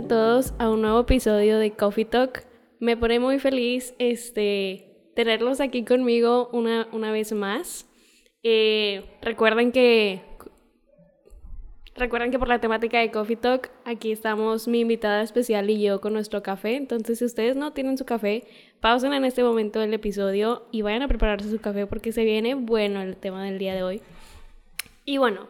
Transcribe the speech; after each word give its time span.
a 0.00 0.08
todos 0.08 0.54
a 0.58 0.70
un 0.70 0.80
nuevo 0.80 1.00
episodio 1.00 1.58
de 1.58 1.72
Coffee 1.72 2.06
Talk. 2.06 2.46
Me 2.78 2.96
pone 2.96 3.20
muy 3.20 3.38
feliz 3.38 3.94
este, 3.98 5.10
tenerlos 5.14 5.60
aquí 5.60 5.84
conmigo 5.84 6.48
una, 6.54 6.88
una 6.92 7.12
vez 7.12 7.32
más. 7.32 7.86
Eh, 8.42 9.04
recuerden 9.20 9.72
que 9.72 10.22
recuerden 11.96 12.30
que 12.30 12.38
por 12.38 12.48
la 12.48 12.60
temática 12.60 12.98
de 12.98 13.10
Coffee 13.10 13.36
Talk 13.36 13.70
aquí 13.84 14.10
estamos 14.10 14.68
mi 14.68 14.80
invitada 14.80 15.20
especial 15.20 15.68
y 15.68 15.82
yo 15.82 16.00
con 16.00 16.14
nuestro 16.14 16.42
café. 16.42 16.76
Entonces, 16.76 17.18
si 17.18 17.26
ustedes 17.26 17.56
no 17.56 17.74
tienen 17.74 17.98
su 17.98 18.06
café, 18.06 18.44
pausen 18.80 19.12
en 19.12 19.26
este 19.26 19.44
momento 19.44 19.82
el 19.82 19.92
episodio 19.92 20.66
y 20.70 20.80
vayan 20.80 21.02
a 21.02 21.08
prepararse 21.08 21.50
su 21.50 21.60
café 21.60 21.86
porque 21.86 22.12
se 22.12 22.24
viene 22.24 22.54
bueno 22.54 23.02
el 23.02 23.18
tema 23.18 23.44
del 23.44 23.58
día 23.58 23.74
de 23.74 23.82
hoy. 23.82 24.00
Y 25.04 25.18
bueno, 25.18 25.48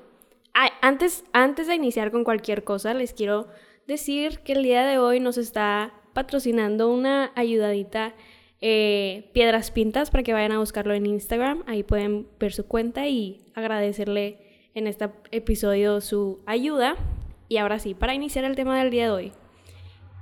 antes, 0.81 1.25
antes 1.33 1.69
de 1.69 1.77
iniciar 1.77 2.11
con 2.11 2.25
cualquier 2.25 2.65
cosa, 2.65 2.95
les 2.95 3.13
quiero 3.13 3.47
decir 3.91 4.39
que 4.41 4.53
el 4.53 4.63
día 4.63 4.85
de 4.87 4.99
hoy 4.99 5.19
nos 5.19 5.37
está 5.37 5.93
patrocinando 6.13 6.93
una 6.93 7.33
ayudadita 7.35 8.15
eh, 8.61 9.29
Piedras 9.33 9.73
Pintas 9.73 10.11
para 10.11 10.23
que 10.23 10.33
vayan 10.33 10.53
a 10.53 10.59
buscarlo 10.59 10.95
en 10.95 11.07
Instagram. 11.07 11.65
Ahí 11.67 11.83
pueden 11.83 12.29
ver 12.39 12.53
su 12.53 12.67
cuenta 12.67 13.09
y 13.09 13.41
agradecerle 13.55 14.39
en 14.75 14.87
este 14.87 15.11
episodio 15.33 16.01
su 16.01 16.41
ayuda. 16.47 16.95
Y 17.49 17.57
ahora 17.57 17.81
sí, 17.81 17.95
para 17.95 18.15
iniciar 18.15 18.45
el 18.45 18.55
tema 18.55 18.79
del 18.79 18.91
día 18.91 19.07
de 19.07 19.11
hoy. 19.11 19.33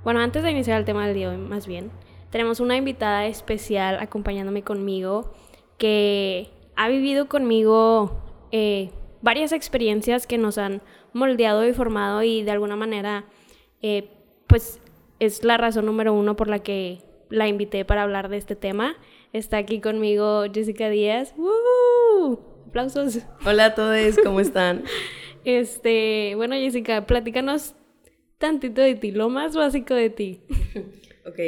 Bueno, 0.03 0.19
antes 0.19 0.41
de 0.41 0.49
iniciar 0.49 0.79
el 0.79 0.85
tema 0.85 1.05
del 1.05 1.15
día 1.15 1.29
de 1.29 1.37
hoy, 1.37 1.41
más 1.41 1.67
bien, 1.67 1.91
tenemos 2.31 2.59
una 2.59 2.75
invitada 2.75 3.27
especial 3.27 3.99
acompañándome 3.99 4.63
conmigo 4.63 5.31
que 5.77 6.49
ha 6.75 6.87
vivido 6.87 7.27
conmigo 7.27 8.19
eh, 8.51 8.89
varias 9.21 9.51
experiencias 9.51 10.25
que 10.25 10.39
nos 10.39 10.57
han 10.57 10.81
moldeado 11.13 11.67
y 11.67 11.73
formado 11.73 12.23
y 12.23 12.41
de 12.41 12.51
alguna 12.51 12.75
manera, 12.75 13.25
eh, 13.81 14.09
pues 14.47 14.79
es 15.19 15.43
la 15.43 15.57
razón 15.57 15.85
número 15.85 16.13
uno 16.13 16.35
por 16.35 16.47
la 16.47 16.59
que 16.59 16.99
la 17.29 17.47
invité 17.47 17.85
para 17.85 18.03
hablar 18.03 18.29
de 18.29 18.37
este 18.37 18.55
tema. 18.55 18.95
Está 19.33 19.57
aquí 19.57 19.79
conmigo 19.79 20.43
Jessica 20.51 20.89
Díaz. 20.89 21.33
¡Woo! 21.37 22.39
Aplausos. 22.67 23.19
Hola 23.45 23.65
a 23.65 23.75
todos, 23.75 24.17
¿cómo 24.23 24.39
están? 24.39 24.83
este, 25.45 26.33
bueno 26.35 26.55
Jessica, 26.55 27.05
platícanos 27.05 27.75
tantito 28.37 28.81
de 28.81 28.95
ti, 28.95 29.11
lo 29.11 29.29
más 29.29 29.55
básico 29.55 29.93
de 29.93 30.09
ti. 30.09 30.41
ok. 31.25 31.39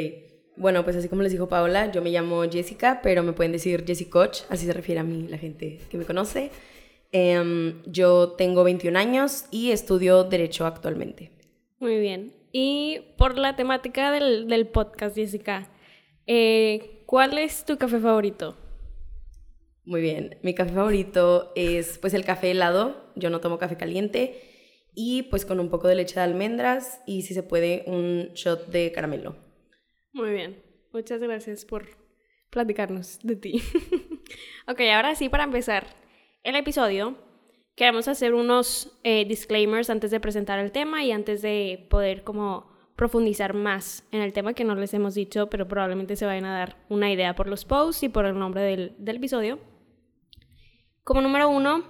Bueno, 0.56 0.84
pues 0.84 0.94
así 0.96 1.08
como 1.08 1.22
les 1.22 1.32
dijo 1.32 1.48
Paola, 1.48 1.90
yo 1.90 2.02
me 2.02 2.10
llamo 2.10 2.42
Jessica, 2.42 3.00
pero 3.02 3.22
me 3.22 3.32
pueden 3.32 3.52
decir 3.52 3.84
Jessie 3.86 4.10
Coach, 4.10 4.42
así 4.50 4.66
se 4.66 4.72
refiere 4.72 5.00
a 5.00 5.02
mí 5.02 5.26
la 5.28 5.38
gente 5.38 5.80
que 5.90 5.96
me 5.96 6.04
conoce. 6.04 6.50
Em, 7.10 7.82
yo 7.86 8.32
tengo 8.32 8.62
21 8.62 8.98
años 8.98 9.46
y 9.50 9.70
estudio 9.70 10.24
Derecho 10.24 10.66
actualmente. 10.66 11.31
Muy 11.82 11.98
bien. 11.98 12.32
Y 12.52 13.00
por 13.18 13.36
la 13.36 13.56
temática 13.56 14.12
del, 14.12 14.46
del 14.46 14.68
podcast, 14.68 15.16
Jessica, 15.16 15.68
eh, 16.28 17.02
¿cuál 17.06 17.36
es 17.38 17.64
tu 17.64 17.76
café 17.76 17.98
favorito? 17.98 18.56
Muy 19.84 20.00
bien, 20.00 20.38
mi 20.44 20.54
café 20.54 20.72
favorito 20.72 21.50
es 21.56 21.98
pues 21.98 22.14
el 22.14 22.24
café 22.24 22.52
helado, 22.52 23.10
yo 23.16 23.30
no 23.30 23.40
tomo 23.40 23.58
café 23.58 23.76
caliente 23.76 24.40
y 24.94 25.24
pues 25.24 25.44
con 25.44 25.58
un 25.58 25.70
poco 25.70 25.88
de 25.88 25.96
leche 25.96 26.14
de 26.14 26.20
almendras 26.20 27.00
y 27.04 27.22
si 27.22 27.34
se 27.34 27.42
puede 27.42 27.82
un 27.88 28.28
shot 28.34 28.68
de 28.68 28.92
caramelo. 28.92 29.34
Muy 30.12 30.30
bien, 30.30 30.62
muchas 30.92 31.20
gracias 31.20 31.64
por 31.64 31.88
platicarnos 32.50 33.18
de 33.24 33.34
ti. 33.34 33.60
ok, 34.68 34.82
ahora 34.94 35.16
sí, 35.16 35.28
para 35.28 35.42
empezar, 35.42 35.88
el 36.44 36.54
episodio, 36.54 37.18
queremos 37.74 38.08
hacer 38.08 38.34
unos 38.34 38.98
eh, 39.02 39.24
disclaimers 39.24 39.90
antes 39.90 40.10
de 40.10 40.20
presentar 40.20 40.58
el 40.58 40.72
tema 40.72 41.04
y 41.04 41.12
antes 41.12 41.42
de 41.42 41.86
poder 41.88 42.22
como 42.22 42.70
profundizar 42.96 43.54
más 43.54 44.06
en 44.12 44.20
el 44.20 44.32
tema 44.32 44.54
que 44.54 44.64
no 44.64 44.74
les 44.74 44.94
hemos 44.94 45.14
dicho, 45.14 45.48
pero 45.48 45.66
probablemente 45.66 46.16
se 46.16 46.26
vayan 46.26 46.44
a 46.44 46.58
dar 46.58 46.76
una 46.88 47.10
idea 47.10 47.34
por 47.34 47.48
los 47.48 47.64
posts 47.64 48.02
y 48.02 48.08
por 48.08 48.26
el 48.26 48.38
nombre 48.38 48.62
del, 48.62 48.94
del 48.98 49.16
episodio. 49.16 49.58
Como 51.04 51.20
número 51.20 51.48
uno, 51.48 51.84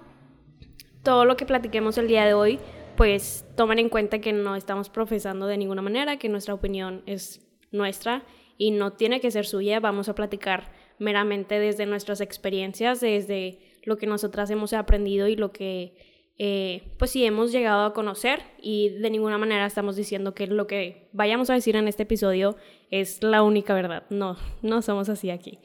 todo 1.03 1.25
lo 1.25 1.35
que 1.35 1.45
platiquemos 1.45 1.97
el 1.97 2.07
día 2.07 2.25
de 2.25 2.33
hoy, 2.33 2.59
pues 2.95 3.45
tomen 3.55 3.79
en 3.79 3.89
cuenta 3.89 4.19
que 4.19 4.33
no 4.33 4.55
estamos 4.55 4.89
profesando 4.89 5.45
de 5.45 5.57
ninguna 5.57 5.81
manera, 5.81 6.17
que 6.17 6.29
nuestra 6.29 6.53
opinión 6.53 7.03
es 7.05 7.45
nuestra 7.71 8.23
y 8.57 8.71
no 8.71 8.93
tiene 8.93 9.19
que 9.19 9.31
ser 9.31 9.45
suya. 9.45 9.79
Vamos 9.79 10.09
a 10.09 10.15
platicar 10.15 10.71
meramente 10.99 11.59
desde 11.59 11.85
nuestras 11.85 12.21
experiencias, 12.21 13.01
desde 13.01 13.59
lo 13.85 13.97
que 13.97 14.07
nosotras 14.07 14.49
hemos 14.49 14.73
aprendido 14.73 15.27
y 15.27 15.35
lo 15.35 15.51
que, 15.51 15.95
eh, 16.37 16.83
pues 16.97 17.11
sí, 17.11 17.25
hemos 17.25 17.51
llegado 17.51 17.85
a 17.85 17.93
conocer 17.93 18.41
y 18.61 18.89
de 18.89 19.09
ninguna 19.09 19.37
manera 19.37 19.65
estamos 19.65 19.95
diciendo 19.95 20.33
que 20.33 20.47
lo 20.47 20.67
que 20.67 21.09
vayamos 21.13 21.49
a 21.49 21.53
decir 21.53 21.75
en 21.75 21.87
este 21.87 22.03
episodio 22.03 22.55
es 22.91 23.21
la 23.23 23.43
única 23.43 23.73
verdad. 23.73 24.03
No, 24.09 24.37
no 24.61 24.81
somos 24.81 25.09
así 25.09 25.29
aquí. 25.29 25.59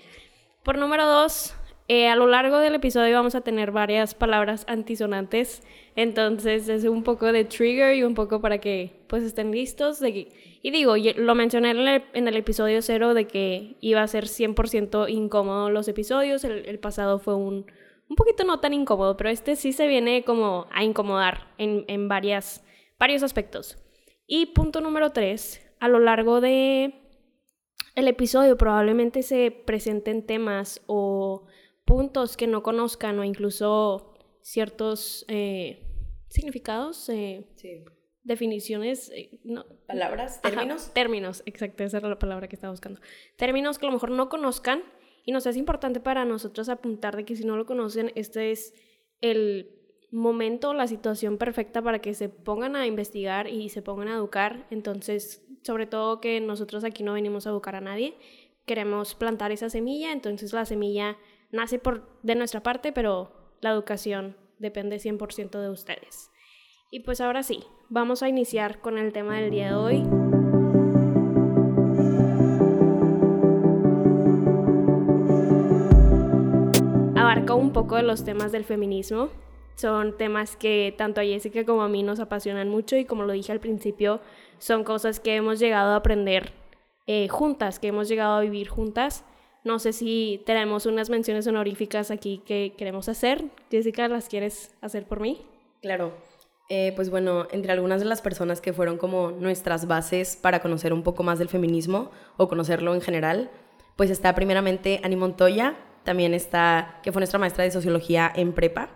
Por 0.62 0.78
número 0.78 1.06
dos, 1.06 1.54
eh, 1.90 2.08
a 2.08 2.16
lo 2.16 2.26
largo 2.26 2.58
del 2.58 2.74
episodio 2.74 3.14
vamos 3.14 3.34
a 3.34 3.40
tener 3.40 3.70
varias 3.70 4.14
palabras 4.14 4.66
antisonantes, 4.68 5.62
entonces 5.96 6.68
es 6.68 6.84
un 6.84 7.02
poco 7.02 7.32
de 7.32 7.46
trigger 7.46 7.94
y 7.94 8.02
un 8.02 8.14
poco 8.14 8.42
para 8.42 8.58
que 8.58 8.92
pues 9.06 9.22
estén 9.22 9.50
listos. 9.52 9.98
De 9.98 10.28
y 10.60 10.70
digo, 10.70 10.96
lo 11.16 11.34
mencioné 11.34 11.70
en 11.70 11.78
el, 11.78 12.02
en 12.12 12.28
el, 12.28 12.36
episodio 12.36 12.82
cero 12.82 13.14
de 13.14 13.26
que 13.26 13.76
iba 13.80 14.02
a 14.02 14.06
ser 14.06 14.24
100% 14.24 15.08
incómodo 15.08 15.70
los 15.70 15.88
episodios, 15.88 16.44
el 16.44 16.78
pasado 16.78 17.20
fue 17.20 17.36
un, 17.36 17.64
un 18.08 18.16
poquito 18.16 18.44
no 18.44 18.60
tan 18.60 18.72
incómodo, 18.72 19.16
pero 19.16 19.30
este 19.30 19.56
sí 19.56 19.72
se 19.72 19.86
viene 19.86 20.24
como 20.24 20.66
a 20.70 20.84
incomodar 20.84 21.52
en, 21.58 21.84
en 21.88 22.08
varias, 22.08 22.64
varios 22.98 23.22
aspectos. 23.22 23.76
Y 24.26 24.46
punto 24.46 24.80
número 24.80 25.10
tres, 25.10 25.60
a 25.80 25.88
lo 25.88 25.98
largo 25.98 26.40
de 26.40 26.94
el 27.94 28.06
episodio 28.06 28.56
probablemente 28.56 29.22
se 29.22 29.50
presenten 29.50 30.24
temas 30.24 30.82
o 30.86 31.46
puntos 31.84 32.36
que 32.36 32.46
no 32.46 32.62
conozcan 32.62 33.18
o 33.18 33.24
incluso 33.24 34.14
ciertos 34.40 35.24
eh, 35.28 35.84
significados, 36.28 37.08
eh, 37.08 37.46
definiciones, 38.22 39.10
eh, 39.10 39.40
palabras, 39.86 40.40
términos. 40.42 40.92
términos, 40.94 41.42
exacto, 41.46 41.82
esa 41.82 41.98
era 41.98 42.08
la 42.08 42.18
palabra 42.18 42.46
que 42.46 42.54
estaba 42.54 42.70
buscando. 42.70 43.00
Términos 43.36 43.78
que 43.78 43.86
a 43.86 43.88
lo 43.88 43.94
mejor 43.94 44.10
no 44.10 44.28
conozcan 44.28 44.82
y 45.28 45.32
nos 45.32 45.44
es 45.44 45.58
importante 45.58 46.00
para 46.00 46.24
nosotros 46.24 46.70
apuntar 46.70 47.14
de 47.14 47.26
que 47.26 47.36
si 47.36 47.44
no 47.44 47.58
lo 47.58 47.66
conocen, 47.66 48.12
este 48.14 48.50
es 48.50 48.72
el 49.20 49.68
momento, 50.10 50.72
la 50.72 50.86
situación 50.86 51.36
perfecta 51.36 51.82
para 51.82 51.98
que 51.98 52.14
se 52.14 52.30
pongan 52.30 52.76
a 52.76 52.86
investigar 52.86 53.46
y 53.46 53.68
se 53.68 53.82
pongan 53.82 54.08
a 54.08 54.14
educar. 54.14 54.66
Entonces, 54.70 55.46
sobre 55.62 55.84
todo 55.84 56.22
que 56.22 56.40
nosotros 56.40 56.82
aquí 56.82 57.02
no 57.02 57.12
venimos 57.12 57.46
a 57.46 57.50
educar 57.50 57.76
a 57.76 57.82
nadie, 57.82 58.16
queremos 58.64 59.14
plantar 59.14 59.52
esa 59.52 59.68
semilla, 59.68 60.12
entonces 60.12 60.54
la 60.54 60.64
semilla 60.64 61.18
nace 61.50 61.78
por, 61.78 62.08
de 62.22 62.34
nuestra 62.34 62.62
parte, 62.62 62.92
pero 62.92 63.30
la 63.60 63.68
educación 63.68 64.34
depende 64.58 64.96
100% 64.96 65.60
de 65.60 65.68
ustedes. 65.68 66.30
Y 66.90 67.00
pues 67.00 67.20
ahora 67.20 67.42
sí, 67.42 67.64
vamos 67.90 68.22
a 68.22 68.30
iniciar 68.30 68.80
con 68.80 68.96
el 68.96 69.12
tema 69.12 69.36
del 69.36 69.50
día 69.50 69.72
de 69.72 69.74
hoy. 69.74 70.27
Un 77.28 77.72
poco 77.72 77.96
de 77.96 78.02
los 78.02 78.24
temas 78.24 78.52
del 78.52 78.64
feminismo. 78.64 79.28
Son 79.74 80.16
temas 80.16 80.56
que 80.56 80.94
tanto 80.96 81.20
a 81.20 81.24
Jessica 81.24 81.64
como 81.64 81.82
a 81.82 81.88
mí 81.88 82.02
nos 82.02 82.20
apasionan 82.20 82.70
mucho 82.70 82.96
y 82.96 83.04
como 83.04 83.24
lo 83.24 83.34
dije 83.34 83.52
al 83.52 83.60
principio, 83.60 84.20
son 84.58 84.82
cosas 84.82 85.20
que 85.20 85.36
hemos 85.36 85.58
llegado 85.58 85.92
a 85.92 85.96
aprender 85.96 86.52
eh, 87.06 87.28
juntas, 87.28 87.78
que 87.78 87.88
hemos 87.88 88.08
llegado 88.08 88.38
a 88.38 88.40
vivir 88.40 88.68
juntas. 88.68 89.24
No 89.62 89.78
sé 89.78 89.92
si 89.92 90.42
tenemos 90.46 90.86
unas 90.86 91.10
menciones 91.10 91.46
honoríficas 91.46 92.10
aquí 92.10 92.42
que 92.46 92.72
queremos 92.78 93.10
hacer. 93.10 93.44
Jessica, 93.70 94.08
¿las 94.08 94.28
quieres 94.28 94.74
hacer 94.80 95.04
por 95.04 95.20
mí? 95.20 95.44
Claro. 95.82 96.14
Eh, 96.70 96.92
pues 96.96 97.10
bueno, 97.10 97.46
entre 97.50 97.72
algunas 97.72 98.00
de 98.00 98.06
las 98.06 98.22
personas 98.22 98.62
que 98.62 98.72
fueron 98.72 98.96
como 98.96 99.32
nuestras 99.32 99.86
bases 99.86 100.36
para 100.36 100.60
conocer 100.60 100.94
un 100.94 101.02
poco 101.02 101.22
más 101.22 101.38
del 101.38 101.48
feminismo 101.48 102.10
o 102.38 102.48
conocerlo 102.48 102.94
en 102.94 103.02
general, 103.02 103.50
pues 103.96 104.10
está 104.10 104.34
primeramente 104.34 105.00
Ani 105.04 105.16
Montoya, 105.16 105.76
también 106.08 106.32
está, 106.32 107.00
que 107.02 107.12
fue 107.12 107.20
nuestra 107.20 107.38
maestra 107.38 107.64
de 107.64 107.70
sociología 107.70 108.32
en 108.34 108.54
prepa. 108.54 108.88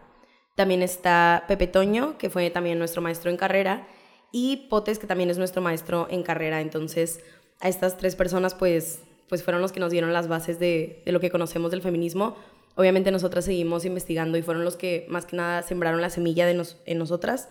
También 0.56 0.80
está 0.80 1.44
Pepe 1.46 1.66
Toño, 1.66 2.16
que 2.16 2.30
fue 2.30 2.48
también 2.48 2.78
nuestro 2.78 3.02
maestro 3.02 3.30
en 3.30 3.36
carrera. 3.36 3.86
Y 4.32 4.68
Potes, 4.70 4.98
que 4.98 5.06
también 5.06 5.28
es 5.28 5.36
nuestro 5.36 5.60
maestro 5.60 6.06
en 6.08 6.22
carrera. 6.22 6.62
Entonces, 6.62 7.20
a 7.60 7.68
estas 7.68 7.98
tres 7.98 8.16
personas, 8.16 8.54
pues, 8.54 9.02
pues 9.28 9.42
fueron 9.42 9.60
los 9.60 9.72
que 9.72 9.80
nos 9.80 9.92
dieron 9.92 10.14
las 10.14 10.26
bases 10.26 10.58
de, 10.58 11.02
de 11.04 11.12
lo 11.12 11.20
que 11.20 11.28
conocemos 11.28 11.70
del 11.70 11.82
feminismo. 11.82 12.34
Obviamente 12.76 13.10
nosotras 13.10 13.44
seguimos 13.44 13.84
investigando 13.84 14.38
y 14.38 14.42
fueron 14.42 14.64
los 14.64 14.76
que 14.78 15.04
más 15.10 15.26
que 15.26 15.36
nada 15.36 15.60
sembraron 15.60 16.00
la 16.00 16.08
semilla 16.08 16.46
de 16.46 16.54
nos, 16.54 16.80
en 16.86 16.96
nosotras. 16.96 17.50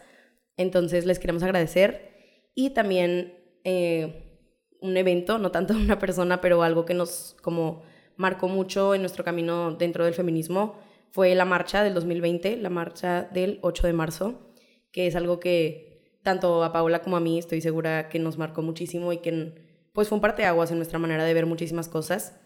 Entonces 0.58 1.06
les 1.06 1.20
queremos 1.20 1.44
agradecer. 1.44 2.50
Y 2.56 2.72
también 2.72 3.36
eh, 3.64 4.40
un 4.82 4.98
evento, 4.98 5.38
no 5.38 5.52
tanto 5.52 5.74
una 5.76 6.00
persona, 6.00 6.42
pero 6.42 6.64
algo 6.64 6.84
que 6.84 6.96
nos 6.96 7.38
como 7.44 7.91
marcó 8.18 8.48
mucho 8.48 8.94
en 8.96 9.02
nuestro 9.02 9.24
camino 9.24 9.72
dentro 9.74 10.06
del 10.06 10.14
feminismo 10.14 10.76
fue 11.12 11.36
la 11.36 11.46
marcha 11.46 11.84
del 11.84 11.94
2020, 11.94 12.58
la 12.58 12.70
marcha 12.70 13.24
del 13.24 13.60
8 13.62 13.88
de 13.88 13.94
marzo, 13.94 14.54
que 14.92 15.08
es 15.08 15.16
algo 15.16 15.40
que 15.40 16.20
tanto 16.24 16.64
a 16.64 16.72
Paola 16.72 17.02
como 17.02 17.18
a 17.18 17.20
mí 17.20 17.38
estoy 17.38 17.62
segura 17.62 18.10
que 18.10 18.20
nos 18.20 18.38
marcó 18.38 18.62
muchísimo 18.62 19.12
y 19.12 19.18
que 19.18 19.90
pues 19.94 20.08
fue 20.08 20.16
un 20.16 20.22
parteaguas 20.22 20.72
en 20.72 20.78
nuestra 20.78 21.00
manera 21.00 21.26
de 21.26 21.34
ver 21.34 21.46
muchísimas 21.46 21.90
cosas 21.90 22.40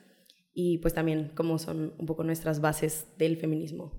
y 0.54 0.80
pues 0.80 0.94
también 0.94 1.32
como 1.36 1.60
son 1.60 1.94
un 2.00 2.06
poco 2.06 2.24
nuestras 2.24 2.60
bases 2.60 3.08
del 3.18 3.38
feminismo. 3.38 3.92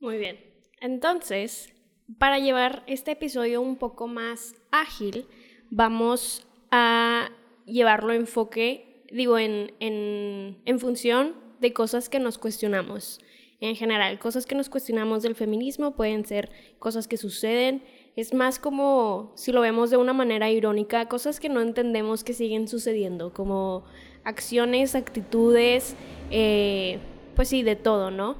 Muy 0.00 0.18
bien. 0.18 0.38
Entonces, 0.80 1.72
para 2.18 2.38
llevar 2.38 2.82
este 2.86 3.12
episodio 3.12 3.60
un 3.60 3.76
poco 3.76 4.06
más 4.06 4.54
ágil, 4.70 5.26
vamos 5.70 6.46
a 6.70 7.30
llevarlo 7.64 8.12
enfoque, 8.12 8.87
digo, 9.10 9.38
en, 9.38 9.72
en, 9.80 10.58
en 10.64 10.78
función 10.78 11.34
de 11.60 11.72
cosas 11.72 12.08
que 12.08 12.18
nos 12.18 12.38
cuestionamos. 12.38 13.20
En 13.60 13.74
general, 13.74 14.20
cosas 14.20 14.46
que 14.46 14.54
nos 14.54 14.68
cuestionamos 14.68 15.24
del 15.24 15.34
feminismo 15.34 15.96
pueden 15.96 16.24
ser 16.24 16.50
cosas 16.78 17.08
que 17.08 17.16
suceden, 17.16 17.82
es 18.14 18.32
más 18.32 18.58
como, 18.60 19.32
si 19.34 19.50
lo 19.50 19.60
vemos 19.60 19.90
de 19.90 19.96
una 19.96 20.12
manera 20.12 20.50
irónica, 20.50 21.08
cosas 21.08 21.40
que 21.40 21.48
no 21.48 21.60
entendemos 21.60 22.22
que 22.22 22.34
siguen 22.34 22.68
sucediendo, 22.68 23.32
como 23.32 23.84
acciones, 24.22 24.94
actitudes, 24.94 25.96
eh, 26.30 26.98
pues 27.34 27.48
sí, 27.48 27.62
de 27.62 27.74
todo, 27.74 28.10
¿no? 28.10 28.36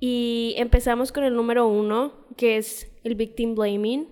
Y 0.00 0.54
empezamos 0.56 1.12
con 1.12 1.24
el 1.24 1.34
número 1.34 1.66
uno, 1.66 2.12
que 2.36 2.56
es 2.56 2.90
el 3.04 3.14
victim 3.14 3.54
blaming, 3.54 4.08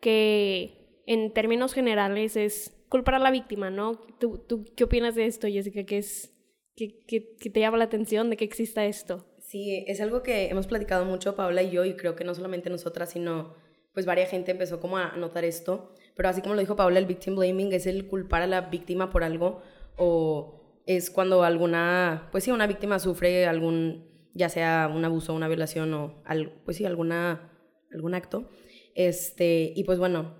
que 0.00 1.02
en 1.06 1.32
términos 1.32 1.72
generales 1.72 2.36
es 2.36 2.77
culpar 2.88 3.16
a 3.16 3.18
la 3.18 3.30
víctima, 3.30 3.70
¿no? 3.70 3.96
¿Tú, 4.18 4.38
tú 4.38 4.64
qué 4.76 4.84
opinas 4.84 5.14
de 5.14 5.26
esto, 5.26 5.46
Jessica? 5.46 5.84
¿Qué, 5.84 5.98
es, 5.98 6.32
qué, 6.76 6.98
qué, 7.06 7.36
qué 7.38 7.50
te 7.50 7.60
llama 7.60 7.78
la 7.78 7.84
atención 7.84 8.30
de 8.30 8.36
que 8.36 8.44
exista 8.44 8.84
esto? 8.84 9.26
Sí, 9.40 9.84
es 9.86 10.00
algo 10.00 10.22
que 10.22 10.48
hemos 10.48 10.66
platicado 10.66 11.04
mucho 11.04 11.34
Paula 11.34 11.62
y 11.62 11.70
yo, 11.70 11.84
y 11.84 11.94
creo 11.94 12.14
que 12.16 12.24
no 12.24 12.34
solamente 12.34 12.68
nosotras, 12.70 13.10
sino 13.10 13.54
pues 13.94 14.06
varias 14.06 14.30
gente 14.30 14.52
empezó 14.52 14.78
como 14.78 14.98
a 14.98 15.16
notar 15.16 15.44
esto. 15.44 15.94
Pero 16.14 16.28
así 16.28 16.42
como 16.42 16.54
lo 16.54 16.60
dijo 16.60 16.76
Paula, 16.76 16.98
el 16.98 17.06
victim 17.06 17.34
blaming 17.34 17.72
es 17.72 17.86
el 17.86 18.06
culpar 18.06 18.42
a 18.42 18.46
la 18.46 18.60
víctima 18.62 19.10
por 19.10 19.24
algo 19.24 19.62
o 19.96 20.82
es 20.86 21.10
cuando 21.10 21.42
alguna, 21.42 22.28
pues 22.30 22.44
sí, 22.44 22.50
una 22.50 22.66
víctima 22.66 22.98
sufre 22.98 23.46
algún, 23.46 24.08
ya 24.34 24.48
sea 24.48 24.90
un 24.94 25.04
abuso, 25.04 25.34
una 25.34 25.48
violación 25.48 25.92
o, 25.94 26.22
pues 26.64 26.76
sí, 26.76 26.84
alguna, 26.84 27.52
algún 27.92 28.14
acto. 28.14 28.48
Este, 28.94 29.72
y 29.74 29.84
pues 29.84 29.98
bueno, 29.98 30.37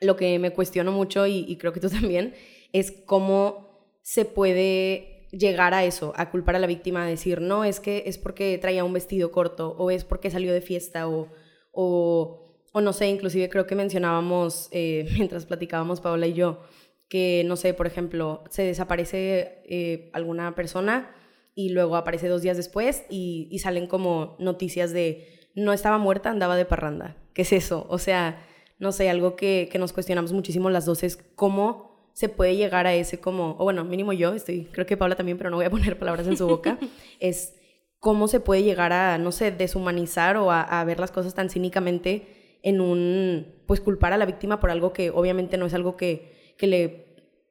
lo 0.00 0.16
que 0.16 0.38
me 0.38 0.52
cuestiono 0.52 0.92
mucho 0.92 1.26
y, 1.26 1.56
creo 1.56 1.72
que 1.72 1.80
tú 1.80 1.88
también 1.90 2.34
es 2.72 2.92
cómo 2.92 3.98
se 4.02 4.24
puede 4.24 5.28
llegar 5.32 5.74
a 5.74 5.84
eso, 5.84 6.12
a 6.16 6.30
culpar 6.30 6.56
a 6.56 6.58
la 6.58 6.66
víctima, 6.66 7.04
a 7.04 7.08
decir, 7.08 7.40
no, 7.40 7.64
es 7.64 7.80
que 7.80 8.04
es 8.06 8.18
porque 8.18 8.58
traía 8.58 8.84
un 8.84 8.92
vestido 8.92 9.32
corto, 9.32 9.74
o 9.78 9.90
es 9.90 10.04
porque 10.04 10.30
salió 10.30 10.52
de 10.52 10.60
fiesta, 10.60 11.08
o, 11.08 11.32
o, 11.72 12.80
no 12.80 12.92
sé, 12.92 13.08
inclusive 13.08 13.48
creo 13.48 13.66
que 13.66 13.74
mencionábamos, 13.74 14.68
eh, 14.70 15.08
mientras 15.16 15.46
platicábamos 15.46 16.00
Paola 16.00 16.26
y 16.26 16.34
yo, 16.34 16.60
que, 17.08 17.42
no 17.44 17.56
sé, 17.56 17.74
por 17.74 17.86
ejemplo, 17.86 18.44
se 18.50 18.62
desaparece 18.62 19.62
eh, 19.64 20.10
alguna 20.12 20.54
persona 20.54 21.14
y 21.54 21.70
luego 21.70 21.96
aparece 21.96 22.28
dos 22.28 22.42
días 22.42 22.56
después 22.56 23.04
y 23.08 23.58
salen 23.60 23.86
como 23.86 24.36
noticias 24.38 24.92
de, 24.92 25.36
no 25.54 25.72
estaba 25.72 25.98
muerta, 25.98 26.30
andaba 26.30 26.56
de 26.56 26.66
parranda. 26.66 27.16
¿Qué 27.32 27.42
es 27.42 27.52
eso? 27.52 27.86
O 27.88 27.98
sea, 27.98 28.46
no 28.78 28.92
sé, 28.92 29.08
algo 29.08 29.36
que, 29.36 29.68
que 29.70 29.78
nos 29.78 29.92
cuestionamos 29.92 30.32
muchísimo 30.32 30.70
las 30.70 30.86
dos 30.86 31.02
es 31.02 31.16
cómo 31.34 32.10
se 32.12 32.30
puede 32.30 32.56
llegar 32.56 32.86
a 32.86 32.94
ese 32.94 33.20
como, 33.20 33.56
o 33.58 33.64
bueno, 33.64 33.84
mínimo 33.84 34.12
yo, 34.14 34.32
estoy, 34.32 34.64
creo 34.72 34.86
que 34.86 34.96
Paula 34.96 35.16
también, 35.16 35.36
pero 35.36 35.50
no 35.50 35.56
voy 35.56 35.66
a 35.66 35.70
poner 35.70 35.98
palabras 35.98 36.26
en 36.26 36.36
su 36.36 36.46
boca, 36.46 36.78
es 37.20 37.54
cómo 37.98 38.26
se 38.26 38.40
puede 38.40 38.62
llegar 38.62 38.92
a, 38.92 39.18
no 39.18 39.32
sé, 39.32 39.50
deshumanizar 39.50 40.38
o 40.38 40.50
a, 40.50 40.82
ver 40.84 40.98
las 40.98 41.10
cosas 41.10 41.34
tan 41.34 41.50
cínicamente 41.50 42.58
en 42.62 42.80
un, 42.80 43.54
pues 43.66 43.80
culpar 43.80 44.12
a 44.12 44.16
la 44.16 44.24
víctima 44.24 44.60
por 44.60 44.70
algo 44.70 44.92
que 44.92 45.10
obviamente 45.10 45.58
no 45.58 45.66
es 45.66 45.74
algo 45.74 45.96
que, 45.96 46.54
que 46.56 46.66
le, 46.66 47.06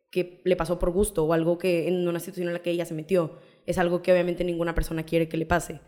que 0.10 0.42
le 0.44 0.56
pasó 0.56 0.80
por 0.80 0.92
gusto 0.92 1.26
o 1.26 1.34
algo 1.34 1.58
que 1.58 1.88
en 1.88 2.08
una 2.08 2.20
situación 2.20 2.48
en 2.48 2.54
la 2.54 2.62
que 2.62 2.72
ella 2.72 2.86
se 2.86 2.94
metió, 2.94 3.38
es 3.66 3.78
algo 3.78 4.02
que 4.02 4.12
obviamente 4.12 4.44
ninguna 4.44 4.74
persona 4.74 5.04
quiere 5.04 5.28
que 5.28 5.38
le 5.38 5.46
pase. 5.46 5.80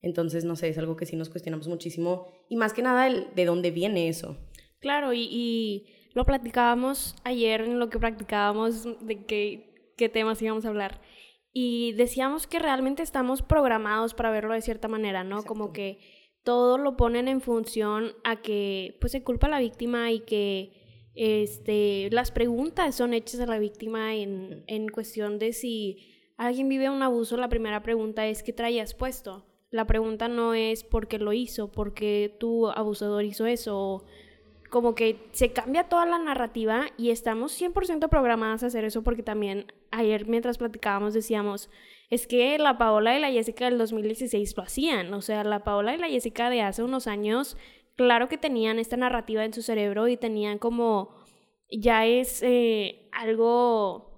Entonces, 0.00 0.44
no 0.44 0.56
sé, 0.56 0.68
es 0.68 0.78
algo 0.78 0.96
que 0.96 1.06
sí 1.06 1.16
nos 1.16 1.28
cuestionamos 1.28 1.66
muchísimo 1.68 2.28
y 2.48 2.56
más 2.56 2.72
que 2.72 2.82
nada 2.82 3.06
el, 3.06 3.26
de 3.34 3.44
dónde 3.44 3.70
viene 3.70 4.08
eso. 4.08 4.38
Claro, 4.84 5.14
y, 5.14 5.22
y 5.30 5.86
lo 6.12 6.26
platicábamos 6.26 7.16
ayer 7.24 7.62
en 7.62 7.78
lo 7.78 7.88
que 7.88 7.98
practicábamos 7.98 8.84
de 9.00 9.24
qué, 9.24 9.94
qué 9.96 10.10
temas 10.10 10.42
íbamos 10.42 10.66
a 10.66 10.68
hablar. 10.68 11.00
Y 11.54 11.92
decíamos 11.92 12.46
que 12.46 12.58
realmente 12.58 13.02
estamos 13.02 13.40
programados 13.40 14.12
para 14.12 14.30
verlo 14.30 14.52
de 14.52 14.60
cierta 14.60 14.86
manera, 14.86 15.24
¿no? 15.24 15.42
Como 15.42 15.72
que 15.72 16.00
todo 16.42 16.76
lo 16.76 16.98
ponen 16.98 17.28
en 17.28 17.40
función 17.40 18.12
a 18.24 18.42
que 18.42 18.98
pues 19.00 19.12
se 19.12 19.24
culpa 19.24 19.46
a 19.46 19.50
la 19.52 19.58
víctima 19.58 20.12
y 20.12 20.20
que 20.20 21.08
este, 21.14 22.10
las 22.10 22.30
preguntas 22.30 22.94
son 22.94 23.14
hechas 23.14 23.40
a 23.40 23.46
la 23.46 23.58
víctima 23.58 24.14
en, 24.14 24.64
en 24.66 24.90
cuestión 24.90 25.38
de 25.38 25.54
si 25.54 25.96
alguien 26.36 26.68
vive 26.68 26.90
un 26.90 27.02
abuso, 27.02 27.38
la 27.38 27.48
primera 27.48 27.82
pregunta 27.82 28.26
es 28.26 28.42
¿qué 28.42 28.52
traías 28.52 28.92
puesto? 28.92 29.46
La 29.70 29.86
pregunta 29.86 30.28
no 30.28 30.52
es 30.52 30.84
por 30.84 31.08
qué 31.08 31.18
lo 31.18 31.32
hizo, 31.32 31.72
por 31.72 31.94
qué 31.94 32.36
tu 32.38 32.68
abusador 32.68 33.24
hizo 33.24 33.46
eso, 33.46 34.04
como 34.74 34.96
que 34.96 35.28
se 35.30 35.52
cambia 35.52 35.84
toda 35.84 36.04
la 36.04 36.18
narrativa 36.18 36.86
y 36.96 37.10
estamos 37.10 37.56
100% 37.62 38.08
programadas 38.08 38.64
a 38.64 38.66
hacer 38.66 38.84
eso 38.84 39.04
porque 39.04 39.22
también 39.22 39.72
ayer 39.92 40.26
mientras 40.26 40.58
platicábamos 40.58 41.14
decíamos, 41.14 41.70
es 42.10 42.26
que 42.26 42.58
la 42.58 42.76
Paola 42.76 43.16
y 43.16 43.20
la 43.20 43.30
Jessica 43.30 43.66
del 43.66 43.78
2016 43.78 44.56
lo 44.56 44.64
hacían, 44.64 45.14
o 45.14 45.20
sea, 45.20 45.44
la 45.44 45.62
Paola 45.62 45.94
y 45.94 45.98
la 45.98 46.08
Jessica 46.08 46.50
de 46.50 46.62
hace 46.62 46.82
unos 46.82 47.06
años, 47.06 47.56
claro 47.94 48.28
que 48.28 48.36
tenían 48.36 48.80
esta 48.80 48.96
narrativa 48.96 49.44
en 49.44 49.52
su 49.52 49.62
cerebro 49.62 50.08
y 50.08 50.16
tenían 50.16 50.58
como, 50.58 51.14
ya 51.70 52.04
es 52.04 52.42
eh, 52.42 53.08
algo, 53.12 54.10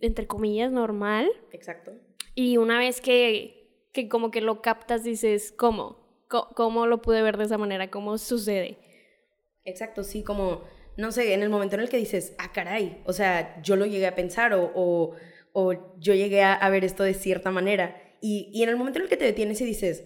entre 0.00 0.26
comillas, 0.26 0.70
normal. 0.70 1.26
Exacto. 1.52 1.92
Y 2.34 2.58
una 2.58 2.78
vez 2.78 3.00
que, 3.00 3.88
que 3.94 4.10
como 4.10 4.30
que 4.30 4.42
lo 4.42 4.60
captas, 4.60 5.04
dices, 5.04 5.54
¿cómo? 5.56 6.04
¿Cómo 6.28 6.86
lo 6.86 7.00
pude 7.00 7.22
ver 7.22 7.38
de 7.38 7.44
esa 7.44 7.56
manera? 7.56 7.90
¿Cómo 7.90 8.18
sucede? 8.18 8.78
Exacto, 9.66 10.04
sí, 10.04 10.22
como, 10.22 10.62
no 10.96 11.10
sé, 11.10 11.34
en 11.34 11.42
el 11.42 11.50
momento 11.50 11.74
en 11.74 11.82
el 11.82 11.88
que 11.88 11.96
dices, 11.96 12.34
ah, 12.38 12.52
caray, 12.52 13.02
o 13.04 13.12
sea, 13.12 13.60
yo 13.62 13.74
lo 13.74 13.84
llegué 13.84 14.06
a 14.06 14.14
pensar 14.14 14.54
o, 14.54 14.72
o, 14.74 15.14
o 15.52 15.98
yo 15.98 16.14
llegué 16.14 16.42
a, 16.42 16.54
a, 16.54 16.70
ver 16.70 16.84
esto 16.84 17.02
de 17.02 17.14
cierta 17.14 17.50
manera. 17.50 18.00
Y, 18.20 18.48
y, 18.54 18.62
en 18.62 18.68
el 18.68 18.76
momento 18.76 19.00
en 19.00 19.04
el 19.04 19.08
que 19.10 19.16
te 19.16 19.24
detienes 19.24 19.60
y 19.60 19.64
dices, 19.64 20.04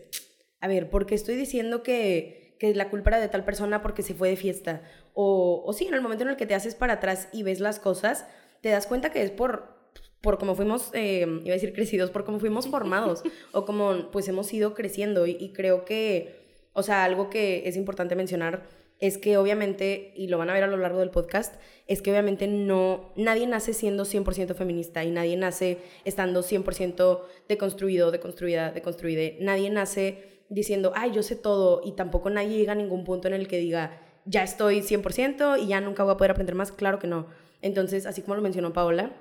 a 0.60 0.66
ver, 0.66 0.88
¿por 0.88 1.04
qué 1.04 1.14
estoy 1.14 1.36
diciendo 1.36 1.82
que, 1.82 2.56
que 2.58 2.74
la 2.74 2.88
culpa 2.88 3.10
era 3.10 3.20
de 3.20 3.28
tal 3.28 3.44
persona 3.44 3.82
porque 3.82 4.02
se 4.02 4.14
fue 4.14 4.30
de 4.30 4.36
fiesta? 4.36 4.82
O, 5.12 5.62
o 5.66 5.72
sí, 5.74 5.86
en 5.86 5.94
el 5.94 6.00
momento 6.00 6.24
en 6.24 6.30
el 6.30 6.36
que 6.36 6.46
te 6.46 6.54
haces 6.54 6.74
para 6.74 6.94
atrás 6.94 7.28
y 7.30 7.42
ves 7.42 7.60
las 7.60 7.78
cosas, 7.78 8.26
te 8.62 8.70
das 8.70 8.86
cuenta 8.86 9.12
que 9.12 9.22
es 9.22 9.30
por, 9.30 9.92
por 10.22 10.38
cómo 10.38 10.54
fuimos, 10.54 10.90
eh, 10.94 11.26
iba 11.44 11.50
a 11.50 11.54
decir 11.54 11.74
crecidos, 11.74 12.10
por 12.10 12.24
cómo 12.24 12.40
fuimos 12.40 12.66
formados 12.66 13.22
o 13.52 13.66
como 13.66 14.10
pues 14.10 14.26
hemos 14.28 14.50
ido 14.54 14.72
creciendo. 14.72 15.26
Y, 15.26 15.36
y 15.38 15.52
creo 15.52 15.84
que, 15.84 16.64
o 16.72 16.82
sea, 16.82 17.04
algo 17.04 17.28
que 17.28 17.68
es 17.68 17.76
importante 17.76 18.16
mencionar 18.16 18.79
es 19.00 19.16
que 19.16 19.38
obviamente, 19.38 20.12
y 20.14 20.28
lo 20.28 20.38
van 20.38 20.50
a 20.50 20.52
ver 20.52 20.62
a 20.62 20.66
lo 20.66 20.76
largo 20.76 21.00
del 21.00 21.10
podcast, 21.10 21.54
es 21.86 22.02
que 22.02 22.10
obviamente 22.10 22.46
no, 22.46 23.12
nadie 23.16 23.46
nace 23.46 23.72
siendo 23.72 24.04
100% 24.04 24.54
feminista 24.54 25.02
y 25.04 25.10
nadie 25.10 25.36
nace 25.36 25.78
estando 26.04 26.42
100% 26.42 27.20
deconstruido, 27.48 28.10
deconstruida, 28.10 28.72
deconstruida. 28.72 29.36
Nadie 29.40 29.70
nace 29.70 30.42
diciendo, 30.50 30.92
ay, 30.94 31.12
yo 31.12 31.22
sé 31.22 31.34
todo 31.34 31.80
y 31.84 31.92
tampoco 31.92 32.28
nadie 32.28 32.58
llega 32.58 32.72
a 32.72 32.76
ningún 32.76 33.04
punto 33.04 33.28
en 33.28 33.34
el 33.34 33.48
que 33.48 33.58
diga, 33.58 34.00
ya 34.26 34.42
estoy 34.42 34.82
100% 34.82 35.62
y 35.62 35.68
ya 35.68 35.80
nunca 35.80 36.04
voy 36.04 36.12
a 36.12 36.16
poder 36.16 36.32
aprender 36.32 36.54
más. 36.54 36.70
Claro 36.70 36.98
que 36.98 37.06
no. 37.06 37.26
Entonces, 37.62 38.04
así 38.04 38.20
como 38.20 38.34
lo 38.34 38.42
mencionó 38.42 38.72
Paola, 38.72 39.12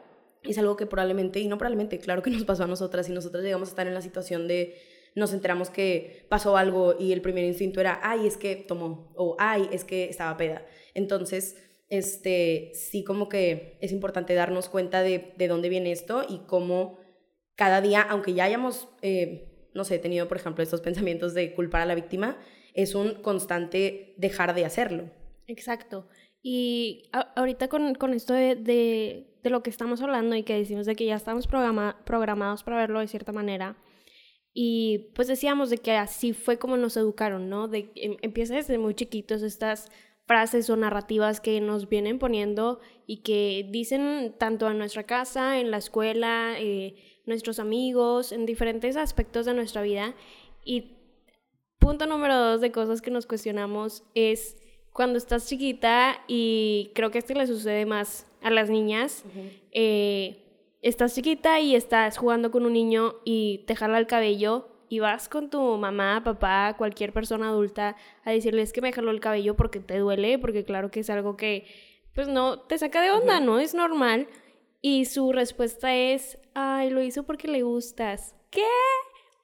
es 0.43 0.57
algo 0.57 0.75
que 0.75 0.85
probablemente, 0.85 1.39
y 1.39 1.47
no 1.47 1.57
probablemente, 1.57 1.99
claro 1.99 2.21
que 2.21 2.29
nos 2.29 2.43
pasó 2.43 2.63
a 2.63 2.67
nosotras 2.67 3.07
y 3.09 3.13
nosotras 3.13 3.43
llegamos 3.43 3.69
a 3.69 3.71
estar 3.71 3.87
en 3.87 3.93
la 3.93 4.01
situación 4.01 4.47
de 4.47 4.75
nos 5.19 5.33
enteramos 5.33 5.69
que 5.69 6.25
pasó 6.29 6.57
algo 6.57 6.95
y 6.97 7.13
el 7.13 7.21
primer 7.21 7.43
instinto 7.45 7.79
era, 7.79 7.99
ay, 8.01 8.25
es 8.25 8.37
que 8.37 8.55
tomó, 8.55 9.11
o 9.15 9.35
ay, 9.37 9.69
es 9.71 9.83
que 9.83 10.05
estaba 10.05 10.37
peda. 10.37 10.65
Entonces, 10.93 11.57
este, 11.89 12.71
sí 12.73 13.03
como 13.03 13.29
que 13.29 13.77
es 13.81 13.91
importante 13.91 14.33
darnos 14.33 14.69
cuenta 14.69 15.01
de, 15.01 15.33
de 15.37 15.47
dónde 15.47 15.69
viene 15.69 15.91
esto 15.91 16.23
y 16.27 16.39
cómo 16.47 16.97
cada 17.55 17.81
día, 17.81 18.01
aunque 18.01 18.33
ya 18.33 18.45
hayamos, 18.45 18.87
eh, 19.01 19.69
no 19.73 19.83
sé, 19.83 19.99
tenido, 19.99 20.27
por 20.27 20.37
ejemplo, 20.37 20.63
estos 20.63 20.81
pensamientos 20.87 21.33
de 21.33 21.53
culpar 21.53 21.81
a 21.81 21.85
la 21.85 21.95
víctima, 21.95 22.37
es 22.73 22.95
un 22.95 23.15
constante 23.15 24.13
dejar 24.17 24.55
de 24.55 24.65
hacerlo. 24.65 25.09
Exacto. 25.47 26.07
Y 26.41 27.09
ahorita 27.35 27.67
con, 27.67 27.95
con 27.95 28.13
esto 28.13 28.33
de, 28.33 28.55
de, 28.55 29.27
de, 29.43 29.49
lo 29.49 29.61
que 29.61 29.69
estamos 29.69 30.01
hablando 30.01 30.35
y 30.35 30.43
que 30.43 30.55
decimos 30.55 30.85
de 30.85 30.95
que 30.95 31.05
ya 31.05 31.15
estamos 31.15 31.47
programa, 31.47 31.99
programados 32.05 32.63
para 32.63 32.77
verlo 32.77 33.01
de 33.01 33.07
cierta 33.07 33.33
manera, 33.33 33.75
y 34.61 35.07
pues 35.13 35.29
decíamos 35.29 35.69
de 35.69 35.77
que 35.77 35.93
así 35.93 36.33
fue 36.33 36.59
como 36.59 36.75
nos 36.75 36.97
educaron, 36.97 37.47
¿no? 37.49 37.69
De 37.69 37.89
em, 37.95 38.17
empieza 38.21 38.55
desde 38.55 38.77
muy 38.77 38.93
chiquitos 38.93 39.41
estas 39.41 39.89
frases 40.25 40.69
o 40.69 40.75
narrativas 40.75 41.39
que 41.39 41.61
nos 41.61 41.87
vienen 41.87 42.19
poniendo 42.19 42.81
y 43.07 43.21
que 43.21 43.65
dicen 43.71 44.35
tanto 44.37 44.69
en 44.69 44.77
nuestra 44.77 45.03
casa, 45.03 45.61
en 45.61 45.71
la 45.71 45.77
escuela, 45.77 46.55
eh, 46.59 46.95
nuestros 47.25 47.59
amigos, 47.59 48.33
en 48.33 48.45
diferentes 48.45 48.97
aspectos 48.97 49.45
de 49.45 49.53
nuestra 49.53 49.81
vida. 49.81 50.13
Y 50.65 50.97
punto 51.79 52.05
número 52.05 52.35
dos 52.35 52.59
de 52.59 52.73
cosas 52.73 53.01
que 53.01 53.11
nos 53.11 53.27
cuestionamos 53.27 54.03
es 54.13 54.57
cuando 54.91 55.17
estás 55.17 55.47
chiquita 55.47 56.21
y 56.27 56.91
creo 56.95 57.11
que 57.11 57.19
esto 57.19 57.33
le 57.33 57.47
sucede 57.47 57.85
más 57.85 58.27
a 58.41 58.49
las 58.49 58.69
niñas. 58.69 59.23
eh, 59.71 60.48
estás 60.81 61.15
chiquita 61.15 61.59
y 61.59 61.75
estás 61.75 62.17
jugando 62.17 62.51
con 62.51 62.65
un 62.65 62.73
niño 62.73 63.15
y 63.25 63.63
te 63.67 63.75
jala 63.75 63.97
el 63.97 64.07
cabello 64.07 64.69
y 64.89 64.99
vas 64.99 65.29
con 65.29 65.49
tu 65.49 65.61
mamá, 65.77 66.21
papá, 66.23 66.75
cualquier 66.77 67.13
persona 67.13 67.49
adulta 67.49 67.95
a 68.23 68.31
decirles 68.31 68.73
que 68.73 68.81
me 68.81 68.91
jaló 68.91 69.11
el 69.11 69.19
cabello 69.19 69.55
porque 69.55 69.79
te 69.79 69.97
duele, 69.99 70.39
porque 70.39 70.63
claro 70.65 70.89
que 70.89 71.01
es 71.01 71.09
algo 71.09 71.37
que 71.37 71.65
pues 72.13 72.27
no 72.27 72.61
te 72.61 72.77
saca 72.77 73.01
de 73.01 73.11
onda, 73.11 73.39
¿no? 73.39 73.59
Es 73.59 73.73
normal. 73.75 74.27
Y 74.81 75.05
su 75.05 75.31
respuesta 75.31 75.93
es, 75.95 76.37
ay, 76.53 76.89
lo 76.89 77.03
hizo 77.03 77.23
porque 77.23 77.47
le 77.47 77.61
gustas. 77.61 78.33
¿Qué? 78.49 78.63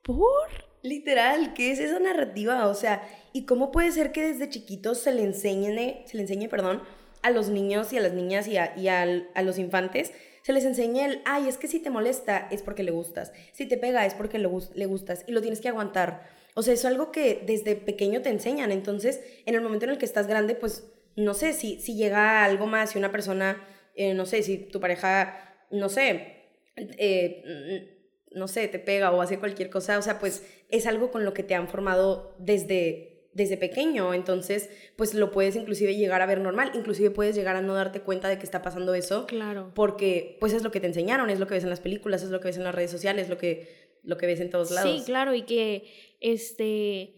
¿Por? 0.01 0.49
Literal, 0.81 1.53
¿qué 1.53 1.71
es 1.71 1.79
esa 1.79 1.99
narrativa? 1.99 2.67
O 2.67 2.73
sea, 2.73 3.07
¿y 3.33 3.45
cómo 3.45 3.71
puede 3.71 3.91
ser 3.91 4.11
que 4.11 4.21
desde 4.23 4.49
chiquitos 4.49 4.99
se 4.99 5.11
le 5.11 5.23
enseñe, 5.23 6.03
se 6.05 6.15
le 6.17 6.21
enseñe, 6.21 6.47
perdón, 6.47 6.81
a 7.21 7.31
los 7.31 7.49
niños 7.49 7.91
y 7.93 7.97
a 7.97 8.01
las 8.01 8.13
niñas 8.13 8.47
y 8.47 8.57
a, 8.57 8.73
y 8.77 8.87
al- 8.87 9.29
a 9.35 9.41
los 9.41 9.57
infantes, 9.57 10.13
se 10.45 10.53
les 10.53 10.63
enseñe 10.63 11.03
el, 11.03 11.21
ay, 11.25 11.47
es 11.47 11.57
que 11.57 11.67
si 11.67 11.79
te 11.79 11.89
molesta 11.89 12.47
es 12.51 12.61
porque 12.61 12.83
le 12.83 12.91
gustas, 12.91 13.33
si 13.51 13.65
te 13.65 13.77
pega 13.77 14.05
es 14.05 14.13
porque 14.13 14.37
le, 14.37 14.47
le 14.75 14.85
gustas 14.85 15.23
y 15.25 15.31
lo 15.31 15.41
tienes 15.41 15.59
que 15.59 15.69
aguantar. 15.69 16.21
O 16.53 16.61
sea, 16.61 16.75
es 16.75 16.85
algo 16.85 17.11
que 17.11 17.41
desde 17.47 17.75
pequeño 17.75 18.21
te 18.21 18.29
enseñan. 18.29 18.71
Entonces, 18.71 19.21
en 19.47 19.55
el 19.55 19.61
momento 19.61 19.85
en 19.85 19.93
el 19.93 19.97
que 19.97 20.05
estás 20.05 20.27
grande, 20.27 20.53
pues, 20.53 20.87
no 21.15 21.33
sé, 21.33 21.51
si, 21.53 21.81
si 21.81 21.95
llega 21.95 22.45
algo 22.45 22.67
más, 22.67 22.91
si 22.91 22.99
una 22.99 23.11
persona, 23.11 23.59
eh, 23.95 24.13
no 24.13 24.27
sé, 24.27 24.43
si 24.43 24.59
tu 24.59 24.79
pareja, 24.79 25.35
no 25.71 25.89
sé, 25.89 26.43
eh, 26.75 27.89
mm, 28.31 28.37
no 28.37 28.47
sé, 28.47 28.67
te 28.67 28.77
pega 28.77 29.11
o 29.11 29.21
hace 29.21 29.39
cualquier 29.39 29.71
cosa, 29.71 29.97
o 29.97 30.03
sea, 30.03 30.19
pues 30.19 30.45
es 30.69 30.85
algo 30.85 31.09
con 31.09 31.25
lo 31.25 31.33
que 31.33 31.41
te 31.41 31.55
han 31.55 31.67
formado 31.67 32.35
desde, 32.37 33.14
desde 33.35 33.57
pequeño, 33.57 34.13
entonces, 34.13 34.69
pues 34.95 35.13
lo 35.13 35.29
puedes 35.29 35.55
inclusive 35.55 35.95
llegar 35.95 36.21
a 36.21 36.25
ver 36.25 36.39
normal, 36.39 36.71
inclusive 36.73 37.11
puedes 37.11 37.35
llegar 37.35 37.55
a 37.57 37.61
no 37.61 37.73
darte 37.75 37.99
cuenta 38.01 38.29
de 38.29 38.37
que 38.39 38.45
está 38.45 38.61
pasando 38.63 38.95
eso, 38.95 39.27
Claro. 39.27 39.71
porque 39.75 40.37
pues 40.39 40.53
es 40.53 40.63
lo 40.63 40.71
que 40.71 40.79
te 40.79 40.87
enseñaron, 40.87 41.29
es 41.29 41.39
lo 41.39 41.45
que 41.45 41.53
ves 41.55 41.63
en 41.65 41.69
las 41.69 41.81
películas, 41.81 42.23
es 42.23 42.29
lo 42.29 42.39
que 42.39 42.47
ves 42.47 42.57
en 42.57 42.63
las 42.63 42.73
redes 42.73 42.89
sociales, 42.91 43.23
es 43.25 43.29
lo 43.29 43.37
que, 43.37 43.99
lo 44.03 44.17
que 44.17 44.25
ves 44.25 44.39
en 44.39 44.49
todos 44.49 44.71
lados. 44.71 44.89
Sí, 44.89 45.03
claro, 45.05 45.35
y 45.35 45.41
que 45.43 45.83
este 46.21 47.13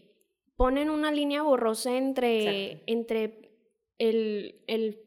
ponen 0.56 0.90
una 0.90 1.12
línea 1.12 1.42
borrosa 1.42 1.96
entre, 1.96 2.66
Exacto. 2.72 2.82
entre 2.88 3.52
el, 3.98 4.60
el, 4.66 4.98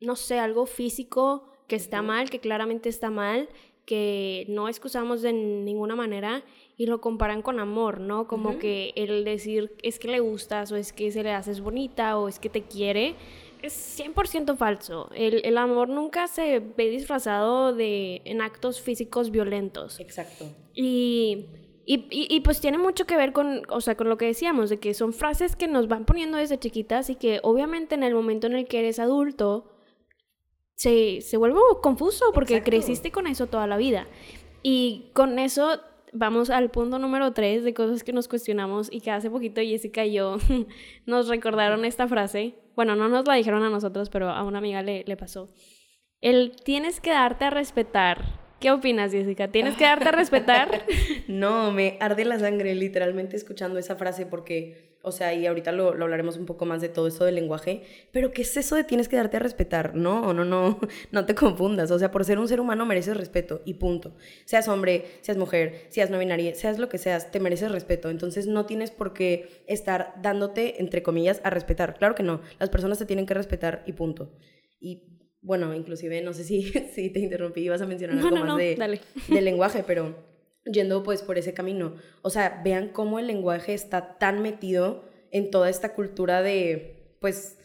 no 0.00 0.14
sé, 0.16 0.38
algo 0.38 0.66
físico 0.66 1.48
que 1.66 1.74
está 1.76 2.02
mal, 2.02 2.30
que 2.30 2.38
claramente 2.38 2.88
está 2.88 3.10
mal, 3.10 3.48
que 3.84 4.46
no 4.48 4.68
excusamos 4.68 5.22
de 5.22 5.32
ninguna 5.32 5.96
manera 5.96 6.44
y 6.76 6.86
lo 6.86 7.00
comparan 7.00 7.42
con 7.42 7.60
amor, 7.60 8.00
¿no? 8.00 8.26
Como 8.26 8.58
que 8.58 8.92
el 8.96 9.24
decir 9.24 9.72
es 9.82 9.98
que 9.98 10.08
le 10.08 10.20
gustas 10.20 10.72
o 10.72 10.76
es 10.76 10.92
que 10.92 11.10
se 11.12 11.22
le 11.22 11.32
haces 11.32 11.60
bonita 11.60 12.18
o 12.18 12.28
es 12.28 12.38
que 12.38 12.48
te 12.48 12.62
quiere 12.62 13.14
es 13.62 13.96
100% 14.00 14.56
falso. 14.56 15.08
El, 15.14 15.40
el 15.44 15.56
amor 15.56 15.88
nunca 15.88 16.26
se 16.26 16.58
ve 16.58 16.88
disfrazado 16.88 17.72
de 17.72 18.20
en 18.24 18.40
actos 18.42 18.80
físicos 18.80 19.30
violentos. 19.30 20.00
Exacto. 20.00 20.46
Y, 20.74 21.46
y, 21.86 22.06
y- 22.10 22.26
y, 22.34 22.40
pues 22.40 22.60
tiene 22.60 22.78
mucho 22.78 23.04
que 23.06 23.16
ver 23.16 23.32
con, 23.32 23.62
o 23.68 23.80
sea, 23.80 23.96
con 23.96 24.08
lo 24.08 24.16
que 24.16 24.24
decíamos, 24.26 24.68
de 24.68 24.78
que 24.80 24.94
son 24.94 25.12
frases 25.12 25.54
que 25.54 25.68
nos 25.68 25.86
van 25.86 26.04
poniendo 26.06 26.38
desde 26.38 26.58
chiquitas 26.58 27.08
y 27.10 27.14
que 27.14 27.38
obviamente 27.44 27.94
en 27.94 28.02
el 28.02 28.14
momento 28.14 28.48
en 28.48 28.54
el 28.54 28.66
que 28.66 28.80
eres 28.80 28.98
adulto 28.98 29.70
se, 30.74 31.20
se 31.20 31.36
vuelve 31.36 31.60
confuso 31.82 32.26
porque 32.34 32.54
Exacto. 32.54 32.70
creciste 32.70 33.12
con 33.12 33.26
eso 33.28 33.46
toda 33.46 33.68
la 33.68 33.76
vida. 33.76 34.08
Y 34.64 35.10
con 35.14 35.38
eso 35.38 35.80
vamos 36.12 36.50
al 36.50 36.70
punto 36.70 36.98
número 36.98 37.32
tres 37.32 37.64
de 37.64 37.74
cosas 37.74 38.04
que 38.04 38.12
nos 38.12 38.28
cuestionamos 38.28 38.88
y 38.92 39.00
que 39.00 39.10
hace 39.10 39.30
poquito 39.30 39.60
Jessica 39.60 40.04
y 40.04 40.14
yo 40.14 40.36
nos 41.06 41.28
recordaron 41.28 41.84
esta 41.84 42.06
frase. 42.06 42.54
Bueno, 42.76 42.96
no 42.96 43.08
nos 43.08 43.26
la 43.26 43.34
dijeron 43.34 43.62
a 43.64 43.70
nosotros, 43.70 44.08
pero 44.10 44.30
a 44.30 44.42
una 44.44 44.58
amiga 44.58 44.82
le, 44.82 45.04
le 45.06 45.16
pasó. 45.16 45.50
El 46.20 46.52
tienes 46.64 47.00
que 47.00 47.10
darte 47.10 47.46
a 47.46 47.50
respetar. 47.50 48.40
¿Qué 48.60 48.70
opinas, 48.70 49.10
Jessica? 49.10 49.48
¿Tienes 49.48 49.76
que 49.76 49.84
darte 49.84 50.08
a 50.08 50.12
respetar? 50.12 50.86
No, 51.26 51.72
me 51.72 51.96
arde 52.00 52.24
la 52.24 52.38
sangre 52.38 52.74
literalmente 52.74 53.36
escuchando 53.36 53.78
esa 53.78 53.96
frase 53.96 54.26
porque, 54.26 54.91
o 55.02 55.12
sea, 55.12 55.34
y 55.34 55.46
ahorita 55.46 55.72
lo, 55.72 55.94
lo 55.94 56.04
hablaremos 56.04 56.36
un 56.36 56.46
poco 56.46 56.64
más 56.64 56.80
de 56.80 56.88
todo 56.88 57.06
eso 57.08 57.24
del 57.24 57.34
lenguaje, 57.34 57.82
pero 58.12 58.30
¿qué 58.32 58.42
es 58.42 58.56
eso 58.56 58.76
de 58.76 58.84
tienes 58.84 59.08
que 59.08 59.16
darte 59.16 59.36
a 59.36 59.40
respetar? 59.40 59.94
No, 59.94 60.32
no, 60.32 60.44
no, 60.44 60.78
no 61.10 61.26
te 61.26 61.34
confundas, 61.34 61.90
o 61.90 61.98
sea, 61.98 62.10
por 62.10 62.24
ser 62.24 62.38
un 62.38 62.48
ser 62.48 62.60
humano 62.60 62.86
mereces 62.86 63.16
respeto 63.16 63.62
y 63.64 63.74
punto. 63.74 64.14
Seas 64.44 64.68
hombre, 64.68 65.04
seas 65.20 65.36
mujer, 65.38 65.86
seas 65.88 66.10
no 66.10 66.18
binaria, 66.18 66.54
seas 66.54 66.78
lo 66.78 66.88
que 66.88 66.98
seas, 66.98 67.30
te 67.30 67.40
mereces 67.40 67.70
respeto, 67.72 68.10
entonces 68.10 68.46
no 68.46 68.66
tienes 68.66 68.90
por 68.90 69.12
qué 69.12 69.64
estar 69.66 70.14
dándote, 70.22 70.80
entre 70.80 71.02
comillas, 71.02 71.40
a 71.44 71.50
respetar. 71.50 71.96
Claro 71.98 72.14
que 72.14 72.22
no, 72.22 72.40
las 72.58 72.70
personas 72.70 72.98
te 72.98 73.06
tienen 73.06 73.26
que 73.26 73.34
respetar 73.34 73.82
y 73.86 73.92
punto. 73.92 74.32
Y 74.80 75.08
bueno, 75.40 75.74
inclusive, 75.74 76.22
no 76.22 76.32
sé 76.32 76.44
si, 76.44 76.62
si 76.94 77.10
te 77.10 77.18
interrumpí, 77.20 77.62
ibas 77.62 77.82
a 77.82 77.86
mencionar 77.86 78.16
No, 78.16 78.26
algo 78.28 78.36
no, 78.36 78.40
más 78.42 78.48
no, 78.52 78.56
de, 78.56 78.76
dale. 78.76 79.00
del 79.28 79.44
lenguaje, 79.44 79.82
pero 79.86 80.14
yendo 80.64 81.02
pues 81.02 81.22
por 81.22 81.38
ese 81.38 81.54
camino. 81.54 81.96
O 82.22 82.30
sea, 82.30 82.60
vean 82.64 82.88
cómo 82.88 83.18
el 83.18 83.26
lenguaje 83.26 83.74
está 83.74 84.18
tan 84.18 84.42
metido 84.42 85.04
en 85.30 85.50
toda 85.50 85.70
esta 85.70 85.94
cultura 85.94 86.42
de, 86.42 87.16
pues, 87.20 87.58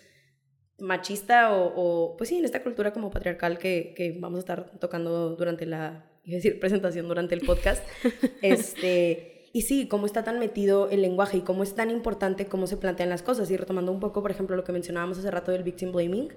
machista 0.80 1.54
o, 1.56 1.74
o, 1.76 2.18
pues 2.18 2.30
sí, 2.30 2.38
en 2.38 2.46
esta 2.46 2.64
cultura 2.64 2.94
como 2.94 3.10
patriarcal 3.10 3.58
que, 3.58 3.94
que 3.96 4.16
vamos 4.20 4.38
a 4.38 4.40
estar 4.40 4.80
tocando 4.80 5.36
durante 5.36 5.66
la, 5.66 6.06
decir, 6.24 6.60
presentación 6.60 7.08
durante 7.08 7.36
el 7.36 7.42
podcast. 7.42 7.84
este, 8.42 9.50
y 9.54 9.64
sí, 9.64 9.88
cómo 9.88 10.06
está 10.06 10.24
tan 10.24 10.40
metido 10.40 10.90
el 10.90 11.02
lenguaje 11.02 11.38
y 11.38 11.42
cómo 11.42 11.64
es 11.64 11.74
tan 11.74 11.90
importante 11.90 12.46
cómo 12.46 12.68
se 12.68 12.78
plantean 12.78 13.10
las 13.10 13.24
cosas. 13.24 13.50
Y 13.50 13.58
retomando 13.58 13.92
un 13.92 14.00
poco, 14.00 14.22
por 14.22 14.32
ejemplo, 14.32 14.56
lo 14.56 14.64
que 14.64 14.72
mencionábamos 14.72 15.18
hace 15.18 15.32
rato 15.32 15.52
del 15.52 15.64
victim 15.64 15.92
blaming, 15.92 16.30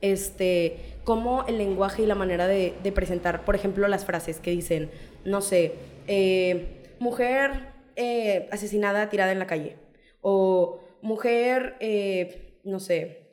este, 0.00 0.76
cómo 1.04 1.44
el 1.48 1.58
lenguaje 1.58 2.02
y 2.02 2.06
la 2.06 2.14
manera 2.14 2.46
de, 2.46 2.74
de 2.82 2.92
presentar, 2.92 3.44
por 3.44 3.54
ejemplo, 3.54 3.88
las 3.88 4.04
frases 4.04 4.38
que 4.38 4.52
dicen, 4.52 4.90
no 5.24 5.40
sé, 5.40 5.74
eh, 6.08 6.84
mujer 6.98 7.68
eh, 7.96 8.48
asesinada 8.50 9.08
tirada 9.10 9.32
en 9.32 9.38
la 9.38 9.46
calle, 9.46 9.76
o 10.20 10.80
mujer, 11.02 11.76
eh, 11.80 12.58
no 12.64 12.80
sé, 12.80 13.28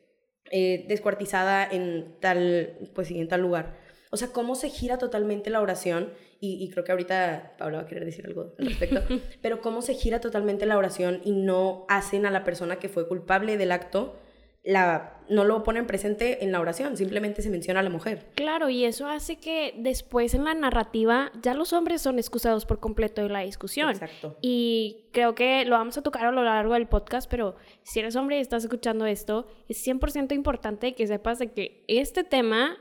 descuartizada 0.51 1.67
en 1.70 2.15
tal, 2.20 2.77
pues 2.94 3.08
sí, 3.08 3.20
en 3.20 3.27
tal 3.27 3.41
lugar. 3.41 3.77
O 4.12 4.17
sea, 4.17 4.27
cómo 4.29 4.55
se 4.55 4.70
gira 4.70 4.98
totalmente 4.98 5.50
la 5.50 5.62
oración, 5.62 6.13
y, 6.39 6.63
y 6.63 6.70
creo 6.70 6.84
que 6.84 6.91
ahorita 6.91 7.55
Paula 7.58 7.77
va 7.79 7.84
a 7.84 7.88
querer 7.88 8.05
decir 8.05 8.25
algo 8.27 8.53
al 8.60 8.65
respecto, 8.67 9.01
pero 9.41 9.62
cómo 9.62 9.82
se 9.82 9.96
gira 9.96 10.22
totalmente 10.22 10.65
la 10.65 10.77
oración 10.77 11.22
y 11.24 11.32
no 11.32 11.86
hacen 11.89 12.25
a 12.25 12.32
la 12.32 12.44
persona 12.44 12.77
que 12.77 12.89
fue 12.89 13.08
culpable 13.08 13.58
del 13.58 13.72
acto, 13.72 14.20
la, 14.65 15.19
no 15.29 15.43
lo 15.43 15.63
ponen 15.63 15.86
presente 15.86 16.43
en 16.43 16.51
la 16.51 16.60
oración, 16.60 16.98
simplemente 16.98 17.41
se 17.41 17.50
menciona 17.50 17.79
a 17.79 17.84
la 17.84 17.89
mujer. 17.89 18.25
Claro, 18.36 18.69
y 18.69 18.84
eso 18.84 19.07
hace 19.07 19.38
que 19.38 19.74
después 19.77 20.34
en 20.34 20.43
la 20.43 20.53
narrativa 20.53 21.31
ya 21.41 21.53
los 21.53 21.72
hombres 21.72 22.01
son 22.01 22.17
excusados 22.17 22.65
por 22.65 22.79
completo 22.79 23.22
de 23.22 23.29
la 23.29 23.41
discusión. 23.41 23.91
Exacto. 23.91 24.38
Y 24.41 25.05
creo 25.12 25.36
que 25.36 25.65
lo 25.65 25.77
vamos 25.77 25.98
a 25.98 26.01
tocar 26.01 26.25
a 26.25 26.31
lo 26.31 26.43
largo 26.43 26.74
del 26.74 26.88
podcast, 26.88 27.29
pero 27.29 27.55
si 27.84 28.00
eres 28.00 28.15
hombre 28.15 28.38
y 28.38 28.41
estás 28.41 28.63
escuchando 28.63 29.05
esto, 29.05 29.48
es 29.69 29.86
100% 29.86 30.34
importante 30.34 30.95
que 30.95 31.05
sepas 31.07 31.39
de 31.39 31.51
que 31.51 31.84
este 31.88 32.24
tema 32.24 32.77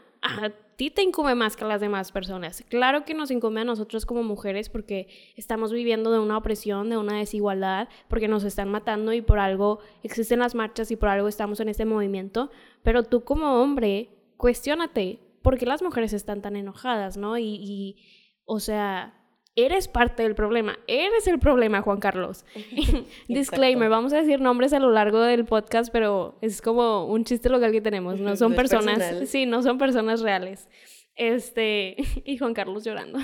ti 0.77 0.91
te 0.91 1.03
incumbe 1.03 1.35
más 1.35 1.57
que 1.57 1.65
a 1.65 1.69
las 1.69 1.81
demás 1.81 2.13
personas. 2.13 2.65
Claro 2.69 3.05
que 3.05 3.15
nos 3.15 3.31
incumbe 3.31 3.61
a 3.61 3.65
nosotros 3.65 4.07
como 4.07 4.23
mujeres 4.23 4.69
porque 4.69 5.09
estamos 5.37 5.73
viviendo 5.73 6.13
de 6.13 6.19
una 6.19 6.37
opresión, 6.37 6.91
de 6.91 6.97
una 6.97 7.19
desigualdad, 7.19 7.89
porque 8.09 8.29
nos 8.29 8.45
están 8.45 8.71
matando 8.71 9.13
y 9.13 9.23
por 9.23 9.39
algo 9.39 9.81
existen 10.03 10.41
las 10.41 10.55
marchas 10.55 10.91
y 10.91 10.97
por 10.97 11.09
algo 11.09 11.29
estamos 11.29 11.61
en 11.61 11.69
este 11.69 11.85
movimiento, 11.85 12.51
pero 12.83 13.03
tú 13.03 13.25
como 13.25 13.63
hombre, 13.63 14.11
cuestiónate, 14.37 15.21
¿por 15.43 15.59
qué 15.59 15.67
las 15.67 15.83
mujeres 15.83 16.13
están 16.13 16.43
tan 16.43 16.57
enojadas, 16.57 17.17
no? 17.17 17.39
Y, 17.39 17.59
y 17.61 17.97
o 18.45 18.61
sea, 18.61 19.24
eres 19.57 19.89
parte 19.89 20.23
del 20.23 20.35
problema, 20.35 20.79
eres 20.87 21.27
el 21.29 21.39
problema, 21.39 21.81
Juan 21.83 22.01
Carlos. 22.01 22.45
Disclaimer, 23.29 23.89
vamos 23.89 24.13
a 24.13 24.19
decir 24.21 24.41
nombres 24.41 24.73
a 24.73 24.81
lo 24.81 24.91
largo 24.91 25.21
del 25.21 25.45
podcast, 25.45 25.93
pero 25.93 26.37
es 26.41 26.61
como 26.63 27.07
un 27.07 27.25
chiste 27.25 27.49
local 27.49 27.73
que 27.73 27.81
tenemos, 27.81 28.21
no 28.21 28.37
son 28.37 28.51
No 28.53 28.57
personas, 28.57 28.99
personal. 28.99 29.27
sí, 29.27 29.47
no 29.47 29.63
son 29.63 29.79
personas 29.79 30.21
reales. 30.21 30.69
Este, 31.17 31.97
y 32.25 32.39
Juan 32.39 32.55
Carlos 32.55 32.85
llorando. 32.85 33.21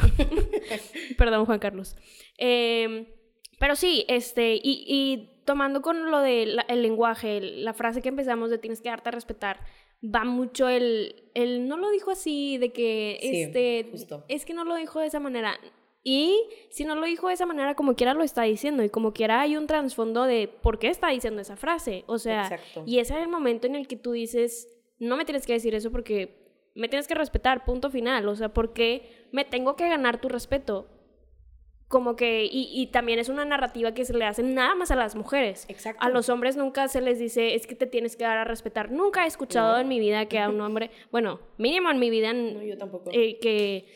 Perdón, 1.19 1.45
Juan 1.47 1.59
Carlos. 1.59 1.97
Eh, 2.39 3.13
pero 3.59 3.75
sí, 3.77 4.05
este, 4.09 4.55
y, 4.55 4.85
y 4.87 5.43
tomando 5.45 5.83
con 5.83 6.11
lo 6.11 6.21
del 6.21 6.61
el 6.69 6.83
lenguaje, 6.83 7.41
la 7.41 7.75
frase 7.75 8.01
que 8.01 8.09
empezamos 8.09 8.51
de 8.51 8.59
tienes 8.59 8.81
que 8.81 8.89
darte 8.89 9.09
a 9.09 9.13
respetar, 9.13 9.59
va 10.03 10.25
mucho 10.25 10.69
el, 10.69 11.25
el 11.35 11.67
no 11.69 11.77
lo 11.77 11.91
dijo 11.91 12.13
así, 12.13 12.57
de 12.59 12.73
que, 12.73 13.19
Sí, 13.21 13.43
este, 13.43 13.89
justo. 13.91 14.25
es 14.29 14.47
que 14.47 14.55
no 14.55 14.65
lo 14.65 14.77
dijo 14.77 15.01
de 15.01 15.09
esa 15.09 15.21
manera. 15.21 15.59
Y 16.03 16.49
si 16.71 16.85
no 16.85 16.95
lo 16.95 17.05
dijo 17.07 17.29
de 17.29 17.35
esa 17.35 17.47
manera, 17.47 17.75
como 17.75 17.95
quiera 17.95 18.15
lo 18.15 18.23
está 18.23 18.43
diciendo. 18.43 18.83
Y 18.83 18.89
como 18.89 19.13
quiera 19.13 19.41
hay 19.41 19.57
un 19.57 19.67
trasfondo 19.67 20.25
de 20.25 20.49
por 20.49 20.79
qué 20.79 20.89
está 20.89 21.09
diciendo 21.09 21.43
esa 21.43 21.57
frase. 21.57 22.05
O 22.07 22.19
sea, 22.19 22.43
Exacto. 22.43 22.85
y 22.87 22.99
ese 22.99 23.15
es 23.15 23.23
el 23.23 23.29
momento 23.29 23.67
en 23.67 23.75
el 23.75 23.87
que 23.87 23.97
tú 23.97 24.13
dices, 24.13 24.69
no 24.99 25.17
me 25.17 25.25
tienes 25.25 25.47
que 25.47 25.53
decir 25.53 25.75
eso 25.75 25.91
porque 25.91 26.41
me 26.75 26.89
tienes 26.89 27.07
que 27.07 27.15
respetar, 27.15 27.65
punto 27.65 27.91
final. 27.91 28.27
O 28.29 28.35
sea, 28.35 28.49
¿por 28.53 28.73
qué 28.73 29.27
me 29.33 29.45
tengo 29.45 29.77
que 29.77 29.89
ganar 29.89 30.21
tu 30.21 30.29
respeto? 30.29 30.89
como 31.91 32.15
que, 32.15 32.45
y, 32.45 32.69
y, 32.73 32.87
también 32.87 33.19
es 33.19 33.29
una 33.29 33.45
narrativa 33.45 33.93
que 33.93 34.05
se 34.05 34.15
le 34.17 34.25
hace 34.25 34.45
nada 34.45 34.77
más 34.77 34.93
a 34.93 34.95
las 34.95 35.17
mujeres. 35.17 35.67
Exacto. 35.69 36.01
A 36.01 36.09
los 36.09 36.29
hombres 36.29 36.57
nunca 36.57 36.87
se 36.87 37.01
les 37.01 37.19
dice, 37.19 37.57
es 37.57 37.67
que 37.67 37.75
te 37.75 37.87
tienes 37.87 38.15
que 38.15 38.23
dar 38.23 38.39
a 38.39 38.45
respetar. 38.45 38.93
Nunca 38.93 39.25
he 39.25 39.27
escuchado 39.27 39.77
en 39.77 39.89
mi 39.89 39.99
vida 39.99 40.27
que 40.27 40.39
a 40.39 40.49
un 40.49 40.61
hombre, 40.61 40.93
bueno, 41.11 41.41
mínimo 41.59 41.91
en 41.91 41.99
mi 41.99 42.09
vida, 42.09 42.33
No, 42.33 42.63
yo 42.63 42.79
tampoco. 42.79 43.11
eh, 43.13 43.41
que, 43.41 43.87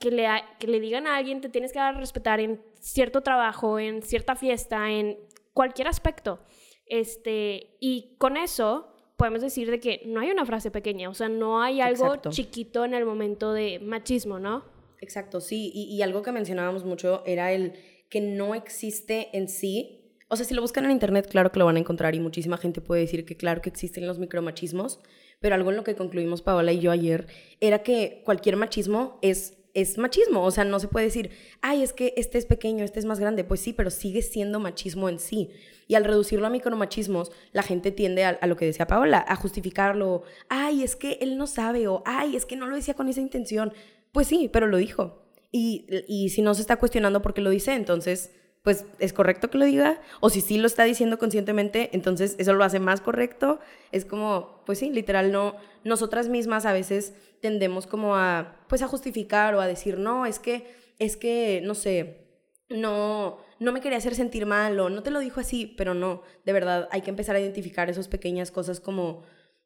que, 0.00 0.10
le, 0.10 0.26
que 0.58 0.66
le 0.66 0.80
digan 0.80 1.06
a 1.06 1.16
alguien, 1.16 1.40
te 1.40 1.48
tienes 1.48 1.72
que 1.72 1.78
dar 1.78 1.94
a 1.94 1.98
respetar 1.98 2.40
en 2.40 2.60
cierto 2.80 3.22
trabajo, 3.22 3.78
en 3.78 4.02
cierta 4.02 4.36
fiesta, 4.36 4.90
en 4.90 5.18
cualquier 5.52 5.88
aspecto. 5.88 6.40
Este, 6.86 7.76
y 7.80 8.16
con 8.18 8.36
eso 8.36 8.88
podemos 9.16 9.40
decir 9.40 9.70
de 9.70 9.80
que 9.80 10.02
no 10.06 10.20
hay 10.20 10.30
una 10.30 10.44
frase 10.44 10.70
pequeña, 10.70 11.08
o 11.08 11.14
sea, 11.14 11.28
no 11.28 11.62
hay 11.62 11.80
algo 11.80 12.06
Exacto. 12.06 12.30
chiquito 12.30 12.84
en 12.84 12.94
el 12.94 13.04
momento 13.06 13.52
de 13.52 13.78
machismo, 13.78 14.38
¿no? 14.38 14.64
Exacto, 15.00 15.40
sí. 15.40 15.70
Y, 15.74 15.94
y 15.94 16.02
algo 16.02 16.22
que 16.22 16.32
mencionábamos 16.32 16.84
mucho 16.84 17.22
era 17.26 17.52
el 17.52 17.74
que 18.08 18.20
no 18.20 18.54
existe 18.54 19.36
en 19.36 19.48
sí. 19.48 20.00
O 20.28 20.36
sea, 20.36 20.46
si 20.46 20.54
lo 20.54 20.62
buscan 20.62 20.84
en 20.84 20.90
internet, 20.90 21.28
claro 21.30 21.52
que 21.52 21.58
lo 21.58 21.64
van 21.64 21.76
a 21.76 21.80
encontrar 21.80 22.14
y 22.14 22.20
muchísima 22.20 22.56
gente 22.56 22.80
puede 22.80 23.02
decir 23.02 23.24
que 23.24 23.36
claro 23.36 23.60
que 23.60 23.68
existen 23.68 24.06
los 24.06 24.18
micromachismos, 24.18 25.00
pero 25.40 25.54
algo 25.54 25.70
en 25.70 25.76
lo 25.76 25.84
que 25.84 25.94
concluimos 25.94 26.42
Paola 26.42 26.72
y 26.72 26.80
yo 26.80 26.90
ayer 26.90 27.26
era 27.60 27.82
que 27.82 28.22
cualquier 28.24 28.56
machismo 28.56 29.18
es, 29.20 29.58
es 29.74 29.98
machismo. 29.98 30.42
O 30.42 30.50
sea, 30.50 30.64
no 30.64 30.80
se 30.80 30.88
puede 30.88 31.06
decir, 31.06 31.30
ay, 31.60 31.82
es 31.82 31.92
que 31.92 32.14
este 32.16 32.38
es 32.38 32.46
pequeño, 32.46 32.84
este 32.84 33.00
es 33.00 33.04
más 33.04 33.20
grande. 33.20 33.44
Pues 33.44 33.60
sí, 33.60 33.72
pero 33.72 33.90
sigue 33.90 34.22
siendo 34.22 34.60
machismo 34.60 35.08
en 35.08 35.18
sí. 35.18 35.50
Y 35.86 35.96
al 35.96 36.04
reducirlo 36.04 36.46
a 36.46 36.50
micromachismos, 36.50 37.30
la 37.52 37.62
gente 37.62 37.90
tiende 37.90 38.24
a, 38.24 38.30
a 38.30 38.46
lo 38.46 38.56
que 38.56 38.64
decía 38.64 38.86
Paola, 38.86 39.24
a 39.26 39.36
justificarlo. 39.36 40.22
Ay, 40.48 40.82
es 40.82 40.96
que 40.96 41.18
él 41.20 41.36
no 41.36 41.46
sabe 41.46 41.88
o 41.88 42.02
ay, 42.06 42.36
es 42.36 42.46
que 42.46 42.56
no 42.56 42.66
lo 42.66 42.76
decía 42.76 42.94
con 42.94 43.08
esa 43.08 43.20
intención. 43.20 43.72
Pues 44.12 44.28
sí, 44.28 44.48
pero 44.52 44.66
lo 44.66 44.78
dijo. 44.78 45.24
Y, 45.52 45.86
y 46.08 46.30
si 46.30 46.42
no 46.42 46.54
se 46.54 46.62
está 46.62 46.76
cuestionando 46.76 47.22
por 47.22 47.34
qué 47.34 47.40
lo 47.40 47.50
dice, 47.50 47.74
entonces, 47.74 48.32
pues 48.64 48.86
es 48.98 49.12
correcto 49.12 49.50
que 49.50 49.58
lo 49.58 49.66
diga. 49.66 50.00
O 50.20 50.30
si 50.30 50.40
sí 50.40 50.56
lo 50.56 50.66
está 50.66 50.84
diciendo 50.84 51.18
conscientemente, 51.18 51.90
entonces 51.92 52.34
eso 52.38 52.54
lo 52.54 52.64
hace 52.64 52.80
más 52.80 53.02
correcto. 53.02 53.60
Es 53.92 54.06
como, 54.06 54.62
pues 54.64 54.78
sí, 54.78 54.88
literal, 54.88 55.30
no. 55.32 55.54
Nosotras 55.84 56.30
mismas 56.30 56.64
a 56.64 56.72
veces 56.72 57.12
tendemos 57.42 57.86
como 57.86 58.16
a, 58.16 58.64
pues 58.70 58.80
a 58.80 58.88
justificar 58.88 59.54
o 59.54 59.60
a 59.60 59.66
decir, 59.66 59.98
no, 59.98 60.24
es 60.24 60.38
que, 60.38 60.66
es 60.98 61.18
que, 61.18 61.60
no 61.62 61.74
sé, 61.74 62.24
no, 62.70 63.36
no 63.60 63.70
me 63.70 63.82
quería 63.82 63.98
hacer 63.98 64.14
sentir 64.14 64.46
mal 64.46 64.80
o 64.80 64.88
no 64.88 65.02
te 65.02 65.10
lo 65.10 65.20
dijo 65.20 65.40
así, 65.40 65.66
pero 65.76 65.92
no, 65.92 66.22
de 66.46 66.52
verdad, 66.54 66.88
hay 66.90 67.02
que 67.02 67.10
empezar 67.10 67.36
a 67.36 67.40
identificar 67.40 67.90
esas 67.90 68.08
pequeñas 68.08 68.50
cosas 68.50 68.80
como, 68.80 69.24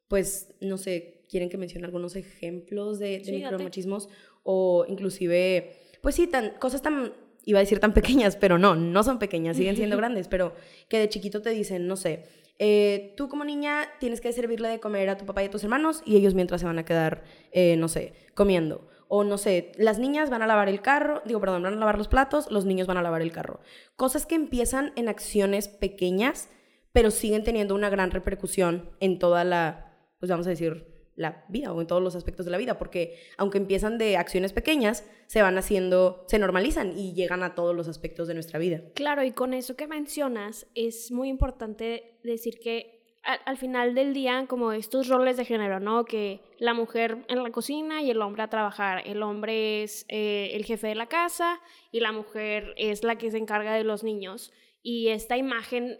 pues, 0.09 0.53
no 0.59 0.77
sé, 0.77 1.23
quieren 1.29 1.47
que 1.47 1.57
mencione 1.57 1.85
algunos 1.85 2.17
ejemplos 2.17 2.99
de, 2.99 3.19
de 3.19 3.23
Sí, 3.23 3.31
micromachismos 3.31 4.09
o 4.43 4.85
inclusive, 4.89 5.73
pues 6.01 6.15
sí, 6.15 6.27
tan, 6.27 6.49
cosas 6.59 6.81
tan, 6.81 7.13
iba 7.49 7.59
a 7.59 7.61
decir 7.61 7.79
tan 7.79 7.93
pequeñas, 7.93 8.35
pero 8.35 8.59
no, 8.59 8.75
no 8.75 9.03
son 9.03 9.17
pequeñas, 9.17 9.57
siguen 9.57 9.75
siendo 9.75 9.97
grandes, 9.97 10.27
pero 10.27 10.53
que 10.87 10.99
de 10.99 11.09
chiquito 11.09 11.41
te 11.41 11.49
dicen, 11.49 11.87
no 11.87 11.95
sé, 11.95 12.25
eh, 12.59 13.13
tú 13.17 13.27
como 13.27 13.43
niña 13.43 13.87
tienes 13.99 14.21
que 14.21 14.31
servirle 14.33 14.67
de 14.67 14.79
comer 14.79 15.09
a 15.09 15.17
tu 15.17 15.25
papá 15.25 15.41
y 15.41 15.47
a 15.47 15.49
tus 15.49 15.63
hermanos 15.63 16.03
y 16.05 16.15
ellos 16.15 16.35
mientras 16.35 16.61
se 16.61 16.67
van 16.67 16.77
a 16.77 16.85
quedar, 16.85 17.23
eh, 17.51 17.75
no 17.77 17.87
sé, 17.87 18.13
comiendo. 18.35 18.87
O 19.07 19.23
no 19.23 19.39
sé, 19.39 19.71
las 19.77 19.97
niñas 19.97 20.29
van 20.29 20.43
a 20.43 20.47
lavar 20.47 20.69
el 20.69 20.81
carro, 20.81 21.23
digo, 21.25 21.39
perdón, 21.39 21.63
van 21.63 21.73
a 21.73 21.77
lavar 21.77 21.97
los 21.97 22.07
platos, 22.07 22.51
los 22.51 22.65
niños 22.65 22.85
van 22.85 22.97
a 22.97 23.01
lavar 23.01 23.23
el 23.23 23.31
carro. 23.31 23.61
Cosas 23.95 24.27
que 24.27 24.35
empiezan 24.35 24.93
en 24.95 25.09
acciones 25.09 25.67
pequeñas, 25.67 26.49
pero 26.91 27.09
siguen 27.09 27.43
teniendo 27.43 27.73
una 27.73 27.89
gran 27.89 28.11
repercusión 28.11 28.91
en 28.99 29.17
toda 29.17 29.43
la, 29.43 29.91
pues 30.19 30.29
vamos 30.29 30.45
a 30.45 30.51
decir, 30.51 30.98
la 31.19 31.43
vida 31.49 31.73
o 31.73 31.81
en 31.81 31.87
todos 31.87 32.01
los 32.01 32.15
aspectos 32.15 32.45
de 32.45 32.51
la 32.51 32.57
vida, 32.57 32.79
porque 32.79 33.19
aunque 33.37 33.57
empiezan 33.57 33.97
de 33.97 34.15
acciones 34.15 34.53
pequeñas, 34.53 35.05
se 35.27 35.41
van 35.41 35.57
haciendo, 35.57 36.23
se 36.27 36.39
normalizan 36.39 36.97
y 36.97 37.13
llegan 37.13 37.43
a 37.43 37.55
todos 37.55 37.75
los 37.75 37.89
aspectos 37.89 38.29
de 38.29 38.35
nuestra 38.35 38.57
vida. 38.57 38.81
Claro, 38.95 39.23
y 39.23 39.31
con 39.31 39.53
eso 39.53 39.75
que 39.75 39.85
mencionas, 39.85 40.65
es 40.75 41.11
muy 41.11 41.27
importante 41.27 42.17
decir 42.23 42.59
que 42.59 43.17
al, 43.23 43.39
al 43.43 43.57
final 43.57 43.95
del 43.95 44.13
día, 44.13 44.45
como 44.47 44.71
estos 44.71 45.09
roles 45.09 45.35
de 45.35 45.43
género, 45.43 45.81
¿no? 45.81 46.05
Que 46.05 46.39
la 46.57 46.73
mujer 46.73 47.25
en 47.27 47.43
la 47.43 47.51
cocina 47.51 48.01
y 48.01 48.09
el 48.09 48.21
hombre 48.21 48.43
a 48.43 48.49
trabajar. 48.49 49.03
El 49.05 49.21
hombre 49.21 49.83
es 49.83 50.05
eh, 50.07 50.51
el 50.53 50.63
jefe 50.63 50.87
de 50.87 50.95
la 50.95 51.07
casa 51.07 51.59
y 51.91 51.99
la 51.99 52.13
mujer 52.13 52.73
es 52.77 53.03
la 53.03 53.17
que 53.17 53.29
se 53.29 53.37
encarga 53.37 53.73
de 53.73 53.83
los 53.83 54.05
niños. 54.05 54.53
Y 54.81 55.09
esta 55.09 55.35
imagen, 55.35 55.99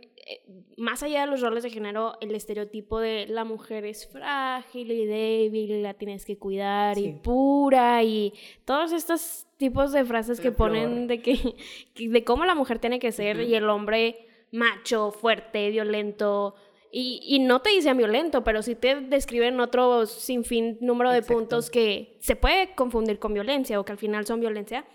más 0.77 1.01
allá 1.03 1.21
de 1.21 1.27
los 1.27 1.41
roles 1.41 1.63
de 1.63 1.69
género, 1.69 2.13
el 2.21 2.35
estereotipo 2.35 2.99
de 2.99 3.25
la 3.27 3.43
mujer 3.45 3.85
es 3.85 4.07
frágil 4.07 4.91
y 4.91 5.05
débil 5.05 5.71
y 5.71 5.81
la 5.81 5.93
tienes 5.95 6.25
que 6.25 6.37
cuidar 6.37 6.97
y 6.97 7.03
Sí. 7.03 7.19
pura 7.23 8.03
y 8.03 8.33
todos 8.65 8.91
estos 8.91 9.47
tipos 9.57 9.91
de 9.91 10.05
frases 10.05 10.39
que 10.39 10.51
flor. 10.51 10.69
ponen 10.69 11.07
de 11.07 11.21
que, 11.23 11.55
de 11.95 12.23
cómo 12.23 12.45
la 12.45 12.55
mujer 12.55 12.79
tiene 12.79 12.99
que 12.99 13.11
ser 13.11 13.41
y 13.41 13.55
el 13.55 13.69
hombre 13.69 14.27
macho, 14.51 15.11
fuerte, 15.11 15.69
violento. 15.69 16.55
Y, 16.91 17.21
y 17.23 17.37
no 17.39 17.61
te 17.61 17.69
dicen 17.69 17.97
violento, 17.97 18.43
pero 18.43 18.63
sí 18.63 18.73
te 18.73 18.99
describen 19.01 19.59
otro 19.59 20.07
sinfín 20.07 20.77
número 20.81 21.11
de 21.11 21.19
Exacto. 21.19 21.33
puntos 21.39 21.69
que 21.69 22.17
se 22.19 22.35
puede 22.35 22.73
confundir 22.73 23.19
con 23.19 23.33
violencia 23.33 23.79
o 23.79 23.85
que 23.85 23.91
al 23.91 23.99
final 23.99 24.25
son 24.25 24.39
violencia. 24.39 24.85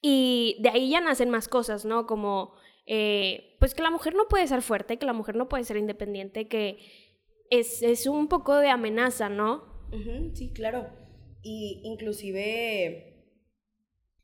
Y 0.00 0.56
de 0.60 0.68
ahí 0.68 0.90
ya 0.90 1.00
nacen 1.00 1.30
más 1.30 1.48
cosas, 1.48 1.84
¿no? 1.84 2.06
Como, 2.06 2.54
eh, 2.88 3.54
pues 3.60 3.74
que 3.74 3.82
la 3.82 3.90
mujer 3.90 4.14
no 4.14 4.26
puede 4.28 4.46
ser 4.48 4.62
fuerte, 4.62 4.96
que 4.96 5.06
la 5.06 5.12
mujer 5.12 5.36
no 5.36 5.48
puede 5.48 5.62
ser 5.64 5.76
independiente, 5.76 6.48
que 6.48 6.78
es, 7.50 7.82
es 7.82 8.06
un 8.06 8.28
poco 8.28 8.56
de 8.56 8.70
amenaza, 8.70 9.28
¿no? 9.28 9.62
Sí, 10.34 10.52
claro. 10.52 10.88
Y 11.42 11.82
inclusive... 11.84 13.14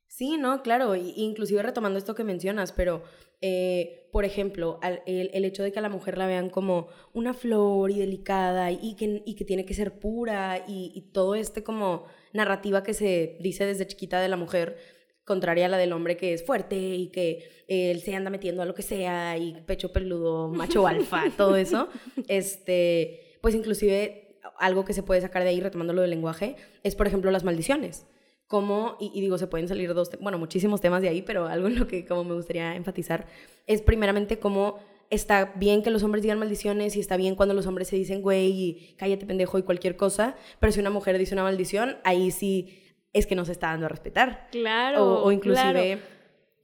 Sí, 0.07 0.37
no, 0.39 0.63
claro, 0.63 0.95
y- 0.95 1.13
inclusive 1.17 1.63
retomando 1.63 1.99
esto 1.99 2.15
que 2.15 2.23
mencionas, 2.25 2.71
pero, 2.73 3.03
eh, 3.41 4.09
por 4.13 4.25
ejemplo, 4.25 4.79
el, 5.07 5.31
el 5.35 5.45
hecho 5.45 5.63
de 5.65 5.73
que 5.73 5.81
a 5.81 5.83
la 5.83 5.89
mujer 5.89 6.17
la 6.19 6.27
vean 6.27 6.51
como 6.51 6.87
una 7.13 7.35
flor 7.35 7.91
y 7.91 7.99
delicada 7.99 8.71
y 8.71 8.95
que, 8.95 9.23
y 9.27 9.35
que 9.35 9.45
tiene 9.45 9.65
que 9.67 9.75
ser 9.75 9.99
pura 9.99 10.65
y, 10.69 10.93
y 10.95 11.11
todo 11.13 11.35
este 11.35 11.65
como 11.65 12.05
narrativa 12.33 12.83
que 12.85 12.95
se 12.95 13.37
dice 13.41 13.67
desde 13.67 13.87
chiquita 13.89 14.21
de 14.21 14.29
la 14.29 14.37
mujer, 14.37 14.77
contraria 15.25 15.67
a 15.67 15.69
la 15.69 15.79
del 15.79 15.93
hombre 15.93 16.17
que 16.17 16.33
es 16.33 16.45
fuerte 16.45 16.77
y 16.77 17.09
que 17.09 17.65
eh, 17.69 17.91
él 17.91 18.01
se 18.01 18.15
anda 18.15 18.31
metiendo 18.31 18.63
a 18.63 18.67
lo 18.67 18.75
que 18.75 18.83
sea 18.83 19.37
y 19.39 19.63
pecho 19.67 19.93
peludo, 19.93 20.49
macho 20.49 20.87
alfa, 20.87 21.25
todo 21.37 21.57
eso, 21.57 21.89
este, 22.29 23.39
pues 23.41 23.55
inclusive 23.55 24.39
algo 24.59 24.85
que 24.85 24.93
se 24.93 25.03
puede 25.03 25.21
sacar 25.21 25.43
de 25.43 25.49
ahí, 25.49 25.61
retomando 25.61 25.93
lo 25.93 26.03
del 26.03 26.11
lenguaje, 26.11 26.57
es 26.83 26.95
por 26.95 27.07
ejemplo 27.07 27.31
las 27.31 27.45
maldiciones. 27.45 28.07
Como, 28.47 28.99
y, 29.01 29.11
y 29.15 29.23
digo, 29.23 29.39
se 29.39 29.47
pueden 29.47 29.69
salir 29.69 29.95
dos, 29.95 30.11
bueno, 30.21 30.39
muchísimos 30.39 30.81
temas 30.83 31.01
de 31.01 31.09
ahí, 31.09 31.23
pero 31.23 31.47
algo 31.47 31.67
en 31.67 31.79
lo 31.79 31.87
que 31.87 32.05
como 32.05 32.25
me 32.25 32.35
gustaría 32.35 32.77
enfatizar 32.77 33.27
es 33.67 33.81
primeramente 33.81 34.39
cómo 34.39 34.79
está 35.11 35.53
bien 35.57 35.83
que 35.83 35.91
los 35.91 36.03
hombres 36.03 36.23
digan 36.23 36.39
maldiciones 36.39 36.97
y 36.97 37.01
está 37.01 37.17
bien 37.17 37.37
cuando 37.37 37.55
los 37.55 37.67
hombres 37.67 37.89
se 37.89 37.97
dicen 37.97 38.23
güey 38.23 38.51
y 38.51 38.95
cállate 38.97 39.27
pendejo 39.27 39.59
y 39.59 39.63
cualquier 39.63 39.97
cosa, 39.97 40.37
pero 40.61 40.73
si 40.73 40.81
una 40.81 40.91
mujer 40.91 41.19
dice 41.19 41.35
una 41.35 41.43
maldición, 41.43 41.97
ahí 42.05 42.31
sí 42.31 42.84
es 43.15 43.27
que 43.27 43.35
no 43.35 43.47
se 43.47 43.53
está 43.53 43.69
dando 43.69 43.87
a 43.87 43.89
respetar. 43.89 44.49
Claro. 44.51 45.05
O, 45.05 45.25
o 45.25 45.33
inclusive, 45.33 45.97
claro. 45.97 46.01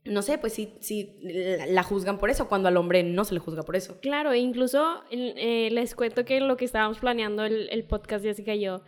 no 0.04 0.20
sé, 0.20 0.36
pues 0.36 0.52
sí, 0.52 0.74
sí 0.80 1.16
la, 1.22 1.66
la 1.66 1.82
juzgan 1.82 2.18
por 2.18 2.28
eso, 2.28 2.48
cuando 2.48 2.68
al 2.68 2.76
hombre 2.76 3.02
no 3.02 3.24
se 3.24 3.32
le 3.32 3.40
juzga 3.40 3.62
por 3.62 3.76
eso. 3.76 3.98
Claro, 4.00 4.32
e 4.32 4.38
incluso 4.38 5.02
eh, 5.10 5.70
les 5.70 5.94
cuento 5.94 6.26
que 6.26 6.40
lo 6.40 6.58
que 6.58 6.66
estábamos 6.66 6.98
planeando 6.98 7.44
el, 7.44 7.70
el 7.70 7.84
podcast 7.84 8.24
Jessica 8.24 8.54
y 8.54 8.60
yo, 8.60 8.82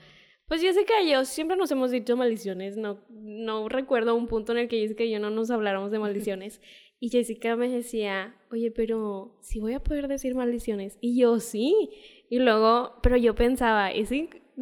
pues 0.46 0.60
Jessica 0.60 1.00
y 1.02 1.12
yo 1.12 1.24
siempre 1.24 1.56
nos 1.56 1.70
hemos 1.70 1.90
dicho 1.90 2.16
maldiciones, 2.16 2.76
no, 2.76 2.98
no 3.08 3.70
recuerdo 3.70 4.14
un 4.14 4.26
punto 4.26 4.52
en 4.52 4.58
el 4.58 4.68
que 4.68 4.80
Jessica 4.80 5.04
y 5.04 5.10
yo 5.10 5.18
no 5.18 5.30
nos 5.30 5.50
habláramos 5.50 5.90
de 5.90 5.98
maldiciones. 5.98 6.60
Y 7.04 7.08
Jessica 7.08 7.56
me 7.56 7.68
decía, 7.68 8.36
oye, 8.52 8.70
pero 8.70 9.36
si 9.40 9.58
voy 9.58 9.72
a 9.72 9.82
poder 9.82 10.06
decir 10.06 10.36
maldiciones. 10.36 10.98
Y 11.00 11.18
yo 11.18 11.40
sí. 11.40 11.90
Y 12.30 12.38
luego, 12.38 12.94
pero 13.02 13.16
yo 13.16 13.34
pensaba, 13.34 13.90
es 13.90 14.08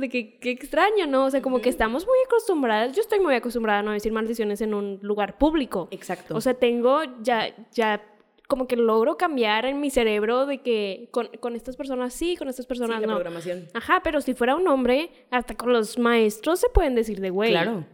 de 0.00 0.08
que 0.08 0.38
qué 0.38 0.50
extraño, 0.50 1.06
¿no? 1.06 1.26
O 1.26 1.30
sea, 1.30 1.42
como 1.42 1.60
que 1.60 1.68
estamos 1.68 2.06
muy 2.06 2.16
acostumbradas, 2.26 2.94
yo 2.94 3.02
estoy 3.02 3.20
muy 3.20 3.34
acostumbrada 3.34 3.80
a 3.80 3.82
no 3.82 3.92
decir 3.92 4.12
maldiciones 4.12 4.60
en 4.60 4.74
un 4.74 4.98
lugar 5.02 5.38
público. 5.38 5.88
Exacto. 5.90 6.36
O 6.36 6.40
sea, 6.40 6.54
tengo 6.54 7.02
ya, 7.22 7.54
ya 7.72 8.02
como 8.50 8.66
que 8.66 8.74
logro 8.74 9.16
cambiar 9.16 9.64
en 9.64 9.80
mi 9.80 9.90
cerebro 9.90 10.44
de 10.44 10.58
que 10.58 11.08
con, 11.12 11.28
con 11.38 11.54
estas 11.54 11.76
personas 11.76 12.12
sí, 12.12 12.36
con 12.36 12.48
estas 12.48 12.64
sí, 12.64 12.68
personas 12.68 13.00
la 13.00 13.06
no. 13.06 13.14
programación. 13.14 13.68
Ajá, 13.74 14.00
pero 14.02 14.20
si 14.20 14.34
fuera 14.34 14.56
un 14.56 14.66
hombre, 14.66 15.10
hasta 15.30 15.56
con 15.56 15.72
los 15.72 15.98
maestros 15.98 16.58
se 16.58 16.68
pueden 16.68 16.96
decir 16.96 17.20
de 17.20 17.30
güey. 17.30 17.52
Claro. 17.52 17.86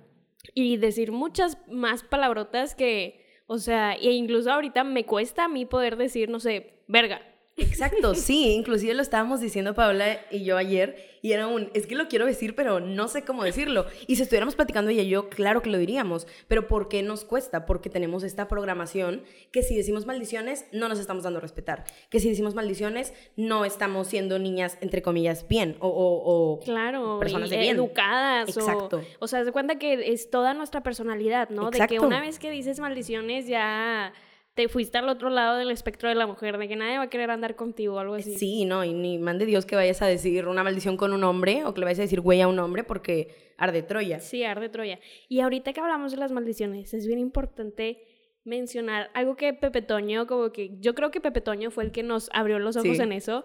Y 0.54 0.78
decir 0.78 1.12
muchas 1.12 1.58
más 1.68 2.04
palabrotas 2.04 2.74
que, 2.74 3.22
o 3.46 3.58
sea, 3.58 3.92
e 3.92 4.12
incluso 4.12 4.50
ahorita 4.50 4.82
me 4.82 5.04
cuesta 5.04 5.44
a 5.44 5.48
mí 5.48 5.66
poder 5.66 5.96
decir, 5.98 6.30
no 6.30 6.40
sé, 6.40 6.82
verga. 6.88 7.20
Exacto, 7.56 8.14
sí, 8.14 8.52
inclusive 8.52 8.92
lo 8.92 9.00
estábamos 9.00 9.40
diciendo 9.40 9.74
Paola 9.74 10.20
y 10.30 10.44
yo 10.44 10.58
ayer 10.58 11.16
y 11.26 11.32
era 11.32 11.48
un, 11.48 11.70
es 11.74 11.88
que 11.88 11.96
lo 11.96 12.06
quiero 12.06 12.24
decir, 12.24 12.54
pero 12.54 12.78
no 12.78 13.08
sé 13.08 13.24
cómo 13.24 13.42
decirlo. 13.42 13.86
Y 14.06 14.14
si 14.14 14.22
estuviéramos 14.22 14.54
platicando 14.54 14.92
ella 14.92 15.02
y 15.02 15.08
yo, 15.08 15.28
claro 15.28 15.60
que 15.60 15.70
lo 15.70 15.78
diríamos, 15.78 16.28
pero 16.46 16.68
¿por 16.68 16.88
qué 16.88 17.02
nos 17.02 17.24
cuesta? 17.24 17.66
Porque 17.66 17.90
tenemos 17.90 18.22
esta 18.22 18.46
programación 18.46 19.22
que 19.50 19.62
si 19.62 19.74
decimos 19.76 20.06
maldiciones 20.06 20.66
no 20.70 20.88
nos 20.88 21.00
estamos 21.00 21.24
dando 21.24 21.38
a 21.38 21.42
respetar, 21.42 21.84
que 22.10 22.20
si 22.20 22.28
decimos 22.28 22.54
maldiciones 22.54 23.12
no 23.34 23.64
estamos 23.64 24.06
siendo 24.06 24.38
niñas, 24.38 24.78
entre 24.80 25.02
comillas, 25.02 25.48
bien 25.48 25.76
o, 25.80 25.88
o, 25.88 26.60
claro, 26.64 27.18
personas 27.18 27.50
de 27.50 27.56
bien. 27.56 27.74
educadas. 27.74 28.56
Exacto. 28.56 29.02
O, 29.18 29.26
sea, 29.26 29.44
se 29.44 29.50
cuenta 29.50 29.80
que 29.80 30.12
es 30.12 30.30
toda 30.30 30.54
nuestra 30.54 30.82
personalidad, 30.82 31.48
¿no? 31.50 31.70
De 31.70 31.86
que 31.88 31.98
una 31.98 32.20
vez 32.20 32.38
que 32.38 32.52
dices 32.52 32.78
maldiciones 32.78 33.48
ya 33.48 34.12
te 34.56 34.68
fuiste 34.68 34.96
al 34.96 35.08
otro 35.10 35.28
lado 35.28 35.58
del 35.58 35.70
espectro 35.70 36.08
de 36.08 36.14
la 36.14 36.26
mujer, 36.26 36.56
de 36.56 36.66
que 36.66 36.76
nadie 36.76 36.96
va 36.96 37.04
a 37.04 37.10
querer 37.10 37.30
andar 37.30 37.56
contigo 37.56 37.96
o 37.96 37.98
algo 37.98 38.14
así. 38.14 38.38
Sí, 38.38 38.64
no, 38.64 38.84
y 38.84 38.94
ni 38.94 39.18
mande 39.18 39.44
Dios 39.44 39.66
que 39.66 39.76
vayas 39.76 40.00
a 40.00 40.06
decir 40.06 40.48
una 40.48 40.64
maldición 40.64 40.96
con 40.96 41.12
un 41.12 41.24
hombre 41.24 41.62
o 41.66 41.74
que 41.74 41.80
le 41.80 41.84
vayas 41.84 41.98
a 41.98 42.02
decir 42.02 42.22
güey 42.22 42.40
a 42.40 42.48
un 42.48 42.58
hombre 42.58 42.82
porque 42.82 43.52
arde 43.58 43.82
Troya. 43.82 44.18
Sí, 44.18 44.44
arde 44.44 44.70
Troya. 44.70 44.98
Y 45.28 45.40
ahorita 45.40 45.74
que 45.74 45.80
hablamos 45.80 46.12
de 46.12 46.16
las 46.16 46.32
maldiciones, 46.32 46.94
es 46.94 47.06
bien 47.06 47.18
importante 47.18 48.02
mencionar 48.44 49.10
algo 49.12 49.36
que 49.36 49.52
Pepe 49.52 49.82
Toño, 49.82 50.26
como 50.26 50.50
que 50.52 50.78
yo 50.80 50.94
creo 50.94 51.10
que 51.10 51.20
Pepe 51.20 51.42
Toño 51.42 51.70
fue 51.70 51.84
el 51.84 51.92
que 51.92 52.02
nos 52.02 52.30
abrió 52.32 52.58
los 52.58 52.78
ojos 52.78 52.98
en 52.98 53.12
eso. 53.12 53.44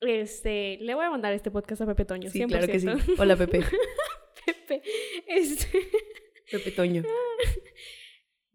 Este, 0.00 0.78
le 0.80 0.96
voy 0.96 1.04
a 1.04 1.10
mandar 1.10 1.32
este 1.34 1.52
podcast 1.52 1.82
a 1.82 1.86
Pepe 1.86 2.04
Toño, 2.04 2.30
sí, 2.30 2.44
claro 2.46 2.66
que 2.66 2.80
sí. 2.80 2.88
Hola, 3.16 3.36
Pepe. 3.36 3.60
Pepe, 4.44 4.82
este... 5.28 5.88
Pepe 6.50 6.72
Toño. 6.72 7.04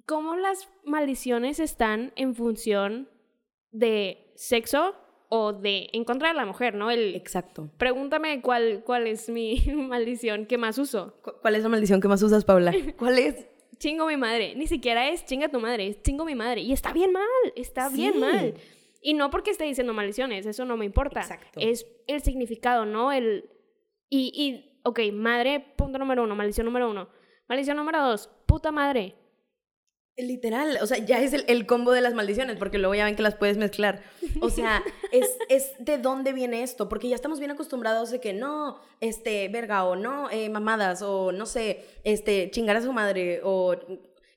cómo 0.05 0.35
las 0.35 0.69
maldiciones 0.85 1.59
están 1.59 2.13
en 2.15 2.35
función 2.35 3.09
de 3.71 4.31
sexo 4.35 4.95
o 5.29 5.53
de 5.53 5.89
en 5.93 6.03
contra 6.03 6.29
de 6.29 6.35
la 6.35 6.45
mujer, 6.45 6.75
¿no? 6.75 6.91
El, 6.91 7.15
Exacto. 7.15 7.71
Pregúntame 7.77 8.41
cuál, 8.41 8.83
cuál 8.85 9.07
es 9.07 9.29
mi 9.29 9.63
maldición 9.75 10.45
que 10.45 10.57
más 10.57 10.77
uso. 10.77 11.19
¿Cuál 11.41 11.55
es 11.55 11.63
la 11.63 11.69
maldición 11.69 12.01
que 12.01 12.07
más 12.07 12.21
usas, 12.21 12.45
Paula? 12.45 12.73
¿Cuál 12.97 13.17
es? 13.17 13.47
chingo 13.83 14.07
mi 14.07 14.15
madre. 14.15 14.55
Ni 14.55 14.67
siquiera 14.67 15.09
es 15.09 15.25
chinga 15.25 15.49
tu 15.49 15.59
madre, 15.59 15.87
es 15.87 16.01
chingo 16.01 16.23
mi 16.23 16.35
madre. 16.35 16.61
Y 16.61 16.71
está 16.71 16.93
bien 16.93 17.11
mal, 17.11 17.23
está 17.55 17.89
bien 17.89 18.19
mal. 18.19 18.53
Y 19.01 19.13
no 19.13 19.29
porque 19.29 19.51
esté 19.51 19.65
diciendo 19.65 19.93
maldiciones, 19.93 20.45
eso 20.45 20.63
no 20.63 20.77
me 20.77 20.85
importa. 20.85 21.19
Exacto. 21.19 21.59
Es 21.59 21.85
el 22.07 22.21
significado, 22.21 22.85
¿no? 22.85 23.11
El... 23.11 23.49
Y, 24.09 24.31
y, 24.33 24.79
ok, 24.83 24.99
madre, 25.11 25.59
punto 25.75 25.99
número 25.99 26.23
uno, 26.23 26.35
maldición 26.35 26.65
número 26.65 26.89
uno. 26.89 27.09
Maldición 27.49 27.75
número 27.75 28.01
dos, 28.01 28.29
puta 28.45 28.71
madre. 28.71 29.15
Literal, 30.15 30.77
o 30.79 30.85
sea, 30.85 30.99
ya 30.99 31.19
es 31.21 31.33
el, 31.33 31.65
combo 31.65 31.91
de 31.91 31.99
las 31.99 32.13
maldiciones, 32.13 32.57
porque 32.57 32.77
luego 32.77 32.93
ya 32.93 33.05
ven 33.05 33.15
que 33.15 33.23
las 33.23 33.33
puedes 33.33 33.57
mezclar. 33.57 34.03
O 34.41 34.51
sea, 34.51 34.83
es, 35.11 35.27
es 35.49 35.71
de 35.79 35.97
dónde 35.97 36.33
viene 36.33 36.61
esto, 36.61 36.87
porque 36.87 37.09
ya 37.09 37.15
estamos 37.15 37.39
bien 37.39 37.49
acostumbrados 37.49 38.11
de 38.11 38.19
que 38.19 38.31
no, 38.31 38.79
este, 38.99 39.49
verga, 39.49 39.85
o 39.85 39.95
no, 39.95 40.29
eh, 40.29 40.49
mamadas, 40.49 41.01
o 41.01 41.31
no 41.31 41.47
sé, 41.47 41.83
este, 42.03 42.51
chingar 42.51 42.75
a 42.75 42.83
su 42.83 42.93
madre, 42.93 43.41
o 43.43 43.75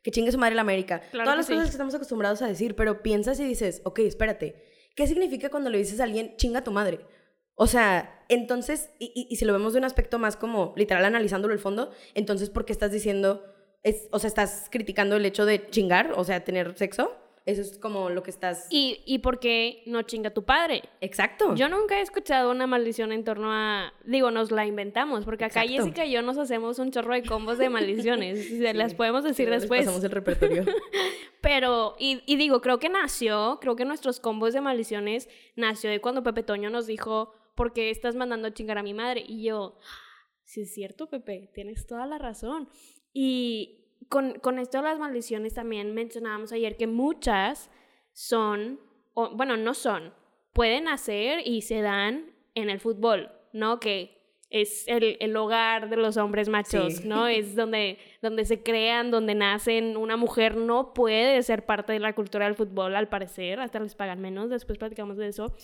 que 0.02 0.10
chingue 0.10 0.32
su 0.32 0.38
madre 0.38 0.54
la 0.54 0.62
América. 0.62 1.02
Todas 1.12 1.36
las 1.36 1.46
cosas 1.46 1.64
que 1.64 1.72
estamos 1.72 1.94
acostumbrados 1.94 2.40
a 2.40 2.46
decir, 2.46 2.74
pero 2.74 3.02
piensas 3.02 3.38
y 3.38 3.44
dices, 3.44 3.82
ok, 3.84 3.98
espérate, 3.98 4.64
¿qué 4.94 5.06
significa 5.06 5.50
cuando 5.50 5.68
le 5.68 5.76
dices 5.76 6.00
a 6.00 6.04
alguien, 6.04 6.38
chinga 6.38 6.60
a 6.60 6.64
tu 6.64 6.70
madre? 6.70 7.00
O 7.54 7.66
sea, 7.66 8.24
entonces, 8.30 8.88
y, 8.98 9.26
y 9.28 9.36
si 9.36 9.44
lo 9.44 9.52
vemos 9.52 9.74
de 9.74 9.80
un 9.80 9.84
aspecto 9.84 10.18
más 10.18 10.36
como 10.36 10.72
literal 10.74 11.04
analizándolo 11.04 11.52
el 11.52 11.60
fondo, 11.60 11.90
entonces, 12.14 12.48
¿por 12.48 12.64
qué 12.64 12.72
estás 12.72 12.92
diciendo 12.92 13.42
o 14.11 14.18
sea, 14.18 14.29
estás 14.29 14.68
criticando 14.70 15.16
el 15.16 15.25
hecho 15.25 15.44
de 15.44 15.68
chingar, 15.68 16.12
o 16.16 16.25
sea, 16.25 16.44
tener 16.44 16.77
sexo. 16.77 17.12
Eso 17.46 17.61
es 17.61 17.79
como 17.79 18.11
lo 18.11 18.25
que 18.25 18.31
estás... 18.31 18.66
¿Y, 18.70 19.03
¿Y 19.07 19.20
por 19.20 19.38
qué 19.38 19.85
no 19.87 20.03
chinga 20.03 20.31
tu 20.31 20.44
padre? 20.44 20.83
Exacto. 21.01 21.55
Yo 21.55 21.68
nunca 21.68 21.96
he 21.96 22.03
escuchado 22.03 22.51
una 22.51 22.66
maldición 22.66 23.12
en 23.12 23.22
torno 23.22 23.53
a... 23.53 23.92
Digo, 24.05 24.33
nos 24.33 24.51
la 24.51 24.66
inventamos, 24.66 25.25
porque 25.25 25.44
acá 25.44 25.61
Jessica 25.61 26.05
y 26.05 26.11
yo 26.11 26.22
nos 26.22 26.38
hacemos 26.38 26.81
un 26.81 26.90
chorro 26.90 27.14
de 27.14 27.22
combos 27.22 27.59
de 27.59 27.68
maldiciones. 27.70 28.49
Se 28.59 28.75
las 28.75 28.94
podemos 28.94 29.22
decir 29.22 29.49
después. 29.49 29.83
Pasamos 29.83 30.03
el 30.03 30.11
repertorio. 30.11 30.64
Pero, 31.40 31.94
y, 32.01 32.20
y, 32.27 32.35
digo, 32.35 32.61
creo 32.61 32.81
que 32.81 32.88
nació, 32.88 33.59
creo 33.61 33.77
que 33.77 33.85
nuestros 33.85 34.18
combos 34.18 34.53
de 34.53 34.61
maldiciones 34.61 35.29
nació 35.55 35.88
de 35.88 36.01
cuando 36.01 36.25
Pepe 36.25 36.42
Toño 36.42 36.68
nos 36.68 36.88
dijo, 36.88 37.33
¿por 37.55 37.72
qué 37.72 37.90
estás 37.90 38.16
mandando 38.16 38.49
a 38.49 38.55
chingar 38.55 38.79
a 38.79 38.83
mi 38.83 38.92
madre? 38.92 39.25
Y 39.25 39.44
yo, 39.44 39.79
sí 40.42 40.62
es 40.62 40.75
cierto, 40.75 41.09
Pepe, 41.09 41.49
tienes 41.55 41.87
toda 41.87 42.07
la 42.07 42.18
razón. 42.18 42.68
Y 43.18 43.79
con, 44.11 44.38
con 44.40 44.59
esto 44.59 44.76
de 44.76 44.85
las 44.85 44.98
maldiciones 44.98 45.55
también 45.55 45.94
mencionábamos 45.94 46.52
ayer 46.52 46.76
que 46.76 46.87
muchas 46.87 47.70
son, 48.12 48.79
o, 49.14 49.31
bueno, 49.31 49.57
no 49.57 49.72
son, 49.72 50.12
pueden 50.52 50.87
hacer 50.87 51.40
y 51.42 51.62
se 51.62 51.81
dan 51.81 52.35
en 52.55 52.68
el 52.68 52.79
fútbol, 52.79 53.31
¿no? 53.55 53.81
Que 53.81 54.20
es 54.50 54.87
el, 54.87 55.16
el 55.18 55.35
hogar 55.35 55.88
de 55.88 55.96
los 55.96 56.18
hombres 56.18 56.50
machos, 56.50 57.07
¿no? 57.07 57.26
Es 57.26 57.57
donde, 57.57 57.96
donde 58.20 58.44
se 58.44 58.62
crean, 58.62 59.11
donde 59.11 59.35
nacen. 59.35 59.96
Una 59.96 60.18
mujer 60.18 60.59
no 60.59 60.92
puede 60.92 61.42
ser 61.42 61.64
parte 61.64 61.94
de 61.94 62.00
la 62.00 62.14
cultura 62.14 62.44
del 62.44 62.55
fútbol, 62.55 62.94
al 62.96 63.09
parecer, 63.09 63.61
hasta 63.61 63.81
les 63.81 63.94
pagan 63.94 64.20
menos, 64.20 64.50
después 64.50 64.76
platicamos 64.76 65.16
de 65.16 65.29
eso. 65.29 65.57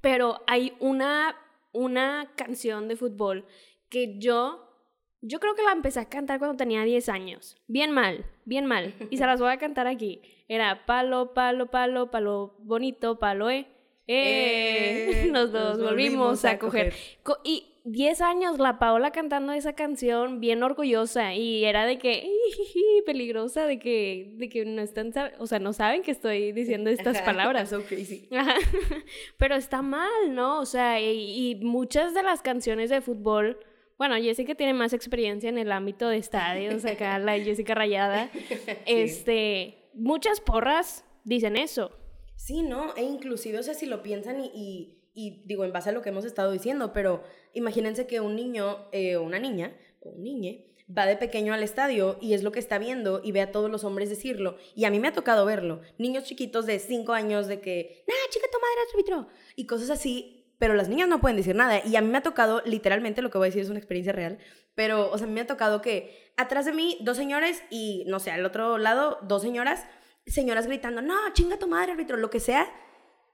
Pero 0.00 0.40
hay 0.46 0.72
una, 0.80 1.36
una 1.72 2.32
canción 2.36 2.88
de 2.88 2.96
fútbol 2.96 3.44
que 3.90 4.18
yo 4.18 4.63
yo 5.26 5.40
creo 5.40 5.54
que 5.54 5.62
la 5.62 5.72
empecé 5.72 6.00
a 6.00 6.08
cantar 6.08 6.38
cuando 6.38 6.56
tenía 6.56 6.84
10 6.84 7.08
años. 7.08 7.56
Bien 7.66 7.90
mal, 7.90 8.26
bien 8.44 8.66
mal. 8.66 8.94
Y 9.08 9.16
se 9.16 9.26
las 9.26 9.40
voy 9.40 9.50
a 9.50 9.56
cantar 9.56 9.86
aquí. 9.86 10.20
Era 10.48 10.84
palo, 10.84 11.32
palo, 11.32 11.70
palo, 11.70 12.10
palo 12.10 12.54
bonito, 12.58 13.18
palo, 13.18 13.48
eh. 13.48 13.66
Eh, 14.06 15.28
nos, 15.32 15.50
dos 15.50 15.80
volvimos, 15.80 16.44
a 16.44 16.58
coger. 16.58 16.92
y 17.42 17.70
10 17.84 18.20
años 18.20 18.58
la 18.58 18.78
Paola 18.78 19.12
cantando 19.12 19.54
esa 19.54 19.74
canción 19.74 20.40
bien 20.40 20.62
orgullosa 20.62 21.34
y 21.34 21.64
era 21.64 21.86
de 21.86 21.98
que 21.98 22.30
peligrosa 23.06 23.66
de 23.66 23.78
que 23.78 24.32
de 24.36 24.48
que 24.48 24.64
no 24.64 24.80
están 24.80 25.12
o 25.38 25.46
sea 25.46 25.58
no 25.58 25.74
saben 25.74 26.02
que 26.02 26.10
estoy 26.10 26.52
diciendo 26.52 26.88
estas 26.88 27.20
palabras 27.20 27.72
okay, 27.74 28.06
sí. 28.06 28.28
pero 29.36 29.54
está 29.54 29.82
mal 29.82 30.34
no 30.34 30.60
o 30.60 30.64
sea 30.64 30.98
y 30.98 31.60
muchas 31.62 32.14
de 32.14 32.22
las 32.22 32.40
canciones 32.40 32.88
de 32.88 33.02
fútbol 33.02 33.58
bueno, 33.98 34.16
Jessica 34.16 34.54
tiene 34.54 34.74
más 34.74 34.92
experiencia 34.92 35.48
en 35.48 35.58
el 35.58 35.70
ámbito 35.70 36.08
de 36.08 36.16
estadios, 36.16 36.84
acá 36.84 37.18
la 37.18 37.38
Jessica 37.38 37.74
Rayada. 37.74 38.30
Este, 38.86 39.88
muchas 39.94 40.40
porras 40.40 41.04
dicen 41.24 41.56
eso. 41.56 41.90
Sí, 42.36 42.62
¿no? 42.62 42.94
E 42.96 43.02
inclusive, 43.02 43.58
o 43.58 43.62
sea, 43.62 43.74
si 43.74 43.86
lo 43.86 44.02
piensan 44.02 44.40
y, 44.40 44.98
y, 45.14 45.42
digo, 45.46 45.64
en 45.64 45.72
base 45.72 45.90
a 45.90 45.92
lo 45.92 46.02
que 46.02 46.08
hemos 46.08 46.24
estado 46.24 46.50
diciendo, 46.50 46.92
pero 46.92 47.22
imagínense 47.52 48.06
que 48.06 48.20
un 48.20 48.34
niño 48.34 48.88
eh, 48.92 49.16
o 49.16 49.22
una 49.22 49.38
niña 49.38 49.76
o 50.00 50.10
un 50.10 50.22
niñe 50.24 50.74
va 50.86 51.06
de 51.06 51.16
pequeño 51.16 51.54
al 51.54 51.62
estadio 51.62 52.18
y 52.20 52.34
es 52.34 52.42
lo 52.42 52.52
que 52.52 52.58
está 52.58 52.78
viendo 52.78 53.20
y 53.24 53.32
ve 53.32 53.40
a 53.40 53.52
todos 53.52 53.70
los 53.70 53.84
hombres 53.84 54.10
decirlo. 54.10 54.58
Y 54.74 54.84
a 54.84 54.90
mí 54.90 54.98
me 54.98 55.08
ha 55.08 55.12
tocado 55.12 55.46
verlo. 55.46 55.80
Niños 55.98 56.24
chiquitos 56.24 56.66
de 56.66 56.78
5 56.78 57.12
años 57.12 57.46
de 57.46 57.60
que, 57.60 58.04
nah, 58.06 58.30
chica, 58.30 58.46
tu 58.50 58.58
madre, 58.58 58.90
árbitro. 58.92 59.28
Y 59.56 59.66
cosas 59.66 59.90
así 59.90 60.43
pero 60.64 60.72
las 60.72 60.88
niñas 60.88 61.08
no 61.08 61.20
pueden 61.20 61.36
decir 61.36 61.54
nada. 61.54 61.82
Y 61.84 61.94
a 61.94 62.00
mí 62.00 62.08
me 62.08 62.16
ha 62.16 62.22
tocado, 62.22 62.62
literalmente 62.64 63.20
lo 63.20 63.28
que 63.28 63.36
voy 63.36 63.48
a 63.48 63.50
decir 63.50 63.60
es 63.60 63.68
una 63.68 63.78
experiencia 63.78 64.14
real, 64.14 64.38
pero, 64.74 65.10
o 65.10 65.18
sea, 65.18 65.26
a 65.26 65.28
mí 65.28 65.34
me 65.34 65.42
ha 65.42 65.46
tocado 65.46 65.82
que 65.82 66.32
atrás 66.38 66.64
de 66.64 66.72
mí 66.72 66.96
dos 67.02 67.18
señores 67.18 67.62
y, 67.68 68.04
no 68.06 68.18
sé, 68.18 68.30
al 68.30 68.46
otro 68.46 68.78
lado 68.78 69.18
dos 69.20 69.42
señoras, 69.42 69.84
señoras 70.26 70.66
gritando, 70.66 71.02
no, 71.02 71.16
chinga 71.34 71.58
tu 71.58 71.68
madre, 71.68 71.92
árbitro, 71.92 72.16
lo 72.16 72.30
que 72.30 72.40
sea. 72.40 72.66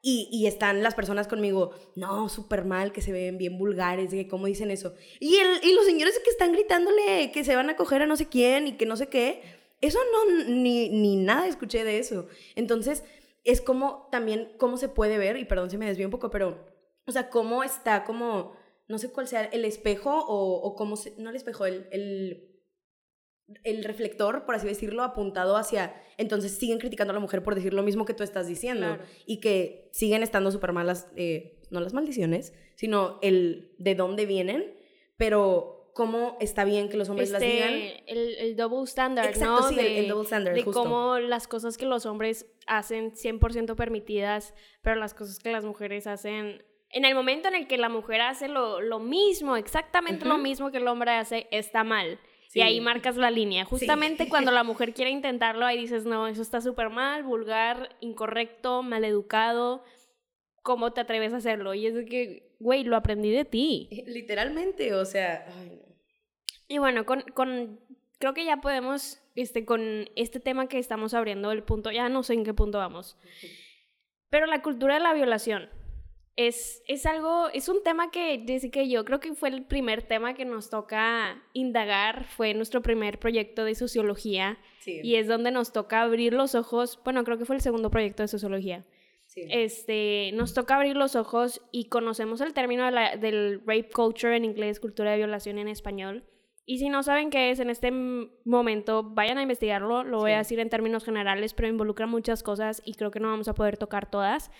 Y, 0.03 0.29
y, 0.33 0.49
están 0.49 0.83
las 0.83 0.97
personas 0.97 1.29
conmigo, 1.29 1.71
no, 1.95 2.29
súper 2.29 2.65
mal, 2.65 2.91
que 2.91 3.01
se 3.01 3.13
ven 3.13 3.39
bien 3.39 3.59
vulgares, 3.59 4.11
cómo 4.29 4.47
dicen 4.47 4.73
eso. 4.73 4.95
Y, 5.21 5.37
el, 5.37 5.63
y 5.63 5.73
los 5.73 5.87
señores 5.87 6.19
que 6.25 6.31
están 6.31 6.51
gritándole 6.51 7.31
que 7.31 7.45
se 7.45 7.55
van 7.55 7.71
a 7.71 7.77
coger 7.77 8.03
a 8.03 8.07
no 8.07 8.17
sé 8.17 8.27
quién 8.27 8.67
y 8.67 8.73
que 8.73 8.87
no 8.87 8.97
sé 8.97 9.07
qué, 9.07 9.41
eso 9.81 10.01
no, 10.11 10.49
ni, 10.49 10.89
ni 10.89 11.15
nada 11.15 11.47
escuché 11.47 11.85
de 11.85 12.01
eso. 12.01 12.27
Entonces, 12.57 13.05
es 13.45 13.61
como 13.61 14.09
también, 14.11 14.51
cómo 14.59 14.79
se 14.79 14.89
puede 14.89 15.17
ver, 15.17 15.37
y 15.37 15.45
perdón 15.45 15.71
si 15.71 15.79
me 15.79 15.87
desvío 15.87 16.09
un 16.09 16.11
poco, 16.11 16.29
pero 16.29 16.80
o 17.07 17.13
sea, 17.13 17.29
cómo 17.31 17.63
está 17.65 18.05
como, 18.05 18.57
no 18.89 18.99
sé 18.99 19.11
cuál 19.11 19.29
sea, 19.29 19.45
el 19.45 19.65
espejo 19.65 20.11
o, 20.11 20.61
o 20.61 20.75
cómo, 20.75 20.97
se, 20.97 21.15
no 21.19 21.31
el 21.31 21.37
espejo, 21.37 21.67
el, 21.67 21.89
el, 21.91 22.51
el, 23.65 23.85
reflector, 23.85 24.45
por 24.45 24.55
así 24.55 24.67
decirlo, 24.67 25.03
apuntado 25.03 25.57
hacia, 25.57 25.95
entonces 26.19 26.53
siguen 26.53 26.79
criticando 26.79 27.13
a 27.13 27.15
la 27.15 27.21
mujer 27.21 27.43
por 27.43 27.55
decir 27.55 27.75
lo 27.75 27.83
mismo 27.83 28.05
que 28.05 28.15
tú 28.15 28.23
estás 28.23 28.47
diciendo 28.47 28.99
y 29.27 29.41
que 29.41 29.89
siguen 29.93 30.23
estando 30.23 30.51
súper 30.51 30.73
malas, 30.73 31.09
eh, 31.17 31.61
no 31.71 31.81
las 31.81 31.95
maldiciones, 31.95 32.53
sino 32.77 33.19
el 33.23 33.75
de 33.79 33.95
dónde 33.95 34.27
vienen, 34.27 34.75
pero 35.17 35.81
cómo 35.95 36.37
está 36.41 36.65
bien 36.65 36.89
que 36.89 36.97
los 36.97 37.09
hombres 37.09 37.31
las 37.31 37.43
digan. 37.43 37.75
Este, 37.75 38.13
el, 38.13 38.35
el 38.39 38.57
double 38.57 38.85
standard, 38.85 39.29
Exacto, 39.29 39.61
¿no? 39.61 39.69
Sí, 39.69 39.75
de, 39.75 39.99
el, 40.01 40.09
double 40.09 40.25
standard, 40.25 40.55
de 40.55 40.65
cómo 40.65 41.19
las 41.19 41.47
cosas 41.47 41.77
que 41.77 41.87
los 41.87 42.07
hombres 42.07 42.47
hacen 42.67 43.13
100% 43.13 43.75
permitidas, 43.77 44.55
pero 44.83 44.97
las 44.97 45.15
cosas 45.15 45.39
que 45.39 45.53
las 45.53 45.65
mujeres 45.65 46.07
hacen 46.07 46.65
en 46.93 47.05
el 47.05 47.15
momento 47.15 47.49
en 47.49 47.55
el 47.55 47.67
que 47.67 47.79
la 47.79 47.89
mujer 47.89 48.21
hace 48.21 48.49
lo, 48.49 48.81
lo 48.81 48.99
mismo, 48.99 49.57
exactamente 49.57 50.25
lo 50.25 50.39
mismo 50.39 50.71
que 50.71 50.79
el 50.79 50.89
hombre 50.89 51.13
hace, 51.13 51.47
está 51.51 51.85
mal. 51.85 52.19
Y 52.53 52.63
ahí 52.63 52.81
marcas 52.81 53.17
la 53.17 53.31
línea. 53.31 53.65
Justamente 53.65 54.29
cuando 54.29 54.51
la 54.51 54.65
mujer 54.65 54.93
quiere 54.93 55.11
intentarlo, 55.11 55.65
ahí 55.65 55.79
dices, 55.79 56.05
no, 56.05 56.27
eso 56.27 56.43
está 56.43 56.61
súper 56.61 56.91
mal, 56.91 57.23
vulgar, 57.23 57.97
incorrecto, 58.01 58.83
maleducado. 58.83 59.85
¿cómo 60.63 60.93
te 60.93 61.01
atreves 61.01 61.33
a 61.33 61.39
hacerlo? 61.39 61.75
Y 61.75 61.87
es 61.87 61.95
que, 62.09 62.55
güey, 62.59 62.85
lo 62.85 62.97
aprendí 62.97 63.31
de 63.31 63.45
ti. 63.45 63.89
Literalmente, 64.07 64.95
o 64.95 65.05
sea, 65.05 65.47
ay, 65.57 65.71
no. 65.71 65.91
Y 66.69 66.79
bueno, 66.79 67.05
con, 67.05 67.23
con, 67.35 67.81
creo 68.19 68.35
que 68.35 68.45
ya 68.45 68.59
podemos, 68.59 69.21
este, 69.35 69.65
con 69.65 70.09
este 70.15 70.39
tema 70.39 70.69
que 70.69 70.79
estamos 70.79 71.15
abriendo, 71.15 71.51
el 71.51 71.65
punto, 71.65 71.91
ya 71.91 72.09
no 72.09 72.23
sé 72.23 72.35
en 72.35 72.45
qué 72.45 72.55
punto 72.55 72.79
vamos. 72.79 73.17
Pero 74.29 74.47
la 74.47 74.63
cultura 74.63 74.95
de 74.95 75.01
la 75.01 75.13
violación 75.13 75.69
es, 76.37 76.83
es 76.89 77.05
algo, 77.07 77.49
es 77.53 77.69
un 77.69 77.83
tema 77.83 78.11
que, 78.11 78.45
que 78.73 78.89
yo 78.89 79.05
creo 79.05 79.21
que 79.21 79.35
fue 79.35 79.49
el 79.51 79.65
primer 79.65 80.03
tema 80.03 80.35
que 80.35 80.45
nos 80.45 80.71
toca 80.71 81.43
indagar, 81.53 82.25
fue 82.25 82.55
nuestro 82.55 82.81
primer 82.83 83.19
proyecto 83.19 83.65
de 83.65 83.75
sociología 83.75 84.59
Sí. 84.81 85.01
y 85.03 85.17
es 85.17 85.27
donde 85.29 85.51
nos 85.51 85.73
toca 85.73 86.01
abrir 86.01 86.33
los 86.33 86.55
ojos, 86.55 86.99
bueno, 87.05 87.23
creo 87.25 87.37
que 87.37 87.45
fue 87.45 87.57
el 87.57 87.63
segundo 87.63 87.91
proyecto 87.91 88.23
de 88.23 88.29
sociología. 88.29 88.85
sí. 89.27 89.43
Este, 89.51 90.31
nos 90.35 90.55
toca 90.55 90.77
abrir 90.77 90.97
los 90.97 91.15
ojos 91.15 91.61
y 91.71 91.85
conocemos 91.89 92.41
el 92.41 92.53
término 92.55 92.85
de 92.87 92.91
la- 92.91 93.17
del 93.17 93.61
rape 93.61 93.91
culture 93.95 94.35
en 94.37 94.45
inglés, 94.45 94.81
cultura 94.81 95.11
de 95.13 95.19
violación 95.19 95.59
en 95.59 95.69
español. 95.69 96.25
Y 96.67 96.79
si 96.79 96.89
no 96.89 97.03
saben 97.03 97.31
qué 97.31 97.51
es 97.51 97.59
en 97.61 97.69
este 97.71 97.91
momento, 98.45 99.03
vayan 99.03 99.39
a 99.39 99.43
investigarlo. 99.43 100.03
Lo 100.05 100.19
voy 100.19 100.33
a 100.33 100.35
Sí. 100.45 100.55
decir 100.55 100.61
en 100.61 100.69
términos 100.71 101.05
generales, 101.05 101.53
pero 101.55 101.69
involucra 101.69 102.07
muchas 102.07 102.43
cosas 102.43 102.81
y 102.85 102.95
creo 102.95 103.11
que 103.11 103.21
no 103.21 103.29
vamos 103.29 103.49
a 103.49 103.55
poder 103.55 103.77
tocar 103.77 104.11
todas. 104.11 104.51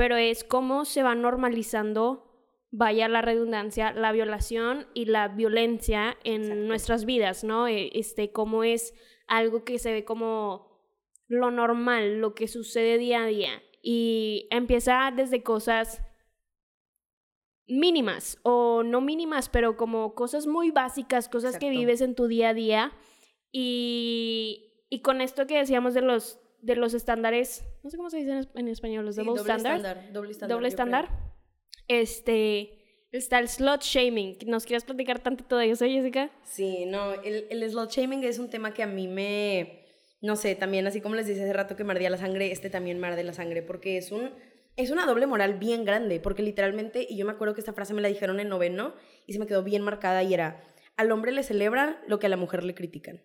Pero 0.00 0.16
es 0.16 0.44
cómo 0.44 0.86
se 0.86 1.02
va 1.02 1.14
normalizando, 1.14 2.24
vaya 2.70 3.06
la 3.06 3.20
redundancia, 3.20 3.92
la 3.92 4.12
violación 4.12 4.86
y 4.94 5.04
la 5.04 5.28
violencia 5.28 6.16
en 6.24 6.40
Exacto. 6.44 6.62
nuestras 6.62 7.04
vidas, 7.04 7.44
¿no? 7.44 7.68
E- 7.68 7.90
Este, 7.92 8.32
cómo 8.32 8.64
es 8.64 8.94
algo 9.26 9.62
que 9.62 9.78
se 9.78 9.92
ve 9.92 10.06
como 10.06 10.70
lo 11.28 11.50
normal, 11.50 12.18
lo 12.18 12.34
que 12.34 12.48
sucede 12.48 12.96
día 12.96 13.24
a 13.24 13.26
día. 13.26 13.62
Y 13.82 14.48
empieza 14.50 15.12
desde 15.14 15.42
cosas 15.42 16.02
mínimas 17.66 18.38
o 18.42 18.82
no 18.82 19.02
mínimas, 19.02 19.50
pero 19.50 19.76
como 19.76 20.14
cosas 20.14 20.46
muy 20.46 20.70
básicas, 20.70 21.28
cosas 21.28 21.58
que 21.58 21.68
vives 21.68 22.00
en 22.00 22.14
tu 22.14 22.26
día 22.26 22.48
a 22.48 22.54
día. 22.54 22.92
Y, 23.52 24.86
y 24.88 25.02
con 25.02 25.20
esto 25.20 25.46
que 25.46 25.58
decíamos 25.58 25.92
de 25.92 26.00
los, 26.00 26.39
de 26.62 26.76
los 26.76 26.94
estándares, 26.94 27.64
no 27.82 27.90
sé 27.90 27.96
cómo 27.96 28.10
se 28.10 28.18
dice 28.18 28.30
en, 28.32 28.38
es- 28.38 28.48
en 28.54 28.68
español, 28.68 29.04
los 29.06 29.16
Sí, 29.16 29.24
double, 29.24 29.40
standards. 29.42 29.76
estándar, 29.84 30.12
doble 30.12 30.30
estándar. 30.32 30.56
Doble 30.56 30.68
estándar. 30.68 31.08
Este, 31.88 33.06
está 33.12 33.38
el 33.38 33.48
slot 33.48 33.82
shaming. 33.82 34.38
¿Nos 34.46 34.64
quieres 34.64 34.84
platicar 34.84 35.18
tantito 35.20 35.56
de 35.56 35.70
eso, 35.70 35.84
Jessica? 35.86 36.30
Sí, 36.44 36.86
no, 36.86 37.14
el, 37.14 37.46
el 37.50 37.70
slot 37.70 37.90
shaming 37.90 38.24
es 38.24 38.38
un 38.38 38.50
tema 38.50 38.72
que 38.74 38.82
a 38.82 38.86
mí 38.86 39.08
me, 39.08 39.84
no 40.20 40.36
sé, 40.36 40.54
también 40.54 40.86
así 40.86 41.00
como 41.00 41.14
les 41.14 41.26
dije 41.26 41.42
hace 41.42 41.52
rato 41.52 41.76
que 41.76 41.84
me 41.84 41.92
ardía 41.92 42.10
la 42.10 42.16
sangre, 42.18 42.52
este 42.52 42.70
también 42.70 42.98
me 43.00 43.06
arde 43.08 43.24
la 43.24 43.32
sangre, 43.32 43.62
porque 43.62 43.96
es 43.96 44.12
un, 44.12 44.30
es 44.76 44.90
una 44.90 45.06
doble 45.06 45.26
moral 45.26 45.54
bien 45.58 45.84
grande, 45.84 46.20
porque 46.20 46.42
literalmente, 46.42 47.06
y 47.08 47.16
yo 47.16 47.26
me 47.26 47.32
acuerdo 47.32 47.54
que 47.54 47.60
esta 47.60 47.72
frase 47.72 47.94
me 47.94 48.02
la 48.02 48.08
dijeron 48.08 48.38
en 48.38 48.48
noveno 48.48 48.94
y 49.26 49.32
se 49.32 49.38
me 49.38 49.46
quedó 49.46 49.62
bien 49.64 49.82
marcada 49.82 50.22
y 50.22 50.32
era, 50.34 50.64
al 50.96 51.10
hombre 51.10 51.32
le 51.32 51.42
celebran 51.42 51.98
lo 52.06 52.18
que 52.18 52.26
a 52.26 52.30
la 52.30 52.36
mujer 52.36 52.62
le 52.64 52.74
critican. 52.74 53.20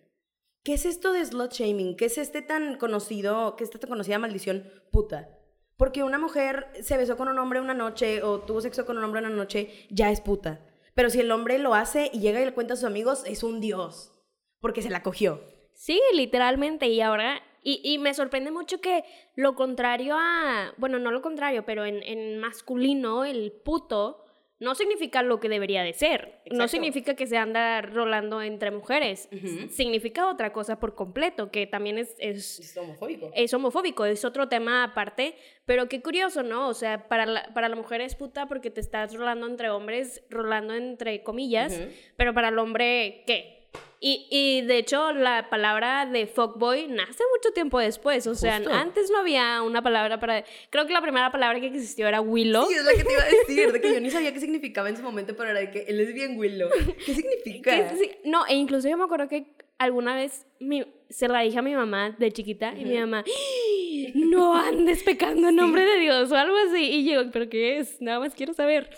¿Qué 0.66 0.74
es 0.74 0.84
esto 0.84 1.12
de 1.12 1.24
slot 1.24 1.52
shaming? 1.52 1.94
¿Qué 1.94 2.06
es 2.06 2.18
este 2.18 2.42
tan 2.42 2.76
conocido, 2.76 3.54
qué 3.54 3.62
es 3.62 3.68
esta 3.68 3.78
tan 3.78 3.88
conocida 3.88 4.18
maldición 4.18 4.68
puta? 4.90 5.28
Porque 5.76 6.02
una 6.02 6.18
mujer 6.18 6.66
se 6.82 6.96
besó 6.96 7.16
con 7.16 7.28
un 7.28 7.38
hombre 7.38 7.60
una 7.60 7.72
noche 7.72 8.24
o 8.24 8.40
tuvo 8.40 8.60
sexo 8.60 8.84
con 8.84 8.98
un 8.98 9.04
hombre 9.04 9.20
una 9.20 9.30
noche, 9.30 9.86
ya 9.90 10.10
es 10.10 10.20
puta. 10.20 10.58
Pero 10.96 11.08
si 11.08 11.20
el 11.20 11.30
hombre 11.30 11.60
lo 11.60 11.74
hace 11.74 12.10
y 12.12 12.18
llega 12.18 12.42
y 12.42 12.44
le 12.46 12.52
cuenta 12.52 12.74
a 12.74 12.76
sus 12.76 12.86
amigos, 12.86 13.22
es 13.26 13.44
un 13.44 13.60
dios. 13.60 14.12
Porque 14.58 14.82
se 14.82 14.90
la 14.90 15.04
cogió. 15.04 15.40
Sí, 15.72 16.02
literalmente. 16.12 16.88
Y 16.88 17.00
ahora, 17.00 17.40
y, 17.62 17.80
y 17.84 17.98
me 17.98 18.12
sorprende 18.12 18.50
mucho 18.50 18.80
que 18.80 19.04
lo 19.36 19.54
contrario 19.54 20.16
a, 20.18 20.74
bueno, 20.78 20.98
no 20.98 21.12
lo 21.12 21.22
contrario, 21.22 21.64
pero 21.64 21.84
en, 21.84 22.02
en 22.02 22.40
masculino, 22.40 23.24
el 23.24 23.52
puto, 23.52 24.25
no 24.58 24.74
significa 24.74 25.22
lo 25.22 25.38
que 25.38 25.48
debería 25.48 25.82
de 25.82 25.92
ser. 25.92 26.40
No 26.50 26.66
significa 26.66 27.14
que 27.14 27.26
se 27.26 27.36
anda 27.36 27.82
rolando 27.82 28.40
entre 28.40 28.70
mujeres. 28.70 29.28
Significa 29.70 30.28
otra 30.28 30.52
cosa 30.52 30.80
por 30.80 30.94
completo, 30.94 31.50
que 31.50 31.66
también 31.66 31.98
es, 31.98 32.14
es, 32.18 32.60
Es 32.60 32.76
homofóbico. 32.76 33.30
es 33.34 33.52
homofóbico, 33.52 34.04
es 34.06 34.24
otro 34.24 34.48
tema 34.48 34.84
aparte, 34.84 35.34
pero 35.66 35.88
qué 35.88 36.00
curioso, 36.00 36.42
¿no? 36.42 36.68
O 36.68 36.74
sea, 36.74 37.06
para 37.08 37.26
la, 37.26 37.52
para 37.52 37.68
la 37.68 37.76
mujer 37.76 38.00
es 38.00 38.14
puta 38.14 38.46
porque 38.46 38.70
te 38.70 38.80
estás 38.80 39.14
rolando 39.14 39.46
entre 39.46 39.68
hombres, 39.68 40.24
rolando 40.30 40.74
entre 40.74 41.22
comillas, 41.22 41.78
pero 42.16 42.32
para 42.32 42.48
el 42.48 42.58
hombre, 42.58 43.24
¿qué? 43.26 43.55
Y, 43.98 44.26
y 44.30 44.60
de 44.66 44.78
hecho, 44.78 45.12
la 45.14 45.48
palabra 45.48 46.04
de 46.06 46.26
fuckboy 46.26 46.86
nace 46.88 47.24
mucho 47.34 47.52
tiempo 47.54 47.78
después. 47.80 48.26
O 48.26 48.34
sea, 48.34 48.58
Justo. 48.58 48.72
antes 48.72 49.10
no 49.10 49.18
había 49.18 49.62
una 49.62 49.82
palabra 49.82 50.20
para. 50.20 50.44
Creo 50.70 50.86
que 50.86 50.92
la 50.92 51.00
primera 51.00 51.32
palabra 51.32 51.58
que 51.60 51.66
existió 51.68 52.06
era 52.06 52.20
willow. 52.20 52.66
Sí, 52.68 52.74
es 52.74 52.84
la 52.84 52.92
que 52.92 53.04
te 53.04 53.12
iba 53.12 53.22
a 53.22 53.26
decir, 53.26 53.72
de 53.72 53.80
que 53.80 53.94
yo 53.94 54.00
ni 54.00 54.10
sabía 54.10 54.32
qué 54.32 54.40
significaba 54.40 54.88
en 54.90 54.96
su 54.96 55.02
momento, 55.02 55.34
pero 55.34 55.50
era 55.50 55.60
de 55.60 55.70
que 55.70 55.80
él 55.88 55.98
es 56.00 56.12
bien 56.12 56.38
Willow. 56.38 56.68
¿Qué 57.04 57.14
significa? 57.14 57.94
Sí, 57.96 58.10
no, 58.24 58.46
e 58.46 58.54
incluso 58.54 58.88
yo 58.88 58.96
me 58.98 59.04
acuerdo 59.04 59.28
que 59.28 59.46
alguna 59.78 60.14
vez 60.14 60.46
mi- 60.60 60.84
se 61.08 61.28
la 61.28 61.40
dije 61.40 61.58
a 61.58 61.62
mi 61.62 61.74
mamá 61.74 62.14
de 62.18 62.32
chiquita 62.32 62.74
y 62.76 62.84
mi 62.84 62.98
mamá, 62.98 63.24
"¡Ah! 63.26 64.10
no 64.14 64.54
andes 64.56 65.02
pecando 65.02 65.48
en 65.48 65.56
nombre 65.56 65.84
de 65.84 65.98
Dios 66.00 66.30
o 66.32 66.36
algo 66.36 66.56
así. 66.68 66.82
Y 66.84 67.10
yo, 67.10 67.30
¿pero 67.30 67.48
qué 67.48 67.78
es? 67.78 68.00
Nada 68.00 68.20
más 68.20 68.34
quiero 68.34 68.52
saber. 68.54 68.90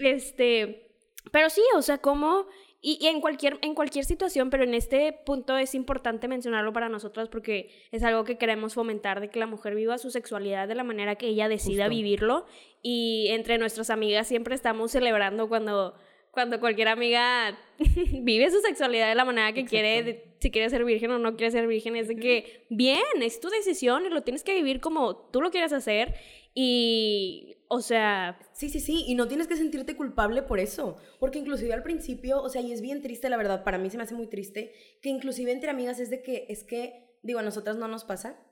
Este, 0.00 0.88
pero 1.30 1.50
sí, 1.50 1.62
o 1.76 1.82
sea, 1.82 1.98
como... 1.98 2.46
Y, 2.88 2.98
y 3.00 3.08
en, 3.08 3.20
cualquier, 3.20 3.58
en 3.62 3.74
cualquier 3.74 4.04
situación, 4.04 4.48
pero 4.48 4.62
en 4.62 4.72
este 4.72 5.12
punto 5.12 5.56
es 5.58 5.74
importante 5.74 6.28
mencionarlo 6.28 6.72
para 6.72 6.88
nosotros 6.88 7.28
porque 7.28 7.68
es 7.90 8.04
algo 8.04 8.22
que 8.22 8.38
queremos 8.38 8.74
fomentar, 8.74 9.20
de 9.20 9.28
que 9.28 9.40
la 9.40 9.48
mujer 9.48 9.74
viva 9.74 9.98
su 9.98 10.12
sexualidad 10.12 10.68
de 10.68 10.76
la 10.76 10.84
manera 10.84 11.16
que 11.16 11.26
ella 11.26 11.48
decida 11.48 11.86
Justo. 11.86 11.96
vivirlo. 11.96 12.46
Y 12.82 13.26
entre 13.30 13.58
nuestras 13.58 13.90
amigas 13.90 14.28
siempre 14.28 14.54
estamos 14.54 14.92
celebrando 14.92 15.48
cuando, 15.48 15.94
cuando 16.30 16.60
cualquier 16.60 16.86
amiga 16.86 17.58
vive 18.22 18.48
su 18.52 18.60
sexualidad 18.60 19.08
de 19.08 19.16
la 19.16 19.24
manera 19.24 19.52
que 19.52 19.64
quiere, 19.64 20.04
de- 20.04 20.24
si 20.38 20.52
quiere 20.52 20.70
ser 20.70 20.84
virgen 20.84 21.10
o 21.10 21.18
no 21.18 21.34
quiere 21.34 21.50
ser 21.50 21.66
virgen, 21.66 21.96
es 21.96 22.06
de 22.06 22.14
que, 22.14 22.66
bien, 22.70 23.00
es 23.20 23.40
tu 23.40 23.48
decisión 23.48 24.06
y 24.06 24.10
lo 24.10 24.22
tienes 24.22 24.44
que 24.44 24.54
vivir 24.54 24.78
como 24.80 25.16
tú 25.32 25.40
lo 25.40 25.50
quieres 25.50 25.72
hacer. 25.72 26.14
Y, 26.54 27.56
o 27.66 27.80
sea, 27.80 28.38
Sí, 28.56 28.70
sí, 28.70 28.80
sí, 28.80 29.04
y 29.06 29.14
no 29.14 29.28
tienes 29.28 29.48
que 29.48 29.56
sentirte 29.56 29.96
culpable 29.96 30.40
por 30.40 30.58
eso, 30.60 30.96
porque 31.20 31.38
inclusive 31.38 31.74
al 31.74 31.82
principio, 31.82 32.42
o 32.42 32.48
sea, 32.48 32.62
y 32.62 32.72
es 32.72 32.80
bien 32.80 33.02
triste, 33.02 33.28
la 33.28 33.36
verdad, 33.36 33.62
para 33.64 33.76
mí 33.76 33.90
se 33.90 33.98
me 33.98 34.04
hace 34.04 34.14
muy 34.14 34.28
triste, 34.28 34.72
que 35.02 35.10
inclusive 35.10 35.52
entre 35.52 35.68
amigas 35.68 36.00
es 36.00 36.08
de 36.08 36.22
que, 36.22 36.46
es 36.48 36.64
que, 36.64 37.18
digo, 37.22 37.38
a 37.38 37.42
nosotras 37.42 37.76
no 37.76 37.86
nos 37.86 38.04
pasa, 38.04 38.42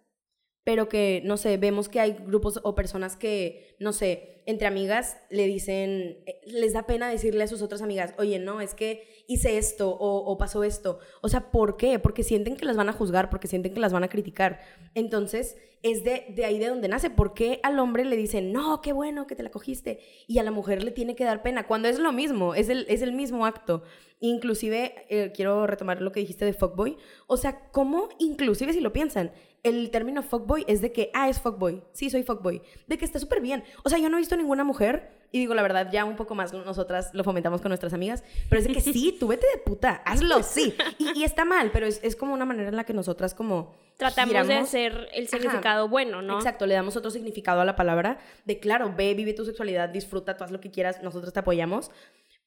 pero 0.63 0.91
que, 0.91 1.23
no 1.25 1.39
sé, 1.39 1.57
vemos 1.57 1.89
que 1.89 2.01
hay 2.01 2.13
grupos 2.13 2.61
o 2.65 2.75
personas 2.75 3.17
que, 3.17 3.77
no 3.81 3.95
sé, 3.95 4.34
entre 4.47 4.67
amigas 4.67 5.17
le 5.31 5.47
dicen, 5.47 6.19
eh, 6.27 6.41
les 6.47 6.73
da 6.73 6.87
pena 6.87 7.09
decirle 7.09 7.45
a 7.45 7.49
sus 7.49 7.63
otras 7.63 7.83
amigas, 7.83 8.15
oye, 8.19 8.39
no, 8.39 8.61
es 8.61 8.75
que 8.75 9.25
hice 9.27 9.57
esto 9.57 9.91
o, 9.91 10.37
pasó 10.39 10.65
esto. 10.65 10.99
O 11.23 11.29
sea, 11.29 11.51
¿por 11.51 11.77
qué? 11.77 11.99
Porque 11.99 12.23
sienten 12.23 12.57
que 12.57 12.67
las 12.67 12.77
van 12.77 12.89
a 12.89 12.93
juzgar, 12.93 13.31
porque 13.31 13.49
sienten 13.49 13.73
que 13.75 13.81
las 13.81 13.93
van 13.93 14.05
a 14.05 14.09
criticar. 14.09 14.61
Entonces, 14.95 15.57
es 15.83 16.05
de, 16.05 16.27
de 16.35 16.45
ahí 16.45 16.59
de 16.59 16.69
donde 16.69 16.89
nace. 16.89 17.11
¿Por 17.11 17.35
qué 17.35 17.61
al 17.63 17.79
hombre 17.79 18.05
le 18.05 18.17
dicen, 18.17 18.53
no, 18.53 18.81
qué 18.83 18.93
bueno 18.93 19.27
que 19.27 19.37
te 19.37 19.43
la 19.43 19.51
cogiste? 19.51 20.01
Y 20.27 20.39
a 20.39 20.43
la 20.43 20.51
mujer 20.51 20.83
le 20.83 20.91
tiene 20.91 21.17
que 21.17 21.25
dar 21.25 21.43
pena, 21.43 21.67
cuando 21.67 21.89
es 21.89 21.99
lo 21.99 22.13
mismo, 22.13 22.55
es 22.55 22.69
el, 22.69 22.87
es 22.89 23.03
el 23.03 23.13
mismo 23.13 23.47
acto. 23.47 23.83
Inclusive, 24.21 25.07
eh, 25.09 25.33
quiero 25.35 25.67
retomar 25.67 26.01
lo 26.01 26.13
que 26.13 26.21
dijiste 26.21 26.45
de 26.45 26.53
fuckboy. 26.53 26.97
O 27.27 27.37
sea, 27.37 27.71
¿cómo, 27.71 28.09
inclusive 28.19 28.73
si 28.73 28.81
lo 28.81 28.93
piensan, 28.93 29.33
el 29.65 29.91
término 29.91 30.23
fuckboy 30.23 30.65
es 30.69 30.83
de 30.83 30.93
que, 30.93 31.11
ah, 31.15 31.29
es 31.29 31.41
fuckboy, 31.41 31.83
sí, 31.93 32.11
soy 32.11 32.23
fuckboy, 32.23 32.61
de 32.87 32.99
que 32.99 33.05
está 33.05 33.19
súper 33.19 33.41
bien. 33.41 33.65
O 33.83 33.89
sea, 33.89 33.99
yo 33.99 34.11
no 34.11 34.19
he 34.19 34.21
visto 34.21 34.34
ninguna 34.37 34.65
mujer, 34.65 35.11
y 35.33 35.39
digo 35.41 35.55
la 35.55 35.63
verdad, 35.63 35.89
ya 35.91 36.05
un 36.05 36.15
poco 36.17 36.35
más 36.35 36.53
nosotras 36.53 37.11
lo 37.13 37.25
fomentamos 37.25 37.61
con 37.61 37.71
nuestras 37.71 37.93
amigas, 37.93 38.23
pero 38.49 38.61
es 38.61 38.69
de 38.69 38.73
que 38.75 38.81
sí, 38.81 39.17
tú 39.21 39.27
vete 39.29 39.47
de 39.53 39.59
puta, 39.59 40.03
hazlo, 40.05 40.43
sí. 40.43 40.75
Y, 40.99 41.19
y 41.21 41.25
está 41.25 41.45
mal, 41.45 41.71
pero 41.73 41.87
es, 41.87 42.01
es 42.05 42.15
como 42.17 42.33
una 42.35 42.45
manera 42.45 42.69
en 42.69 42.77
la 42.77 42.85
que 42.85 42.93
nosotras 42.95 43.35
como... 43.35 43.75
tratamos 43.97 44.47
de 44.47 44.55
hacer 44.55 45.09
el 45.13 45.25
Ajá. 45.27 45.37
significado 45.39 45.89
bueno, 45.89 46.23
¿no? 46.23 46.37
Exacto, 46.37 46.67
le 46.67 46.75
damos 46.75 46.97
otro 46.97 47.11
significado 47.11 47.61
a 47.61 47.65
la 47.65 47.75
palabra 47.77 48.19
de 48.45 48.61
claro, 48.61 48.93
ve, 48.97 49.15
vive 49.15 49.33
tu 49.35 49.45
sexualidad, 49.45 49.89
disfruta, 49.89 50.37
tú 50.37 50.45
haz 50.45 50.51
lo 50.53 50.61
que 50.61 50.71
quieras, 50.71 51.03
nosotros 51.03 51.33
te 51.33 51.41
apoyamos. 51.41 51.91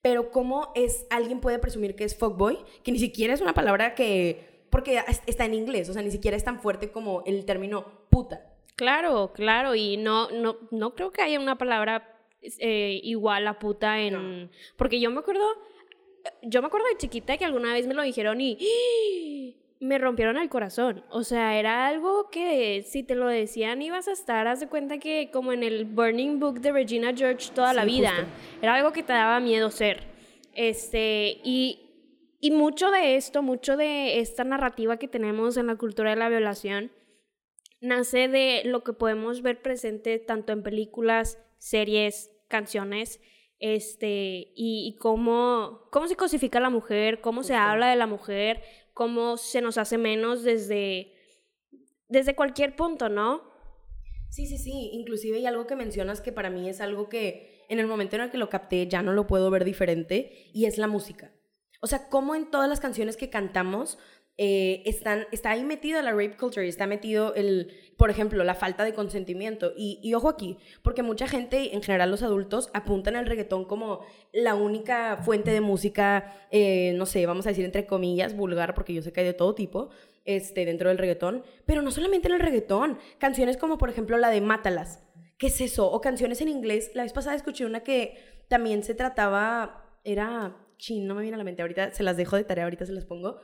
Pero 0.02 0.32
cómo 0.32 0.72
es 0.76 1.06
alguien 1.10 1.42
puede 1.42 1.60
presumir 1.60 1.96
que 1.96 2.04
es 2.06 2.16
fuckboy, 2.18 2.60
que 2.84 2.92
ni 2.94 3.00
siquiera 3.00 3.34
es 3.34 3.42
una 3.42 3.54
palabra 3.54 3.96
que 3.96 4.66
porque 4.70 5.02
es- 5.08 5.22
está 5.26 5.44
en 5.46 5.54
inglés, 5.56 5.90
o 5.90 5.94
sea, 5.94 6.02
ni 6.04 6.12
siquiera 6.12 6.38
es 6.38 6.44
tan 6.44 6.60
fuerte 6.62 6.92
como 6.92 7.24
el 7.26 7.46
término 7.46 7.86
puta. 8.10 8.46
Claro, 8.78 9.34
claro, 9.34 9.74
y 9.74 9.98
no, 9.98 10.30
no, 10.30 10.58
no 10.70 10.94
creo 10.94 11.12
que 11.12 11.24
haya 11.24 11.40
una 11.40 11.58
palabra 11.58 12.16
eh, 12.60 13.00
igual 13.04 13.48
a 13.48 13.58
puta 13.58 14.00
en... 14.00 14.52
Porque 14.76 15.00
yo 15.00 15.10
me 15.10 15.20
acuerdo, 15.20 15.44
yo 16.44 16.62
me 16.62 16.68
acuerdo 16.68 16.86
de 16.88 16.98
chiquita 16.98 17.38
que 17.38 17.46
alguna 17.46 17.74
vez 17.74 17.88
me 17.88 17.96
lo 17.96 18.04
dijeron 18.04 18.40
y 18.40 19.58
me 19.80 19.98
rompieron 19.98 20.38
el 20.38 20.48
corazón. 20.48 21.04
O 21.10 21.24
sea, 21.24 21.58
era 21.58 21.88
algo 21.88 22.30
que 22.30 22.84
si 22.84 23.02
te 23.02 23.16
lo 23.16 23.26
decían 23.26 23.82
ibas 23.82 24.08
a 24.08 24.12
estar, 24.12 24.48
haz 24.48 24.60
de 24.60 24.68
cuenta 24.68 25.00
que 25.00 25.32
como 25.34 25.54
en 25.54 25.64
el 25.64 25.86
Burning 25.86 26.40
Book 26.40 26.62
de 26.62 26.72
Regina 26.72 27.16
George 27.16 27.50
toda 27.56 27.74
la 27.74 27.84
vida. 27.84 28.12
justo. 28.12 28.26
Era 28.62 28.76
algo 28.76 28.94
que 28.94 29.02
te 29.02 29.14
daba 29.14 29.40
miedo 29.40 29.72
ser. 29.72 30.04
Este, 30.54 31.40
y, 31.44 31.80
y 32.40 32.52
mucho 32.52 32.92
de 32.92 33.16
esto, 33.16 33.42
mucho 33.42 33.76
de 33.76 34.20
esta 34.20 34.44
narrativa 34.44 34.98
que 34.98 35.08
tenemos 35.08 35.58
en 35.58 35.66
la 35.66 35.78
cultura 35.78 36.12
de 36.12 36.18
la 36.18 36.30
violación, 36.30 36.92
nace 37.82 38.28
de 38.28 38.62
lo 38.66 38.84
que 38.84 38.94
podemos 38.94 39.42
ver 39.42 39.62
presente 39.62 40.20
tanto 40.20 40.54
en 40.54 40.64
películas, 40.64 41.40
series, 41.58 42.32
canciones, 42.48 43.20
este, 43.60 44.54
y, 44.56 44.96
cómo, 45.00 45.88
cómo 45.92 46.08
se 46.08 46.16
cosifica 46.16 46.60
la 46.60 46.70
mujer, 46.70 47.22
cómo 47.22 47.44
se 47.44 47.56
habla 47.56 47.90
de 47.90 47.96
la 47.96 48.08
mujer, 48.08 48.62
cómo 48.94 49.38
se 49.38 49.62
nos 49.62 49.78
hace 49.78 49.98
menos 49.98 50.44
desde, 50.44 51.14
desde 52.08 52.36
cualquier 52.36 52.76
punto, 52.76 53.10
¿no? 53.10 53.42
Sí, 54.30 54.46
sí, 54.46 54.58
sí, 54.58 54.92
inclusive 54.94 55.38
hay 55.38 55.46
algo 55.46 55.66
que 55.66 55.76
mencionas 55.76 56.22
que 56.22 56.32
para 56.32 56.50
mí 56.50 56.70
es 56.70 56.82
algo 56.82 57.10
que 57.10 57.66
en 57.70 57.80
el 57.80 57.88
momento 57.88 58.16
en 58.16 58.24
el 58.24 58.32
que 58.32 58.38
lo 58.38 58.50
capté 58.50 58.88
ya 58.88 59.02
no 59.02 59.14
lo 59.14 59.28
puedo 59.28 59.50
ver 59.50 59.66
diferente 59.66 60.50
y 60.54 60.66
es 60.66 60.78
la 60.78 60.88
música. 60.88 61.34
O 61.82 61.88
sea, 61.88 62.10
cómo 62.10 62.36
en 62.36 62.50
todas 62.50 62.70
las 62.70 62.80
canciones 62.80 63.18
que 63.18 63.30
cantamos 63.30 63.98
eh, 64.38 64.84
están, 64.86 65.26
está 65.32 65.52
ahí 65.52 65.64
metido 65.64 66.02
la 66.02 66.12
rape 66.12 66.38
culture 66.38 66.66
y 66.66 66.70
está 66.70 66.86
metido 66.86 67.34
el, 67.34 67.74
por 67.98 68.12
ejemplo, 68.12 68.44
la 68.44 68.54
falta 68.54 68.84
de 68.84 68.94
consentimiento. 68.94 69.74
Y, 69.76 70.14
ojo 70.14 70.30
aquí, 70.30 70.58
porque 70.84 71.02
mucha 71.02 71.28
gente, 71.28 71.74
en 71.76 71.82
general 71.82 72.12
los 72.12 72.22
adultos, 72.22 72.70
apuntan 72.74 73.16
al 73.16 73.26
reggaetón 73.26 73.66
como 73.66 74.06
la 74.32 74.54
única 74.54 75.18
fuente 75.18 75.52
de 75.52 75.62
música, 75.62 76.48
eh, 76.52 76.94
no 76.96 77.06
sé, 77.06 77.26
vamos 77.26 77.48
a 77.48 77.50
decir 77.50 77.66
entre 77.66 77.88
comillas, 77.88 78.36
vulgar, 78.36 78.76
porque 78.76 78.94
yo 78.94 79.02
sé 79.02 79.12
que 79.12 79.22
hay 79.22 79.26
de 79.26 79.34
todo 79.34 79.56
tipo, 79.56 79.90
este, 80.26 80.66
dentro 80.66 80.90
del 80.90 80.98
reggaetón, 81.00 81.44
pero 81.66 81.82
no 81.82 81.90
solamente 81.90 82.28
en 82.28 82.36
el 82.36 82.42
reggaetón, 82.42 83.00
canciones 83.18 83.58
como 83.58 83.78
por 83.78 83.90
ejemplo 83.90 84.18
la 84.18 84.30
de 84.30 84.42
Mátalas. 84.42 85.04
¿Qué 85.38 85.48
es 85.48 85.62
eso? 85.62 85.90
O 85.92 86.02
canciones 86.02 86.42
en 86.42 86.48
inglés. 86.48 86.92
La 86.96 87.04
vez 87.04 87.14
pasada 87.14 87.36
escuché 87.36 87.66
una 87.66 87.82
que 87.82 88.18
también 88.48 88.84
se 88.84 88.96
trataba, 88.96 90.00
era 90.04 90.58
chin, 90.78 91.08
no 91.08 91.16
me 91.16 91.22
viene 91.22 91.36
a 91.36 91.38
la 91.38 91.44
mente, 91.44 91.62
ahorita 91.62 91.92
se 91.92 92.04
las 92.04 92.18
dejo 92.18 92.36
de 92.36 92.44
tarea, 92.44 92.66
ahorita 92.66 92.86
se 92.86 92.94
las 92.94 93.06
pongo, 93.06 93.40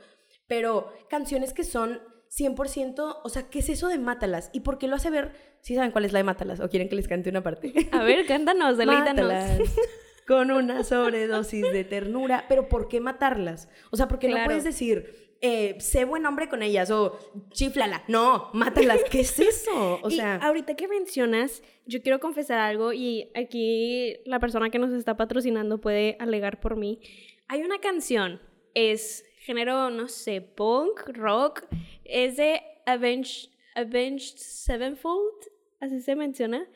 pero 0.48 0.92
canciones 1.10 1.54
que 1.54 1.64
son 1.64 2.02
100%, 2.30 3.22
o 3.24 3.30
sea, 3.30 3.50
¿qué 3.50 3.60
es 3.60 3.70
eso 3.70 3.88
de 3.88 4.00
Mátalas? 4.00 4.50
¿Y 4.54 4.62
por 4.62 4.78
qué 4.78 4.88
lo 4.88 4.96
hace 4.96 5.10
ver? 5.10 5.32
¿Sí 5.62 5.76
saben 5.76 5.92
cuál 5.92 6.06
es 6.06 6.14
la 6.14 6.20
de 6.20 6.24
Mátalas? 6.24 6.60
¿O 6.60 6.70
quieren 6.70 6.90
que 6.90 6.96
les 6.96 7.08
cante 7.08 7.30
una 7.30 7.44
parte? 7.44 7.74
A 7.92 8.04
ver, 8.04 8.26
cántanos, 8.26 8.78
deleítanos. 8.78 9.34
con 10.28 10.52
una 10.52 10.84
sobredosis 10.84 11.72
de 11.72 11.84
ternura. 11.84 12.46
Pero 12.48 12.68
¿por 12.70 12.88
qué 12.88 13.00
matarlas? 13.00 13.70
O 13.92 13.98
sea, 13.98 14.08
porque 14.08 14.28
no 14.30 14.38
puedes 14.46 14.64
decir, 14.64 15.38
eh, 15.42 15.76
sé 15.80 16.06
buen 16.06 16.26
hombre 16.26 16.50
con 16.50 16.64
ellas 16.64 16.90
o 16.92 17.18
chiflala. 17.52 18.04
No, 18.08 18.50
mátalas. 18.54 19.04
¿Qué 19.10 19.22
es 19.22 19.40
eso? 19.40 20.00
O 20.02 20.10
sea. 20.10 20.38
ahorita 20.38 20.76
que 20.76 20.88
mencionas, 20.88 21.62
yo 21.86 22.02
quiero 22.02 22.20
confesar 22.20 22.60
algo 22.60 22.94
y 22.94 23.30
aquí 23.36 24.18
la 24.26 24.40
persona 24.40 24.70
que 24.70 24.80
nos 24.80 24.92
está 24.94 25.18
patrocinando 25.18 25.82
puede 25.82 26.18
alegar 26.20 26.60
por 26.60 26.78
mí. 26.78 27.00
Hay 27.48 27.62
una 27.62 27.80
canción, 27.80 28.42
es 28.74 29.26
género, 29.44 29.90
no 29.90 30.08
sé, 30.08 30.42
punk, 30.42 31.02
rock, 31.10 31.66
es 32.04 32.38
de 32.38 32.62
Avenged, 32.86 33.50
Avenged 33.76 34.38
Sevenfold, 34.38 35.50
así 35.80 36.00
se 36.02 36.16
menciona. 36.16 36.68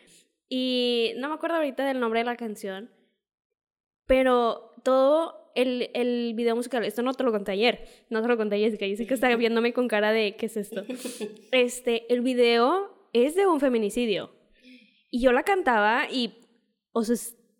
Y 0.49 1.13
no 1.17 1.29
me 1.29 1.35
acuerdo 1.35 1.57
ahorita 1.57 1.85
del 1.85 1.99
nombre 1.99 2.19
de 2.19 2.25
la 2.25 2.35
canción, 2.35 2.91
pero 4.05 4.73
todo 4.83 5.51
el, 5.55 5.89
el 5.93 6.33
video 6.35 6.55
musical, 6.55 6.83
esto 6.85 7.01
no 7.01 7.13
te 7.13 7.23
lo 7.23 7.31
conté 7.31 7.53
ayer, 7.53 7.87
no 8.09 8.21
te 8.21 8.27
lo 8.27 8.37
conté 8.37 8.59
Jessica, 8.59 8.85
Jessica 8.85 9.13
está 9.13 9.35
viéndome 9.35 9.73
con 9.73 9.87
cara 9.87 10.11
de 10.11 10.35
¿qué 10.35 10.45
es 10.45 10.57
esto? 10.57 10.83
Este, 11.51 12.11
el 12.13 12.21
video 12.21 13.09
es 13.13 13.35
de 13.35 13.47
un 13.47 13.59
feminicidio. 13.59 14.31
Y 15.09 15.21
yo 15.21 15.31
la 15.31 15.43
cantaba 15.43 16.07
y, 16.11 16.33
o 16.91 17.03
sea, 17.03 17.15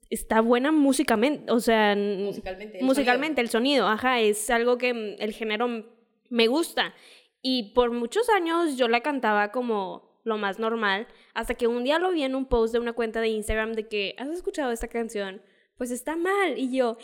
está 0.10 0.42
buena 0.42 0.72
musicalmente, 0.72 1.52
o 1.52 1.60
sea, 1.60 1.96
musicalmente, 1.96 2.80
el, 2.80 2.86
musicalmente 2.86 3.42
sonido. 3.42 3.42
el 3.42 3.50
sonido, 3.50 3.88
ajá, 3.88 4.20
es 4.20 4.50
algo 4.50 4.78
que 4.78 5.16
el 5.20 5.34
género 5.34 5.86
me 6.30 6.48
gusta. 6.48 6.94
Y 7.42 7.74
por 7.74 7.92
muchos 7.92 8.30
años 8.30 8.78
yo 8.78 8.88
la 8.88 9.02
cantaba 9.02 9.52
como 9.52 10.22
lo 10.24 10.38
más 10.38 10.60
normal, 10.60 11.08
hasta 11.34 11.56
que 11.56 11.68
un 11.68 11.84
día 11.84 12.00
lo 12.00 12.12
vi 12.12 12.24
en 12.24 12.36
un 12.36 12.46
post 12.46 12.74
de 12.74 12.80
una 12.80 12.94
cuenta 12.94 13.22
de 13.22 13.30
Instagram 13.30 13.74
de 13.74 13.88
que, 13.88 14.14
¿has 14.18 14.30
escuchado 14.30 14.72
esta 14.72 14.90
canción? 14.90 15.42
Pues 15.78 15.90
está 15.90 16.18
mal. 16.18 16.58
Y 16.58 16.76
yo, 16.76 16.98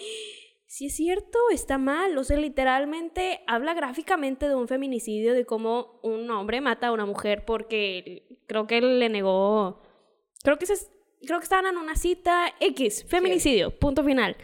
sí 0.66 0.88
es 0.88 0.96
cierto, 0.96 1.40
está 1.52 1.78
mal. 1.78 2.18
O 2.18 2.24
sea, 2.24 2.38
literalmente 2.38 3.42
habla 3.48 3.74
gráficamente 3.74 4.50
de 4.50 4.56
un 4.56 4.68
feminicidio, 4.68 5.34
de 5.34 5.46
cómo 5.46 6.00
un 6.04 6.30
hombre 6.32 6.60
mata 6.60 6.88
a 6.88 6.92
una 6.92 7.06
mujer 7.06 7.46
porque 7.46 8.42
creo 8.48 8.68
que 8.68 8.80
él 8.80 9.00
le 9.00 9.08
negó, 9.08 9.82
creo 10.44 10.58
que 10.58 10.66
es 10.66 10.92
creo 11.26 11.40
que 11.40 11.44
estaban 11.44 11.66
en 11.68 11.78
una 11.78 11.96
cita 11.96 12.54
X, 12.60 13.06
feminicidio, 13.08 13.72
punto 13.72 14.04
final. 14.04 14.36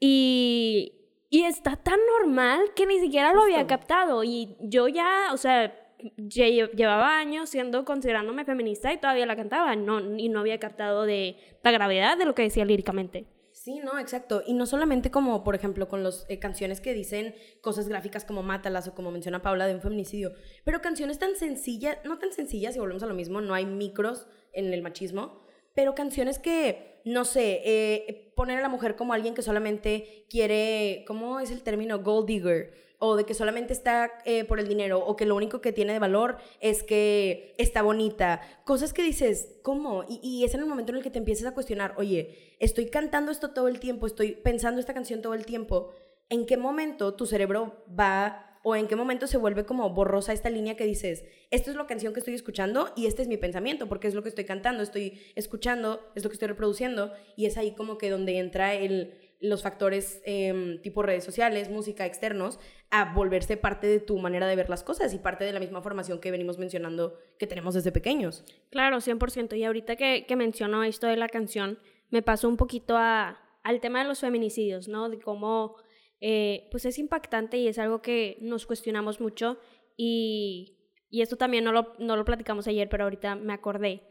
Y, 0.00 0.92
y 1.30 1.42
está 1.44 1.76
tan 1.76 1.98
normal 2.20 2.60
que 2.74 2.86
ni 2.86 3.00
siquiera 3.00 3.32
lo 3.32 3.42
había 3.42 3.66
captado. 3.66 4.24
Y 4.24 4.56
yo 4.60 4.88
ya, 4.88 5.30
o 5.32 5.36
sea, 5.36 5.74
llevaba 6.16 7.18
años 7.18 7.50
siendo 7.50 7.84
considerándome 7.84 8.44
feminista 8.44 8.92
y 8.92 8.98
todavía 8.98 9.26
la 9.26 9.36
cantaba 9.36 9.74
no, 9.76 10.16
y 10.16 10.28
no 10.28 10.40
había 10.40 10.58
captado 10.58 11.04
de 11.04 11.36
la 11.62 11.70
gravedad 11.70 12.16
de 12.16 12.24
lo 12.24 12.34
que 12.34 12.42
decía 12.42 12.64
líricamente. 12.64 13.26
Sí, 13.52 13.80
no, 13.80 13.98
exacto. 13.98 14.42
Y 14.46 14.54
no 14.54 14.66
solamente 14.66 15.10
como, 15.10 15.42
por 15.42 15.56
ejemplo, 15.56 15.88
con 15.88 16.04
las 16.04 16.24
eh, 16.28 16.38
canciones 16.38 16.80
que 16.80 16.94
dicen 16.94 17.34
cosas 17.60 17.88
gráficas 17.88 18.24
como 18.24 18.44
Mátalas 18.44 18.86
o 18.86 18.94
como 18.94 19.10
menciona 19.10 19.42
Paula 19.42 19.66
de 19.66 19.74
un 19.74 19.80
feminicidio, 19.80 20.32
pero 20.64 20.80
canciones 20.80 21.18
tan 21.18 21.34
sencillas, 21.34 21.98
no 22.04 22.18
tan 22.18 22.32
sencillas, 22.32 22.76
y 22.76 22.78
volvemos 22.78 23.02
a 23.02 23.06
lo 23.06 23.14
mismo, 23.14 23.40
no 23.40 23.54
hay 23.54 23.66
micros 23.66 24.28
en 24.52 24.72
el 24.72 24.80
machismo, 24.80 25.42
pero 25.78 25.94
canciones 25.94 26.40
que, 26.40 27.00
no 27.04 27.24
sé, 27.24 27.62
eh, 27.64 28.32
poner 28.34 28.58
a 28.58 28.62
la 28.62 28.68
mujer 28.68 28.96
como 28.96 29.12
alguien 29.12 29.32
que 29.32 29.42
solamente 29.42 30.26
quiere, 30.28 31.04
¿cómo 31.06 31.38
es 31.38 31.52
el 31.52 31.62
término? 31.62 32.00
Gold 32.00 32.26
digger, 32.26 32.72
o 32.98 33.14
de 33.14 33.24
que 33.24 33.32
solamente 33.32 33.74
está 33.74 34.10
eh, 34.24 34.42
por 34.42 34.58
el 34.58 34.66
dinero, 34.66 34.98
o 34.98 35.14
que 35.14 35.24
lo 35.24 35.36
único 35.36 35.60
que 35.60 35.72
tiene 35.72 35.92
de 35.92 36.00
valor 36.00 36.38
es 36.58 36.82
que 36.82 37.54
está 37.58 37.82
bonita. 37.82 38.40
Cosas 38.64 38.92
que 38.92 39.04
dices, 39.04 39.60
¿cómo? 39.62 40.04
Y, 40.08 40.42
es 40.44 40.52
en 40.54 40.62
el 40.62 40.66
momento 40.66 40.90
en 40.90 40.98
el 40.98 41.04
que 41.04 41.12
te 41.12 41.20
empiezas 41.20 41.46
a 41.46 41.54
cuestionar, 41.54 41.94
oye, 41.96 42.56
estoy 42.58 42.86
cantando 42.86 43.30
esto 43.30 43.52
todo 43.52 43.68
el 43.68 43.78
tiempo, 43.78 44.08
estoy 44.08 44.32
pensando 44.32 44.80
esta 44.80 44.94
canción 44.94 45.22
todo 45.22 45.34
el 45.34 45.46
tiempo. 45.46 45.92
¿En 46.28 46.44
qué 46.44 46.56
momento 46.56 47.14
tu 47.14 47.24
cerebro 47.24 47.84
va 47.88 48.47
o 48.62 48.76
en 48.76 48.86
qué 48.86 48.96
momento 48.96 49.26
se 49.26 49.38
vuelve 49.38 49.64
como 49.64 49.90
borrosa 49.90 50.32
esta 50.32 50.50
línea 50.50 50.76
que 50.76 50.84
dices, 50.84 51.24
esto 51.50 51.70
es 51.70 51.76
la 51.76 51.86
canción 51.86 52.12
que 52.12 52.20
estoy 52.20 52.34
escuchando 52.34 52.92
y 52.96 53.06
este 53.06 53.22
es 53.22 53.28
mi 53.28 53.36
pensamiento, 53.36 53.88
porque 53.88 54.08
es 54.08 54.14
lo 54.14 54.22
que 54.22 54.28
estoy 54.28 54.44
cantando, 54.44 54.82
estoy 54.82 55.20
escuchando, 55.34 56.00
es 56.14 56.24
lo 56.24 56.30
que 56.30 56.34
estoy 56.34 56.48
reproduciendo 56.48 57.12
y 57.36 57.46
es 57.46 57.56
ahí 57.56 57.72
como 57.74 57.98
que 57.98 58.10
donde 58.10 58.38
entra 58.38 58.74
el, 58.74 59.14
los 59.40 59.62
factores 59.62 60.20
em, 60.24 60.80
tipo 60.82 61.02
redes 61.02 61.24
sociales, 61.24 61.70
música, 61.70 62.06
externos, 62.06 62.58
a 62.90 63.12
volverse 63.14 63.56
parte 63.56 63.86
de 63.86 64.00
tu 64.00 64.18
manera 64.18 64.46
de 64.46 64.56
ver 64.56 64.68
las 64.68 64.82
cosas 64.82 65.12
y 65.14 65.18
parte 65.18 65.44
de 65.44 65.52
la 65.52 65.60
misma 65.60 65.82
formación 65.82 66.20
que 66.20 66.30
venimos 66.30 66.58
mencionando 66.58 67.18
que 67.38 67.46
tenemos 67.46 67.74
desde 67.74 67.92
pequeños. 67.92 68.44
Claro, 68.70 68.98
100%. 68.98 69.56
Y 69.56 69.64
ahorita 69.64 69.96
que, 69.96 70.24
que 70.26 70.36
menciono 70.36 70.82
esto 70.84 71.06
de 71.06 71.16
la 71.16 71.28
canción, 71.28 71.78
me 72.10 72.22
pasó 72.22 72.48
un 72.48 72.56
poquito 72.56 72.96
a, 72.96 73.40
al 73.62 73.80
tema 73.80 74.02
de 74.02 74.08
los 74.08 74.20
feminicidios, 74.20 74.88
¿no? 74.88 75.08
De 75.08 75.18
cómo 75.18 75.76
eh, 76.20 76.68
pues 76.70 76.84
es 76.84 76.98
impactante 76.98 77.58
y 77.58 77.68
es 77.68 77.78
algo 77.78 78.02
que 78.02 78.38
nos 78.40 78.66
cuestionamos 78.66 79.20
mucho 79.20 79.58
y, 79.96 80.78
y 81.10 81.22
esto 81.22 81.36
también 81.36 81.64
no 81.64 81.72
lo, 81.72 81.94
no 81.98 82.16
lo 82.16 82.24
platicamos 82.24 82.66
ayer, 82.68 82.88
pero 82.88 83.04
ahorita 83.04 83.34
me 83.36 83.52
acordé. 83.52 84.02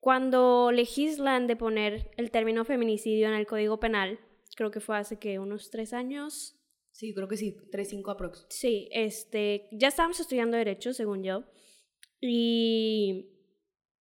Cuando 0.00 0.72
legislan 0.72 1.46
de 1.46 1.56
poner 1.56 2.10
el 2.16 2.30
término 2.30 2.64
feminicidio 2.64 3.28
en 3.28 3.34
el 3.34 3.46
Código 3.46 3.78
Penal, 3.78 4.18
creo 4.56 4.70
que 4.70 4.80
fue 4.80 4.98
hace 4.98 5.18
que 5.18 5.38
unos 5.38 5.70
tres 5.70 5.92
años. 5.92 6.58
Sí, 6.90 7.14
creo 7.14 7.28
que 7.28 7.36
sí, 7.36 7.56
tres, 7.70 7.88
cinco 7.90 8.10
aprox. 8.10 8.46
Sí, 8.50 8.88
este, 8.92 9.68
ya 9.72 9.88
estábamos 9.88 10.20
estudiando 10.20 10.56
Derecho, 10.56 10.92
según 10.92 11.22
yo, 11.22 11.44
y 12.20 13.30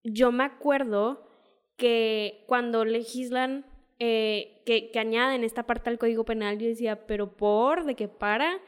yo 0.03 0.33
me 0.33 0.45
acuerdo 0.45 1.29
que 1.77 2.45
cuando 2.47 2.85
legislan 2.85 3.67
eh, 4.01 4.63
que, 4.65 4.91
que, 4.91 4.99
añaden 4.99 5.45
esta 5.45 5.67
parte 5.67 5.91
al 5.91 5.99
Código 5.99 6.25
Penal, 6.25 6.59
yo 6.59 6.67
decía, 6.67 7.07
pero 7.07 7.37
por, 7.37 7.85
de 7.85 7.95
qué 7.95 8.09
para, 8.09 8.59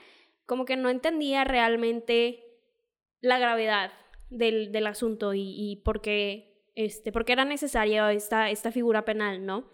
como 0.44 0.66
que 0.66 0.76
no 0.76 0.90
entendía 0.90 1.42
realmente 1.44 2.44
la 3.22 3.38
gravedad 3.38 3.92
del, 4.28 4.72
del 4.72 4.86
asunto 4.86 5.32
y, 5.32 5.54
y 5.56 5.76
por, 5.76 6.02
qué, 6.02 6.66
este, 6.74 7.12
por 7.12 7.24
qué 7.24 7.32
era 7.32 7.46
necesaria 7.46 8.12
esta, 8.12 8.50
esta 8.50 8.72
figura 8.72 9.06
penal, 9.06 9.46
¿no? 9.46 9.70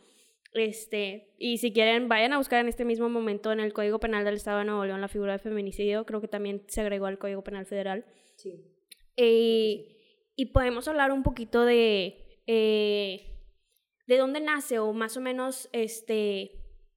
Este, 0.54 1.34
y 1.38 1.58
si 1.58 1.72
quieren, 1.72 2.08
vayan 2.08 2.32
a 2.32 2.38
buscar 2.38 2.60
en 2.60 2.68
este 2.68 2.84
mismo 2.84 3.08
momento 3.08 3.50
en 3.50 3.58
el 3.58 3.72
Código 3.72 3.98
Penal 3.98 4.24
del 4.24 4.36
Estado 4.36 4.60
de 4.60 4.64
Nuevo 4.64 4.84
León 4.84 5.00
la 5.00 5.08
figura 5.08 5.32
de 5.32 5.38
feminicidio, 5.40 6.06
creo 6.06 6.20
que 6.20 6.28
también 6.28 6.62
se 6.68 6.82
agregó 6.82 7.06
al 7.06 7.18
Código 7.18 7.42
Penal 7.42 7.66
Federal. 7.66 8.06
Sí. 8.36 8.64
Eh, 9.16 9.96
y 10.36 10.46
podemos 10.52 10.86
hablar 10.86 11.10
un 11.10 11.24
poquito 11.24 11.64
de... 11.64 12.40
Eh, 12.46 13.37
de 14.08 14.16
dónde 14.16 14.40
nace 14.40 14.78
o 14.78 14.92
más 14.92 15.16
o 15.16 15.20
menos 15.20 15.68
este, 15.72 16.50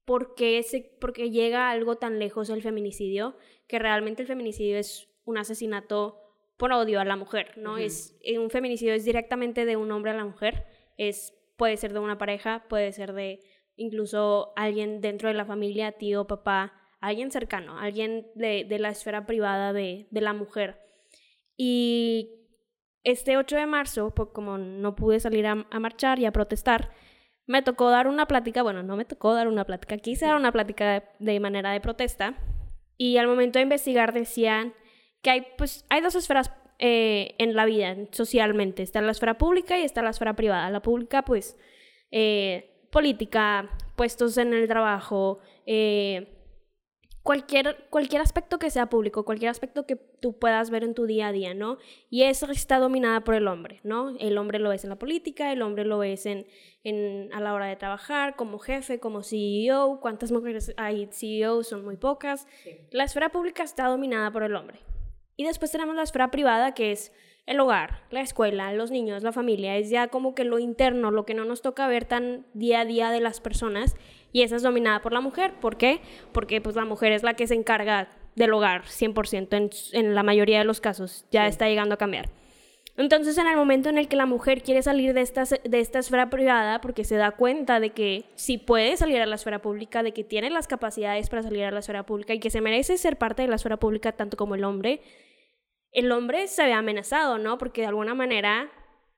por 0.05 0.33
qué, 0.33 0.63
se, 0.63 0.97
llega 1.29 1.69
algo 1.69 1.97
tan 1.97 2.17
lejos 2.19 2.49
el 2.49 2.63
feminicidio, 2.63 3.35
que 3.67 3.79
realmente 3.79 4.21
el 4.21 4.27
feminicidio 4.27 4.77
es 4.77 5.09
un 5.25 5.37
asesinato 5.37 6.17
por 6.57 6.71
odio 6.71 7.01
a 7.01 7.05
la 7.05 7.17
mujer, 7.17 7.57
¿no? 7.57 7.77
es, 7.77 8.17
eh, 8.21 8.39
un 8.39 8.49
feminicidio 8.49 8.93
es 8.93 9.03
directamente 9.03 9.65
de 9.65 9.75
un 9.75 9.91
hombre 9.91 10.11
a 10.11 10.15
la 10.15 10.23
mujer, 10.23 10.65
es, 10.97 11.33
puede 11.57 11.75
ser 11.75 11.91
de 11.91 11.99
una 11.99 12.17
pareja, 12.17 12.65
puede 12.69 12.93
ser 12.93 13.13
de 13.13 13.41
incluso 13.75 14.53
alguien 14.55 15.01
dentro 15.01 15.27
de 15.27 15.35
la 15.35 15.45
familia, 15.45 15.91
tío, 15.91 16.27
papá, 16.27 16.73
alguien 17.01 17.29
cercano, 17.29 17.77
alguien 17.77 18.27
de, 18.35 18.63
de 18.63 18.79
la 18.79 18.89
esfera 18.89 19.25
privada 19.25 19.73
de, 19.73 20.07
de 20.11 20.21
la 20.21 20.33
mujer. 20.33 20.79
Y 21.57 22.41
este 23.03 23.37
8 23.37 23.55
de 23.55 23.65
marzo, 23.65 24.13
pues 24.13 24.29
como 24.33 24.57
no 24.57 24.95
pude 24.95 25.19
salir 25.19 25.47
a, 25.47 25.65
a, 25.69 25.79
marchar 25.79 26.19
y 26.19 26.25
a 26.25 26.31
protestar, 26.31 26.91
me 27.51 27.61
tocó 27.61 27.89
dar 27.89 28.07
una 28.07 28.27
plática, 28.27 28.63
bueno, 28.63 28.81
no 28.81 28.95
me 28.95 29.03
tocó 29.03 29.33
dar 29.33 29.49
una 29.49 29.65
plática, 29.65 29.97
quise 29.97 30.25
dar 30.25 30.37
una 30.37 30.53
plática 30.53 31.03
de, 31.19 31.39
manera 31.41 31.71
de 31.71 31.81
protesta 31.81 32.35
y 32.97 33.17
al 33.17 33.27
momento 33.27 33.59
de 33.59 33.63
investigar 33.63 34.13
decían 34.13 34.73
que 35.21 35.31
hay, 35.31 35.47
pues, 35.57 35.85
hay 35.89 36.01
dos 36.01 36.15
esferas 36.15 36.51
eh, 36.79 37.35
en 37.39 37.53
la 37.53 37.65
vida, 37.65 37.95
socialmente. 38.11 38.83
Está 38.83 39.01
la 39.01 39.11
esfera 39.11 39.37
pública 39.37 39.77
y 39.77 39.83
está 39.83 40.01
la 40.01 40.11
esfera 40.11 40.35
privada. 40.35 40.69
La 40.69 40.81
pública, 40.81 41.23
pues, 41.23 41.57
eh, 42.09 42.87
política, 42.89 43.69
puestos 43.95 44.37
en 44.37 44.53
el 44.53 44.67
trabajo, 44.67 45.39
eh, 45.65 46.40
cualquier, 47.23 47.87
cualquier 47.89 48.21
aspecto 48.21 48.59
que 48.59 48.69
sea 48.69 48.87
público, 48.87 49.25
cualquier 49.25 49.51
aspecto 49.51 49.85
que 49.85 49.95
tú 49.95 50.37
puedas 50.37 50.69
ver 50.69 50.83
en 50.83 50.93
tu 50.93 51.05
día 51.05 51.27
a 51.27 51.31
día, 51.31 51.53
¿no? 51.53 51.77
Y 52.09 52.23
eso 52.23 52.49
está 52.51 52.79
dominada 52.79 53.23
por 53.23 53.35
el 53.35 53.47
hombre, 53.47 53.79
¿no? 53.83 54.09
El 54.19 54.37
hombre 54.37 54.59
lo 54.59 54.69
ves 54.69 54.83
en 54.83 54.89
la 54.89 54.97
política, 54.97 55.51
el 55.51 55.61
hombre 55.61 55.85
lo 55.85 55.99
ves 55.99 56.25
en, 56.25 56.47
en, 56.83 57.31
a 57.33 57.39
la 57.39 57.53
hora 57.53 57.67
de 57.67 57.75
trabajar, 57.75 58.35
como 58.35 58.59
jefe, 58.59 58.99
como 58.99 59.23
CEO, 59.23 59.99
cuántas 60.01 60.31
mujeres 60.31 60.73
hay 60.77 61.07
CEO, 61.11 61.63
son 61.63 61.83
muy 61.85 61.97
pocas. 61.97 62.47
La 62.91 63.03
esfera 63.03 63.29
pública 63.29 63.63
está 63.63 63.87
dominada 63.87 64.31
por 64.31 64.43
el 64.43 64.55
hombre. 64.55 64.79
Y 65.35 65.45
después 65.45 65.71
tenemos 65.71 65.95
la 65.95 66.03
esfera 66.03 66.31
privada, 66.31 66.73
que 66.73 66.91
es 66.91 67.11
el 67.45 67.59
hogar, 67.59 68.03
la 68.11 68.21
escuela, 68.21 68.71
los 68.73 68.91
niños, 68.91 69.23
la 69.23 69.31
familia. 69.31 69.75
Es 69.77 69.89
ya 69.89 70.07
como 70.07 70.35
que 70.35 70.43
lo 70.43 70.59
interno, 70.59 71.11
lo 71.11 71.25
que 71.25 71.33
no 71.33 71.45
nos 71.45 71.61
toca 71.61 71.87
ver 71.87 72.05
tan 72.05 72.45
día 72.53 72.81
a 72.81 72.85
día 72.85 73.11
de 73.11 73.21
las 73.21 73.41
personas. 73.41 73.95
Y 74.31 74.43
esa 74.43 74.55
es 74.55 74.63
dominada 74.63 75.01
por 75.01 75.13
la 75.13 75.21
mujer. 75.21 75.53
¿Por 75.59 75.77
qué? 75.77 76.01
Porque 76.31 76.61
pues 76.61 76.75
la 76.75 76.85
mujer 76.85 77.11
es 77.11 77.23
la 77.23 77.33
que 77.33 77.47
se 77.47 77.55
encarga 77.55 78.09
del 78.35 78.53
hogar 78.53 78.83
100% 78.83 79.55
en, 79.55 79.69
en 79.93 80.15
la 80.15 80.23
mayoría 80.23 80.59
de 80.59 80.65
los 80.65 80.81
casos. 80.81 81.25
Ya 81.31 81.47
está 81.47 81.67
llegando 81.67 81.95
a 81.95 81.97
cambiar. 81.97 82.29
Entonces, 82.97 83.37
en 83.37 83.47
el 83.47 83.55
momento 83.55 83.89
en 83.89 83.97
el 83.97 84.07
que 84.07 84.15
la 84.15 84.25
mujer 84.25 84.63
quiere 84.63 84.83
salir 84.83 85.13
de 85.13 85.21
esta, 85.21 85.43
de 85.43 85.79
esta 85.79 85.99
esfera 85.99 86.29
privada, 86.29 86.81
porque 86.81 87.03
se 87.03 87.15
da 87.15 87.31
cuenta 87.31 87.79
de 87.79 87.91
que 87.91 88.25
si 88.35 88.57
puede 88.57 88.97
salir 88.97 89.21
a 89.21 89.25
la 89.25 89.35
esfera 89.35 89.61
pública, 89.61 90.03
de 90.03 90.11
que 90.11 90.23
tiene 90.23 90.49
las 90.49 90.67
capacidades 90.67 91.29
para 91.29 91.43
salir 91.43 91.63
a 91.63 91.71
la 91.71 91.79
esfera 91.79 92.05
pública 92.05 92.33
y 92.33 92.39
que 92.39 92.49
se 92.49 92.61
merece 92.61 92.97
ser 92.97 93.17
parte 93.17 93.43
de 93.43 93.47
la 93.47 93.55
esfera 93.55 93.77
pública 93.77 94.11
tanto 94.11 94.35
como 94.35 94.55
el 94.55 94.63
hombre, 94.65 95.01
el 95.91 96.11
hombre 96.11 96.47
se 96.47 96.63
ve 96.63 96.73
amenazado, 96.73 97.37
¿no? 97.37 97.57
Porque 97.57 97.81
de 97.81 97.87
alguna 97.87 98.13
manera, 98.13 98.69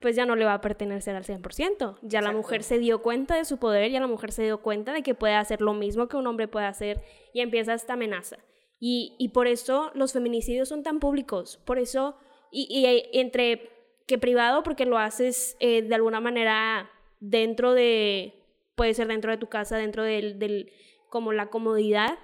pues 0.04 0.18
ya 0.18 0.26
no 0.26 0.36
le 0.36 0.44
va 0.44 0.56
a 0.56 0.60
pertenecer 0.60 1.16
al 1.16 1.24
100%. 1.24 1.98
Ya 2.02 2.22
la 2.22 2.34
mujer 2.34 2.62
se 2.62 2.78
dio 2.78 3.02
cuenta 3.02 3.38
de 3.38 3.46
su 3.46 3.58
poder, 3.58 3.90
ya 3.90 4.02
la 4.02 4.08
mujer 4.08 4.34
se 4.34 4.44
dio 4.44 4.62
cuenta 4.62 4.92
de 4.92 5.02
que 5.02 5.16
puede 5.16 5.36
hacer 5.36 5.62
lo 5.62 5.74
mismo 5.74 6.10
que 6.10 6.18
un 6.18 6.28
hombre 6.28 6.50
puede 6.50 6.66
hacer 6.66 7.00
y 7.34 7.40
empieza 7.40 7.74
esta 7.74 7.94
amenaza. 7.94 8.38
Y, 8.82 9.16
y 9.18 9.30
por 9.30 9.48
eso 9.48 9.92
los 9.94 10.12
feminicidios 10.12 10.68
son 10.68 10.84
tan 10.84 11.00
públicos, 11.00 11.58
por 11.64 11.80
eso, 11.80 12.18
y, 12.52 12.68
y 12.70 13.18
entre 13.18 13.72
que 14.06 14.18
privado, 14.18 14.62
porque 14.62 14.86
lo 14.86 14.98
haces 14.98 15.56
eh, 15.62 15.84
de 15.84 15.96
alguna 15.96 16.20
manera 16.20 16.92
dentro 17.22 17.74
de, 17.74 18.34
puede 18.76 18.94
ser 18.94 19.08
dentro 19.08 19.32
de 19.32 19.38
tu 19.38 19.48
casa, 19.48 19.78
dentro 19.78 20.04
del, 20.04 20.38
del, 20.38 20.74
como 21.08 21.32
la 21.32 21.50
comodidad, 21.50 22.20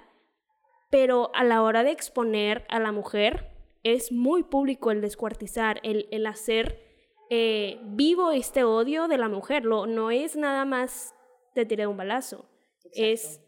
pero 0.90 1.30
a 1.34 1.44
la 1.44 1.62
hora 1.62 1.82
de 1.82 1.92
exponer 1.92 2.66
a 2.68 2.78
la 2.78 2.92
mujer, 2.92 3.52
es 3.84 4.12
muy 4.12 4.42
público 4.42 4.90
el 4.90 5.00
descuartizar, 5.00 5.80
el, 5.82 6.08
el 6.10 6.26
hacer 6.26 6.89
eh, 7.30 7.78
vivo 7.84 8.32
este 8.32 8.64
odio 8.64 9.08
de 9.08 9.16
la 9.16 9.28
mujer. 9.28 9.64
Lo, 9.64 9.86
no 9.86 10.10
es 10.10 10.36
nada 10.36 10.64
más 10.64 11.14
te 11.54 11.64
tiré 11.64 11.86
un 11.86 11.96
balazo. 11.96 12.44
Exacto. 12.84 13.00
Es 13.02 13.40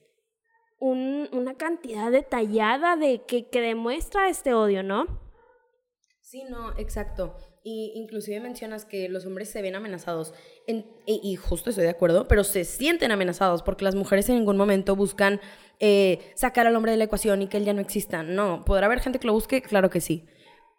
un, 0.79 1.29
una 1.33 1.55
cantidad 1.55 2.11
detallada 2.11 2.97
de 2.97 3.23
que, 3.27 3.49
que 3.49 3.61
demuestra 3.61 4.29
este 4.29 4.55
odio, 4.55 4.83
¿no? 4.83 5.07
Sí, 6.21 6.45
no, 6.45 6.77
exacto. 6.79 7.37
Y 7.65 7.93
inclusive 7.95 8.41
mencionas 8.41 8.85
que 8.85 9.09
los 9.09 9.27
hombres 9.27 9.51
se 9.51 9.63
ven 9.63 9.77
amenazados. 9.77 10.33
En, 10.67 10.87
y, 11.07 11.21
y, 11.23 11.37
justo 11.37 11.71
estoy 11.71 11.85
de 11.85 11.91
acuerdo, 11.91 12.27
pero 12.27 12.43
se 12.43 12.65
sienten 12.65 13.13
amenazados 13.13 13.63
porque 13.63 13.85
las 13.85 13.95
mujeres 13.95 14.29
en 14.29 14.37
ningún 14.37 14.57
momento 14.57 14.97
buscan 14.97 15.41
eh, 15.79 16.33
sacar 16.35 16.67
al 16.67 16.75
hombre 16.75 16.93
de 16.93 16.99
la 16.99 17.05
ecuación 17.05 17.43
y 17.43 17.49
que 17.49 17.57
él 17.57 17.65
ya 17.65 17.75
no 17.75 17.81
exista. 17.81 18.23
No, 18.23 18.65
podrá 18.65 18.87
haber 18.87 19.01
gente 19.01 19.19
que 19.19 19.27
lo 19.27 19.33
busque, 19.33 19.63
claro 19.63 19.91
que 19.91 20.01
sí. 20.01 20.27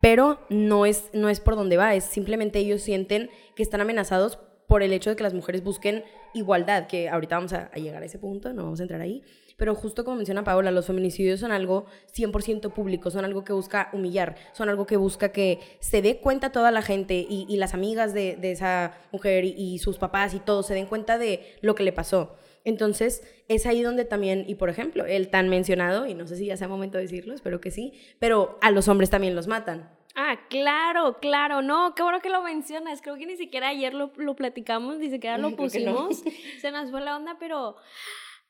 Pero 0.04 0.38
no 0.50 0.86
es, 0.86 1.06
no 1.14 1.30
es 1.30 1.40
por 1.40 1.56
donde 1.56 1.78
va, 1.78 1.96
es 1.96 2.04
simplemente 2.04 2.60
ellos 2.60 2.82
sienten 2.82 3.30
que 3.56 3.64
están 3.64 3.80
amenazados 3.80 4.38
por 4.68 4.84
el 4.84 4.92
hecho 4.92 5.10
de 5.10 5.16
que 5.16 5.24
las 5.24 5.34
mujeres 5.34 5.64
busquen 5.64 6.04
igualdad, 6.34 6.88
que 6.88 7.08
ahorita 7.08 7.38
vamos 7.38 7.54
a, 7.54 7.72
llegar 7.76 8.04
a 8.04 8.06
ese 8.06 8.20
punto, 8.20 8.52
no 8.52 8.64
vamos 8.64 8.82
a 8.82 8.84
entrar 8.84 9.00
ahí. 9.00 9.24
Pero 9.56 9.76
justo 9.76 10.04
como 10.04 10.18
menciona 10.18 10.44
Paola, 10.44 10.72
los 10.72 10.88
feminicidios 10.88 11.40
son 11.40 11.54
algo 11.54 11.86
100% 12.14 12.74
público, 12.74 13.12
son 13.12 13.24
algo 13.24 13.46
que 13.46 13.54
busca 13.54 13.92
humillar, 13.94 14.36
son 14.52 14.68
algo 14.68 14.86
que 14.86 14.98
busca 14.98 15.30
que 15.30 15.60
se 15.80 16.02
dé 16.02 16.18
cuenta 16.18 16.52
toda 16.52 16.72
la 16.72 16.82
gente 16.82 17.26
y, 17.30 17.46
y 17.48 17.56
las 17.56 17.74
amigas 17.74 18.14
de, 18.14 18.36
de 18.36 18.52
esa 18.52 18.98
mujer 19.14 19.46
y, 19.46 19.54
y, 19.56 19.80
sus 19.80 20.00
papás 20.00 20.34
y 20.34 20.40
todos 20.40 20.68
se 20.68 20.74
den 20.74 20.88
cuenta 20.88 21.18
de 21.18 21.56
lo 21.62 21.76
que 21.76 21.84
le 21.84 21.94
pasó. 21.94 22.36
Entonces, 22.64 23.24
es 23.48 23.66
ahí 23.66 23.82
donde 23.82 24.06
también, 24.06 24.46
y 24.48 24.56
por 24.56 24.70
ejemplo, 24.70 25.06
el 25.06 25.30
tan 25.30 25.50
mencionado, 25.50 26.06
y 26.06 26.14
no 26.14 26.28
sé 26.28 26.38
si 26.38 26.46
ya 26.46 26.58
sea 26.58 26.68
momento 26.68 26.98
de 26.98 27.04
decirlo, 27.04 27.34
espero 27.34 27.60
que 27.60 27.72
sí, 27.72 27.94
pero 28.20 28.58
a 28.62 28.72
los 28.72 28.88
hombres 28.88 29.10
también 29.10 29.36
los 29.36 29.48
matan. 29.48 29.90
Ah, 30.16 30.40
claro, 30.50 31.18
claro, 31.20 31.62
no, 31.62 31.96
qué 31.96 32.04
bueno 32.04 32.22
que 32.22 32.30
lo 32.30 32.44
mencionas, 32.44 33.02
creo 33.02 33.18
que 33.18 33.26
ni 33.26 33.36
siquiera 33.36 33.70
ayer 33.70 33.94
lo, 33.94 34.14
lo 34.18 34.36
platicamos, 34.36 34.98
ni 34.98 35.10
siquiera 35.10 35.38
lo 35.38 35.56
pusimos, 35.56 36.24
no. 36.24 36.32
se 36.60 36.72
nos 36.72 36.92
fue 36.92 37.02
la 37.02 37.18
onda, 37.18 37.38
pero... 37.40 37.76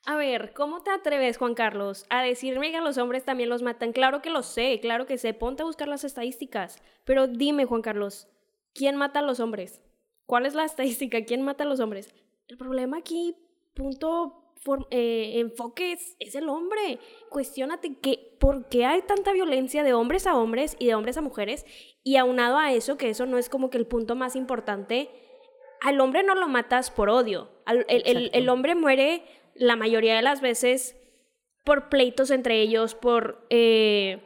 A 0.06 0.16
ver, 0.16 0.52
¿cómo 0.52 0.82
te 0.82 0.90
atreves, 0.90 1.38
Juan 1.38 1.54
Carlos, 1.54 2.04
a 2.10 2.22
decirme 2.22 2.70
que 2.70 2.76
a 2.76 2.82
los 2.82 2.98
hombres 2.98 3.24
también 3.24 3.48
los 3.48 3.62
matan? 3.62 3.94
Claro 3.94 4.20
que 4.20 4.28
lo 4.28 4.42
sé, 4.42 4.78
claro 4.80 5.06
que 5.06 5.16
sé, 5.16 5.32
ponte 5.32 5.62
a 5.62 5.64
buscar 5.64 5.88
las 5.88 6.04
estadísticas, 6.04 6.76
pero 7.04 7.26
dime, 7.26 7.64
Juan 7.64 7.80
Carlos, 7.80 8.28
¿quién 8.74 8.96
mata 8.96 9.20
a 9.20 9.22
los 9.22 9.40
hombres? 9.40 9.80
¿Cuál 10.26 10.44
es 10.44 10.54
la 10.54 10.64
estadística? 10.66 11.24
¿Quién 11.24 11.40
mata 11.40 11.64
a 11.64 11.66
los 11.66 11.80
hombres? 11.80 12.14
El 12.48 12.58
problema 12.58 12.98
aquí 12.98 13.34
punto 13.74 14.54
for, 14.62 14.86
eh, 14.90 15.32
enfoque 15.36 15.92
es, 15.92 16.16
es, 16.18 16.34
el 16.34 16.48
hombre. 16.48 16.98
Cuestiónate 17.28 17.98
que, 17.98 18.36
por 18.40 18.68
qué 18.68 18.86
hay 18.86 19.02
tanta 19.02 19.32
violencia 19.32 19.82
de 19.82 19.92
hombres 19.92 20.26
a 20.26 20.36
hombres 20.36 20.76
y 20.78 20.86
de 20.86 20.94
hombres 20.94 21.16
a 21.16 21.22
mujeres. 21.22 21.66
Y 22.02 22.16
aunado 22.16 22.58
a 22.58 22.72
eso, 22.72 22.96
que 22.96 23.10
eso 23.10 23.26
no 23.26 23.38
es 23.38 23.48
como 23.48 23.70
que 23.70 23.78
el 23.78 23.86
punto 23.86 24.16
más 24.16 24.36
importante, 24.36 25.10
al 25.80 26.00
hombre 26.00 26.22
no 26.22 26.34
lo 26.34 26.48
matas 26.48 26.90
por 26.90 27.10
odio. 27.10 27.50
Al, 27.66 27.84
el, 27.88 28.02
el, 28.06 28.30
el, 28.32 28.48
hombre 28.48 28.74
muere 28.74 29.22
la 29.54 29.76
mayoría 29.76 30.16
de 30.16 30.22
las 30.22 30.40
veces 30.40 30.96
por 31.64 31.88
pleitos 31.88 32.30
entre 32.30 32.60
ellos, 32.60 32.94
por... 32.94 33.46
Eh, 33.50 34.22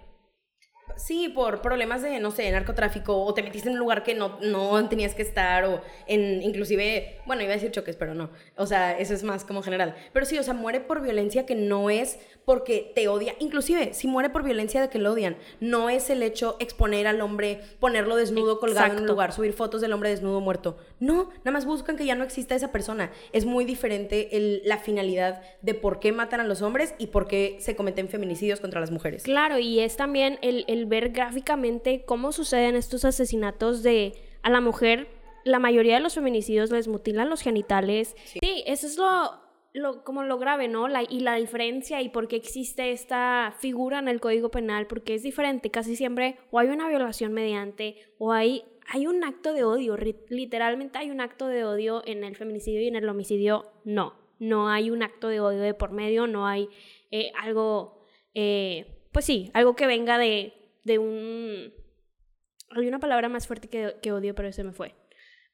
Sí, 0.98 1.28
por 1.28 1.62
problemas 1.62 2.02
de, 2.02 2.20
no 2.20 2.30
sé, 2.30 2.50
narcotráfico, 2.50 3.24
o 3.24 3.32
te 3.32 3.42
metiste 3.42 3.68
en 3.68 3.74
un 3.74 3.78
lugar 3.78 4.02
que 4.02 4.14
no, 4.14 4.38
no 4.42 4.88
tenías 4.88 5.14
que 5.14 5.22
estar, 5.22 5.64
o 5.64 5.80
en, 6.06 6.42
inclusive, 6.42 7.20
bueno, 7.24 7.42
iba 7.42 7.52
a 7.52 7.54
decir 7.54 7.70
choques, 7.70 7.96
pero 7.96 8.14
no. 8.14 8.30
O 8.56 8.66
sea, 8.66 8.98
eso 8.98 9.14
es 9.14 9.22
más 9.22 9.44
como 9.44 9.62
general. 9.62 9.94
Pero 10.12 10.26
sí, 10.26 10.38
o 10.38 10.42
sea, 10.42 10.54
muere 10.54 10.80
por 10.80 11.00
violencia 11.00 11.46
que 11.46 11.54
no 11.54 11.88
es 11.88 12.18
porque 12.44 12.92
te 12.94 13.08
odia. 13.08 13.34
Inclusive, 13.40 13.92
si 13.92 14.08
muere 14.08 14.30
por 14.30 14.42
violencia 14.42 14.80
de 14.80 14.88
que 14.88 14.98
lo 14.98 15.12
odian, 15.12 15.36
no 15.60 15.90
es 15.90 16.08
el 16.10 16.22
hecho 16.22 16.56
exponer 16.60 17.06
al 17.06 17.20
hombre, 17.20 17.60
ponerlo 17.78 18.16
desnudo, 18.16 18.58
colgado 18.58 18.86
Exacto. 18.86 18.96
en 18.96 19.02
un 19.02 19.08
lugar, 19.08 19.32
subir 19.32 19.52
fotos 19.52 19.80
del 19.80 19.92
hombre 19.92 20.10
desnudo 20.10 20.40
muerto. 20.40 20.78
No, 20.98 21.30
nada 21.38 21.50
más 21.52 21.66
buscan 21.66 21.96
que 21.96 22.06
ya 22.06 22.14
no 22.14 22.24
exista 22.24 22.54
esa 22.54 22.72
persona. 22.72 23.12
Es 23.32 23.44
muy 23.44 23.64
diferente 23.64 24.36
el, 24.36 24.62
la 24.64 24.78
finalidad 24.78 25.42
de 25.62 25.74
por 25.74 26.00
qué 26.00 26.10
matan 26.10 26.40
a 26.40 26.44
los 26.44 26.62
hombres 26.62 26.94
y 26.98 27.08
por 27.08 27.28
qué 27.28 27.58
se 27.60 27.76
cometen 27.76 28.08
feminicidios 28.08 28.60
contra 28.60 28.80
las 28.80 28.90
mujeres. 28.90 29.22
Claro, 29.24 29.58
y 29.58 29.80
es 29.80 29.96
también 29.96 30.38
el, 30.42 30.64
el 30.68 30.86
ver 30.88 31.10
gráficamente 31.10 32.04
cómo 32.04 32.32
suceden 32.32 32.76
estos 32.76 33.04
asesinatos 33.04 33.82
de 33.82 34.14
a 34.42 34.50
la 34.50 34.60
mujer. 34.60 35.08
La 35.44 35.58
mayoría 35.58 35.94
de 35.94 36.00
los 36.00 36.14
feminicidios 36.14 36.70
les 36.70 36.88
mutilan 36.88 37.30
los 37.30 37.42
genitales. 37.42 38.16
Sí, 38.24 38.38
sí 38.42 38.64
eso 38.66 38.86
es 38.86 38.98
lo, 38.98 39.40
lo, 39.72 40.04
como 40.04 40.22
lo 40.24 40.38
grave, 40.38 40.68
¿no? 40.68 40.88
La, 40.88 41.02
y 41.02 41.20
la 41.20 41.36
diferencia 41.36 42.02
y 42.02 42.08
por 42.08 42.28
qué 42.28 42.36
existe 42.36 42.92
esta 42.92 43.54
figura 43.58 43.98
en 43.98 44.08
el 44.08 44.20
Código 44.20 44.50
Penal, 44.50 44.86
porque 44.86 45.14
es 45.14 45.22
diferente. 45.22 45.70
Casi 45.70 45.96
siempre 45.96 46.36
o 46.50 46.58
hay 46.58 46.68
una 46.68 46.88
violación 46.88 47.32
mediante 47.32 47.96
o 48.18 48.32
hay, 48.32 48.64
hay 48.86 49.06
un 49.06 49.24
acto 49.24 49.52
de 49.52 49.64
odio. 49.64 49.96
Literalmente 50.28 50.98
hay 50.98 51.10
un 51.10 51.20
acto 51.20 51.46
de 51.46 51.64
odio 51.64 52.02
en 52.06 52.24
el 52.24 52.36
feminicidio 52.36 52.82
y 52.82 52.88
en 52.88 52.96
el 52.96 53.08
homicidio 53.08 53.66
no. 53.84 54.14
No 54.38 54.68
hay 54.68 54.90
un 54.90 55.02
acto 55.02 55.28
de 55.28 55.40
odio 55.40 55.60
de 55.60 55.74
por 55.74 55.90
medio, 55.90 56.26
no 56.26 56.46
hay 56.46 56.68
eh, 57.10 57.32
algo, 57.40 58.04
eh, 58.34 58.86
pues 59.10 59.24
sí, 59.24 59.50
algo 59.52 59.74
que 59.74 59.86
venga 59.86 60.16
de, 60.16 60.52
de 60.88 60.98
un... 60.98 61.72
Hay 62.70 62.88
una 62.88 62.98
palabra 62.98 63.28
más 63.28 63.46
fuerte 63.46 63.68
que, 63.68 63.94
que 64.02 64.12
odio, 64.12 64.34
pero 64.34 64.52
se 64.52 64.64
me 64.64 64.72
fue. 64.72 64.94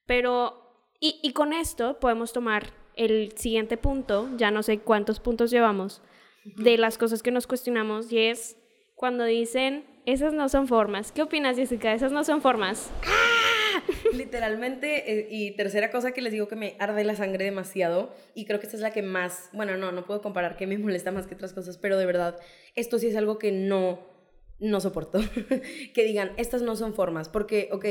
Pero, 0.06 0.88
y, 0.98 1.20
y, 1.22 1.32
con 1.32 1.52
esto 1.52 2.00
podemos 2.00 2.32
tomar 2.32 2.72
el 2.96 3.32
siguiente 3.36 3.76
punto, 3.76 4.30
ya 4.36 4.50
no 4.50 4.62
sé 4.62 4.78
cuántos 4.78 5.20
puntos 5.20 5.50
llevamos, 5.50 6.02
de 6.44 6.78
las 6.78 6.98
cosas 6.98 7.22
que 7.22 7.30
nos 7.30 7.46
cuestionamos, 7.46 8.10
y 8.10 8.18
es 8.18 8.56
cuando 8.94 9.24
dicen, 9.24 9.84
esas 10.06 10.32
no 10.32 10.48
son 10.48 10.66
formas. 10.66 11.12
¿Qué 11.12 11.22
opinas, 11.22 11.56
Jessica? 11.56 11.92
Esas 11.92 12.12
no 12.12 12.24
son 12.24 12.40
formas. 12.40 12.90
¡Ah! 13.04 13.44
Literalmente, 14.12 15.12
eh, 15.12 15.28
y 15.30 15.56
tercera 15.56 15.90
cosa 15.90 16.12
que 16.12 16.22
les 16.22 16.32
digo 16.32 16.48
que 16.48 16.56
me 16.56 16.76
arde 16.78 17.04
la 17.04 17.16
sangre 17.16 17.44
demasiado, 17.44 18.14
y 18.34 18.44
creo 18.44 18.60
que 18.60 18.66
esta 18.66 18.76
es 18.76 18.82
la 18.82 18.92
que 18.92 19.02
más, 19.02 19.50
bueno, 19.52 19.76
no, 19.76 19.92
no 19.92 20.04
puedo 20.04 20.22
comparar 20.22 20.56
que 20.56 20.66
me 20.66 20.78
molesta 20.78 21.12
más 21.12 21.26
que 21.26 21.34
otras 21.34 21.52
cosas, 21.52 21.78
pero 21.78 21.98
de 21.98 22.06
verdad, 22.06 22.38
esto 22.74 22.98
sí 22.98 23.08
es 23.08 23.16
algo 23.16 23.38
que 23.38 23.52
no 23.52 24.13
no 24.58 24.80
soporto 24.80 25.20
que 25.94 26.04
digan, 26.04 26.32
estas 26.36 26.62
no 26.62 26.76
son 26.76 26.94
formas, 26.94 27.28
porque, 27.28 27.68
ok, 27.72 27.84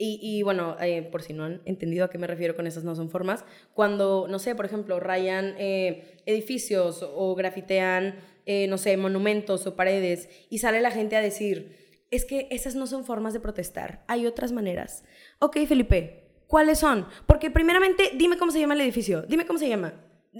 Y, 0.00 0.20
y 0.22 0.44
bueno, 0.44 0.76
eh, 0.80 1.02
por 1.02 1.22
si 1.22 1.32
no 1.32 1.42
han 1.42 1.60
entendido 1.64 2.04
a 2.04 2.08
qué 2.08 2.18
me 2.18 2.28
refiero 2.28 2.54
con 2.54 2.68
esas 2.68 2.84
no 2.84 2.94
son 2.94 3.10
formas, 3.10 3.44
cuando, 3.74 4.28
no 4.28 4.38
sé, 4.38 4.54
por 4.54 4.64
ejemplo, 4.64 5.00
rayan 5.00 5.56
eh, 5.58 6.22
edificios 6.24 7.02
o 7.02 7.34
grafitean, 7.34 8.14
eh, 8.46 8.68
no 8.68 8.78
sé, 8.78 8.96
monumentos 8.96 9.66
o 9.66 9.74
paredes 9.74 10.28
y 10.50 10.58
sale 10.58 10.80
la 10.80 10.92
gente 10.92 11.16
a 11.16 11.20
decir, 11.20 11.76
es 12.12 12.24
que 12.24 12.46
esas 12.52 12.76
no 12.76 12.86
son 12.86 13.04
formas 13.04 13.32
de 13.32 13.40
protestar, 13.40 14.04
hay 14.06 14.24
otras 14.26 14.52
maneras. 14.52 15.02
Ok, 15.40 15.58
Felipe, 15.66 16.30
¿cuáles 16.46 16.78
son? 16.78 17.06
Porque 17.26 17.50
primeramente, 17.50 18.12
dime 18.14 18.38
cómo 18.38 18.52
se 18.52 18.60
llama 18.60 18.74
el 18.74 18.82
edificio, 18.82 19.22
dime 19.22 19.46
cómo 19.46 19.58
se 19.58 19.68
llama. 19.68 19.94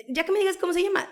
Ya 0.09 0.25
que 0.25 0.31
me 0.31 0.39
digas 0.39 0.57
cómo 0.57 0.73
se 0.73 0.85
llama, 0.85 1.11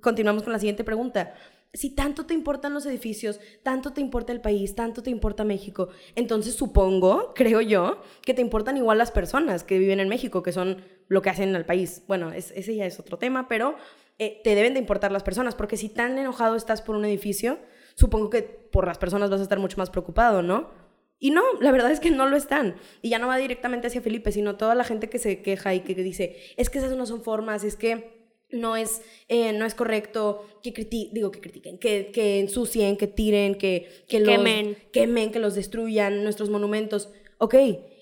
continuamos 0.00 0.44
con 0.44 0.52
la 0.52 0.60
siguiente 0.60 0.84
pregunta 0.84 1.34
si 1.72 1.94
tanto 1.94 2.26
te 2.26 2.34
importan 2.34 2.74
los 2.74 2.84
edificios, 2.86 3.40
tanto 3.62 3.92
te 3.92 4.00
importa 4.00 4.32
el 4.32 4.40
país, 4.40 4.74
tanto 4.74 5.02
te 5.02 5.10
importa 5.10 5.44
México, 5.44 5.88
entonces 6.16 6.54
supongo, 6.54 7.32
creo 7.34 7.60
yo, 7.60 8.02
que 8.22 8.34
te 8.34 8.42
importan 8.42 8.76
igual 8.76 8.98
las 8.98 9.12
personas 9.12 9.62
que 9.62 9.78
viven 9.78 10.00
en 10.00 10.08
México, 10.08 10.42
que 10.42 10.52
son 10.52 10.82
lo 11.08 11.22
que 11.22 11.30
hacen 11.30 11.54
al 11.54 11.66
país. 11.66 12.02
Bueno, 12.08 12.32
ese 12.32 12.74
ya 12.74 12.86
es 12.86 12.98
otro 12.98 13.18
tema, 13.18 13.48
pero 13.48 13.76
eh, 14.18 14.40
te 14.42 14.54
deben 14.54 14.74
de 14.74 14.80
importar 14.80 15.12
las 15.12 15.22
personas, 15.22 15.54
porque 15.54 15.76
si 15.76 15.88
tan 15.88 16.18
enojado 16.18 16.56
estás 16.56 16.82
por 16.82 16.96
un 16.96 17.04
edificio, 17.04 17.58
supongo 17.94 18.30
que 18.30 18.42
por 18.42 18.86
las 18.86 18.98
personas 18.98 19.30
vas 19.30 19.40
a 19.40 19.44
estar 19.44 19.58
mucho 19.58 19.78
más 19.78 19.90
preocupado, 19.90 20.42
¿no? 20.42 20.70
Y 21.18 21.30
no, 21.30 21.42
la 21.60 21.70
verdad 21.70 21.90
es 21.90 22.00
que 22.00 22.10
no 22.10 22.26
lo 22.26 22.36
están. 22.36 22.76
Y 23.02 23.10
ya 23.10 23.18
no 23.18 23.28
va 23.28 23.36
directamente 23.36 23.88
hacia 23.88 24.00
Felipe, 24.00 24.32
sino 24.32 24.56
toda 24.56 24.74
la 24.74 24.84
gente 24.84 25.10
que 25.10 25.18
se 25.18 25.42
queja 25.42 25.74
y 25.74 25.80
que 25.80 25.94
dice, 25.94 26.36
es 26.56 26.70
que 26.70 26.78
esas 26.78 26.96
no 26.96 27.04
son 27.04 27.22
formas, 27.22 27.62
es 27.62 27.76
que 27.76 28.19
no 28.52 28.76
es, 28.76 29.02
eh, 29.28 29.52
no 29.52 29.64
es 29.64 29.74
correcto 29.74 30.46
que 30.62 30.72
critiquen, 30.72 31.14
digo 31.14 31.30
que 31.30 31.40
critiquen, 31.40 31.78
que, 31.78 32.10
que 32.12 32.40
ensucien, 32.40 32.96
que 32.96 33.06
tiren, 33.06 33.54
que, 33.56 33.88
que 34.08 34.20
los 34.20 34.36
Quemen. 34.36 34.76
quemen, 34.92 35.32
que 35.32 35.38
los 35.38 35.54
destruyan, 35.54 36.22
nuestros 36.24 36.50
monumentos. 36.50 37.10
Ok, 37.38 37.54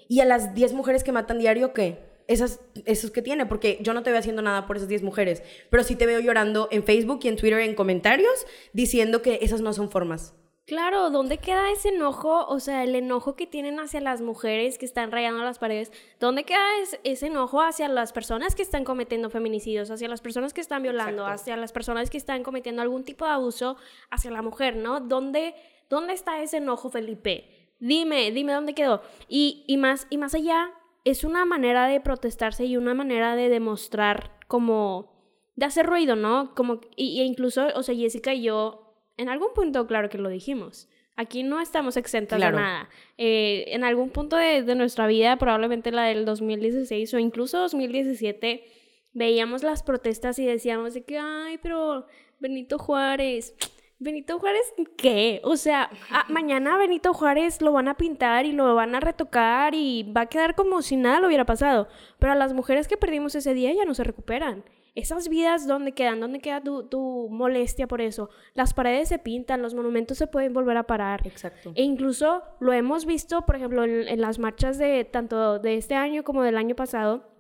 y 0.09 0.21
a 0.21 0.25
las 0.25 0.55
10 0.55 0.73
mujeres 0.73 1.05
que 1.05 1.13
matan 1.13 1.39
diario, 1.39 1.73
¿qué? 1.73 1.99
Esas, 2.27 2.61
esos 2.85 3.11
que 3.11 3.23
tiene, 3.23 3.47
porque 3.47 3.79
yo 3.81 3.95
no 3.95 4.03
te 4.03 4.11
veo 4.11 4.19
haciendo 4.19 4.43
nada 4.43 4.67
por 4.67 4.77
esas 4.77 4.89
10 4.89 5.03
mujeres, 5.03 5.43
pero 5.71 5.83
sí 5.83 5.97
te 5.97 6.07
veo 6.07 6.21
llorando 6.21 6.69
en 6.71 6.85
Facebook 6.85 7.21
y 7.23 7.29
en 7.29 7.37
Twitter 7.37 7.61
en 7.61 7.75
comentarios 7.75 8.47
diciendo 8.73 9.23
que 9.23 9.39
esas 9.43 9.61
no 9.61 9.73
son 9.73 9.91
formas. 9.91 10.35
Claro, 10.69 11.09
¿dónde 11.09 11.39
queda 11.39 11.71
ese 11.71 11.89
enojo? 11.89 12.45
O 12.45 12.61
sea, 12.61 12.85
el 12.85 12.95
enojo 12.95 13.37
que 13.37 13.47
tienen 13.47 13.81
hacia 13.81 14.03
las 14.03 14.21
mujeres 14.21 14.77
que 14.77 14.85
están 14.85 15.11
rayando 15.11 15.43
las 15.43 15.59
paredes. 15.59 15.91
¿Dónde 16.21 16.45
queda 16.45 16.63
ese 17.05 17.27
enojo 17.27 17.63
hacia 17.63 17.89
las 17.89 18.13
personas 18.13 18.55
que 18.55 18.61
están 18.61 18.85
cometiendo 18.85 19.31
feminicidios, 19.31 19.91
hacia 19.91 20.09
las 20.09 20.21
personas 20.21 20.53
que 20.53 20.61
están 20.61 20.83
violando, 20.83 21.25
hacia 21.25 21.57
las 21.57 21.73
personas 21.73 22.11
que 22.11 22.19
están 22.19 22.43
cometiendo 22.43 22.83
algún 22.83 23.03
tipo 23.03 23.25
de 23.25 23.31
abuso 23.31 23.79
hacia 24.11 24.31
la 24.31 24.43
mujer, 24.43 24.77
¿no? 24.77 25.01
¿Dónde, 25.01 25.55
dónde 25.89 26.13
está 26.13 26.43
ese 26.43 26.59
enojo, 26.59 26.91
Felipe? 26.91 27.73
Dime, 27.81 28.31
dime 28.31 28.53
dónde 28.53 28.75
quedó. 28.75 29.01
Y, 29.27 29.65
y, 29.67 29.79
más, 29.79 30.07
y 30.11 30.19
más 30.19 30.35
allá, 30.35 30.75
es 31.03 31.25
una 31.25 31.47
manera 31.47 31.87
de 31.87 32.03
protestarse 32.03 32.67
y 32.67 32.77
una 32.77 32.93
manera 32.93 33.37
de 33.37 33.49
demostrar 33.49 34.39
como... 34.49 35.15
de 35.57 35.65
hacer 35.65 35.87
ruido, 35.87 36.15
¿no? 36.15 36.55
Como, 36.55 36.83
y, 36.95 37.23
e 37.23 37.25
incluso, 37.25 37.69
o 37.75 37.83
sea, 37.83 37.95
Jessica 37.95 38.35
y 38.35 38.43
yo 38.43 38.85
en 39.19 39.29
algún 39.29 39.49
punto, 39.55 39.87
claro 39.87 40.09
que 40.09 40.17
lo 40.19 40.31
dijimos. 40.31 40.89
Aquí 41.17 41.43
no 41.43 41.61
estamos 41.61 41.97
exentas 41.97 42.41
de 42.41 42.53
nada. 42.53 42.89
Eh, 43.17 43.65
en 43.69 43.85
algún 43.85 44.11
punto 44.11 44.37
de, 44.37 44.63
de, 44.63 44.75
nuestra 44.77 45.07
vida, 45.09 45.37
probablemente 45.37 45.91
la 45.91 46.05
del 46.05 46.25
2016 46.25 47.13
o 47.13 47.19
incluso 47.19 47.59
2017, 47.59 48.65
veíamos 49.13 49.63
las 49.65 49.83
protestas 49.83 50.39
y 50.39 50.47
decíamos 50.47 50.95
de 50.95 51.03
que, 51.03 51.19
ay, 51.19 51.59
pero 51.59 52.07
Benito 52.39 52.79
Juárez, 52.79 53.55
Benito 54.01 54.39
Juárez, 54.39 54.63
¿qué? 54.97 55.41
O 55.43 55.57
sea, 55.57 55.91
mañana 56.29 56.77
Benito 56.79 57.13
Juárez 57.13 57.61
lo 57.61 57.73
van 57.73 57.89
a 57.89 57.97
pintar 57.97 58.47
y 58.47 58.53
lo 58.53 58.75
van 58.77 58.95
a 58.95 59.01
retocar 59.01 59.75
y 59.75 60.05
va 60.05 60.23
a 60.23 60.27
quedar 60.27 60.55
como 60.55 60.83
si 60.83 60.97
nada 60.97 61.19
lo 61.19 61.27
hubiera 61.27 61.47
pasado. 61.47 61.89
Pero 62.21 62.33
a 62.33 62.37
las 62.37 62.53
mujeres 62.53 62.87
que 62.87 62.97
perdimos 62.97 63.35
ese 63.35 63.55
día 63.55 63.73
ya 63.73 63.85
no 63.85 63.95
se 63.95 64.05
recuperan. 64.05 64.65
Esas 64.99 65.29
vidas, 65.29 65.69
¿dónde 65.69 65.93
quedan? 65.93 66.19
¿Dónde 66.19 66.41
queda 66.41 66.61
tu, 66.61 66.89
tu, 66.89 67.29
molestia 67.31 67.87
por 67.87 68.01
eso? 68.01 68.31
Las 68.55 68.75
paredes 68.75 69.09
se 69.09 69.21
pintan, 69.21 69.63
los 69.63 69.73
monumentos 69.75 70.19
se 70.19 70.27
pueden 70.27 70.53
volver 70.53 70.77
a 70.77 70.89
parar. 70.89 71.25
Exacto. 71.25 71.73
E 71.77 71.85
incluso 71.85 72.43
lo 72.59 72.73
hemos 72.73 73.07
visto, 73.07 73.47
por 73.47 73.55
ejemplo, 73.55 73.85
en, 73.85 74.09
en 74.09 74.21
las 74.21 74.41
marchas 74.41 74.77
de 74.77 75.05
tanto 75.05 75.61
de 75.61 75.77
este 75.77 75.95
año 75.95 76.25
como 76.25 76.43
del 76.43 76.57
año 76.57 76.75
pasado, 76.75 77.31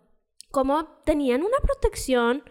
como 0.52 0.86
tenían 1.04 1.40
una 1.40 1.58
protección 1.60 2.44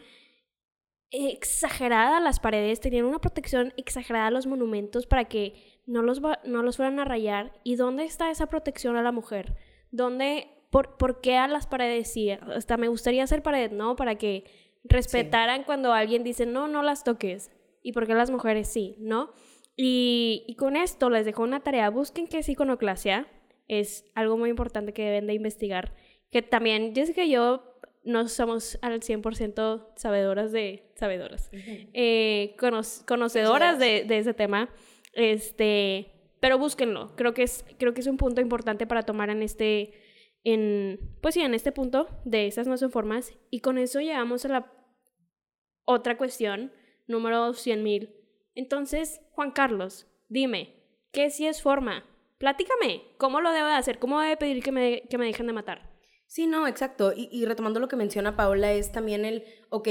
exagerada 1.09 2.19
las 2.19 2.41
paredes, 2.41 2.81
tenían 2.81 3.05
una 3.05 3.19
protección 3.19 3.73
exagerada 3.77 4.29
los 4.29 4.45
monumentos 4.45 5.07
para 5.07 5.23
que 5.25 5.81
no 5.85 6.01
los, 6.01 6.21
no 6.43 6.63
los 6.63 6.75
fueran 6.75 6.99
a 6.99 7.05
rayar. 7.05 7.53
¿Y 7.63 7.77
dónde 7.77 8.03
está 8.03 8.29
esa 8.29 8.47
protección 8.47 8.97
a 8.97 9.01
la 9.01 9.13
mujer? 9.13 9.55
¿Dónde, 9.89 10.49
por, 10.69 10.97
por 10.97 11.21
qué 11.21 11.37
a 11.37 11.47
las 11.47 11.65
paredes 11.65 12.11
sí? 12.11 12.29
Hasta 12.29 12.75
me 12.75 12.89
gustaría 12.89 13.23
hacer 13.23 13.41
pared, 13.41 13.71
¿no? 13.71 13.95
Para 13.95 14.15
que 14.15 14.66
respetaran 14.89 15.59
sí. 15.59 15.63
cuando 15.65 15.93
alguien 15.93 16.23
dice, 16.23 16.45
no, 16.45 16.67
no 16.67 16.83
las 16.83 17.03
toques. 17.03 17.51
¿Y 17.83 17.93
por 17.93 18.07
qué 18.07 18.13
las 18.13 18.31
mujeres 18.31 18.67
sí? 18.67 18.95
¿No? 18.99 19.31
Y, 19.75 20.43
y 20.47 20.55
con 20.55 20.75
esto 20.75 21.09
les 21.09 21.25
dejo 21.25 21.43
una 21.43 21.61
tarea. 21.61 21.89
Busquen 21.89 22.27
qué 22.27 22.39
es 22.39 22.49
iconoclasia. 22.49 23.27
Es 23.67 24.05
algo 24.15 24.37
muy 24.37 24.49
importante 24.49 24.93
que 24.93 25.03
deben 25.03 25.27
de 25.27 25.33
investigar. 25.33 25.93
Que 26.31 26.41
también 26.41 26.93
Jessica 26.95 27.23
y 27.23 27.31
yo 27.31 27.77
no 28.03 28.27
somos 28.29 28.79
al 28.81 29.01
100% 29.01 29.85
sabedoras 29.95 30.51
de... 30.51 30.91
Sabedoras. 30.95 31.49
Uh 31.53 31.57
-huh. 31.57 31.89
eh, 31.93 32.55
cono 32.57 32.81
conocedoras 33.05 33.77
de, 33.79 34.05
de, 34.05 34.17
ese 34.17 34.33
tema. 34.33 34.69
Este... 35.13 36.13
Pero 36.39 36.57
búsquenlo. 36.57 37.15
Creo 37.15 37.33
que 37.33 37.43
es, 37.43 37.65
creo 37.77 37.93
que 37.93 38.01
es 38.01 38.07
un 38.07 38.17
punto 38.17 38.41
importante 38.41 38.87
para 38.87 39.03
tomar 39.03 39.29
en 39.29 39.43
este... 39.43 39.91
En, 40.43 40.99
pues 41.21 41.33
sí, 41.33 41.41
en 41.41 41.53
este 41.53 41.73
punto 41.73 42.07
de 42.23 42.47
esas 42.47 42.67
no 42.67 42.77
son 42.77 42.91
formas. 42.91 43.33
Y 43.49 43.59
con 43.59 43.77
eso 43.77 43.99
llegamos 43.99 44.45
a 44.45 44.49
la 44.49 44.76
otra 45.87 46.17
cuestión, 46.17 46.71
número 47.07 47.53
100.000. 47.53 48.13
Entonces, 48.55 49.21
Juan 49.31 49.51
Carlos, 49.51 50.05
dime, 50.27 50.75
¿qué 51.11 51.29
si 51.29 51.47
es 51.47 51.61
forma? 51.61 52.03
Platícame, 52.37 53.03
¿cómo 53.17 53.41
lo 53.41 53.51
debo 53.51 53.67
de 53.67 53.73
hacer? 53.73 53.97
¿Cómo 53.97 54.19
debe 54.19 54.37
pedir 54.37 54.61
que 54.61 54.71
me, 54.71 55.01
que 55.09 55.17
me 55.17 55.25
dejen 55.25 55.47
de 55.47 55.53
matar? 55.53 55.89
Sí, 56.27 56.45
no, 56.45 56.67
exacto. 56.67 57.13
Y, 57.15 57.29
y, 57.31 57.45
retomando 57.45 57.79
lo 57.79 57.87
que 57.87 57.95
menciona 57.95 58.35
Paola, 58.35 58.73
es 58.73 58.91
también 58.91 59.23
el, 59.23 59.45
ok, 59.69 59.87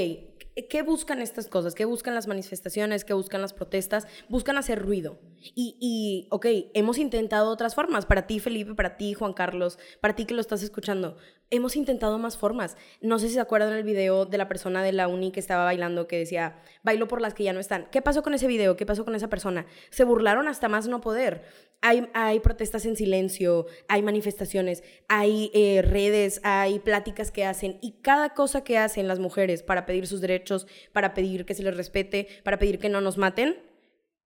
¿qué 0.65 0.83
buscan 0.83 1.21
estas 1.21 1.49
cosas? 1.49 1.75
¿Qué 1.75 1.85
buscan 1.85 2.15
las 2.15 2.27
manifestaciones? 2.27 3.05
¿Qué 3.05 3.13
buscan 3.13 3.43
las 3.43 3.53
protestas? 3.53 4.07
Buscan 4.29 4.57
hacer 4.57 4.81
ruido. 4.81 5.19
Y, 5.55 5.77
y, 5.81 6.29
ok, 6.31 6.47
hemos 6.75 6.99
intentado 6.99 7.51
otras 7.51 7.75
formas. 7.75 8.07
Para 8.07 8.27
ti, 8.27 8.41
Felipe, 8.41 8.75
para 8.75 8.97
ti, 8.97 9.15
Juan 9.15 9.35
Carlos, 9.35 9.79
para 10.01 10.17
ti 10.17 10.25
que 10.25 10.35
lo 10.35 10.41
estás 10.41 10.63
escuchando. 10.63 11.17
Hemos 11.51 11.77
intentado 11.77 12.19
más 12.19 12.37
formas. 12.37 12.77
No 13.01 13.19
sé 13.19 13.29
si 13.29 13.35
se 13.35 13.41
acuerdan 13.41 13.71
del 13.71 13.85
video 13.85 14.27
de 14.27 14.39
la 14.39 14.49
persona 14.49 14.83
de 14.83 14.93
la 14.93 15.09
uni 15.09 15.31
que 15.31 15.41
estaba 15.41 15.65
bailando 15.65 16.09
que 16.09 16.19
decía, 16.19 16.61
bailo 16.83 17.07
por 17.07 17.21
las 17.21 17.35
que 17.35 17.45
ya 17.45 17.53
no 17.53 17.61
están. 17.61 17.87
¿Qué 17.93 18.03
pasó 18.03 18.23
con 18.23 18.35
ese 18.35 18.47
video? 18.47 18.77
¿Qué 18.77 18.87
pasó 18.87 19.05
con 19.05 19.15
esa 19.15 19.29
persona? 19.29 19.67
Se 19.91 20.05
burlaron 20.05 20.49
hasta 20.49 20.69
más 20.69 20.89
no 20.89 21.01
poder. 21.01 21.45
Hay, 21.83 22.09
hay 22.15 22.41
protestas 22.41 22.87
en 22.87 22.97
silencio, 22.97 23.67
hay 23.87 24.03
manifestaciones, 24.03 24.83
hay 25.09 25.51
eh, 25.53 25.83
redes, 25.83 26.41
hay 26.43 26.79
pláticas 26.79 27.31
que 27.31 27.45
hacen 27.45 27.79
y 27.83 28.01
cada 28.01 28.31
cosa 28.31 28.65
que 28.65 28.79
hacen 28.79 29.07
las 29.07 29.19
mujeres 29.19 29.63
para 29.63 29.85
pedir 29.85 30.07
sus 30.07 30.23
derechos, 30.23 30.46
para 30.93 31.15
pedir 31.15 31.45
que 31.45 31.55
se 31.55 31.63
les 31.63 31.77
respete, 31.77 32.29
para 32.43 32.59
pedir 32.59 32.79
que 32.79 32.89
no 32.89 33.01
nos 33.01 33.19
maten, 33.19 33.57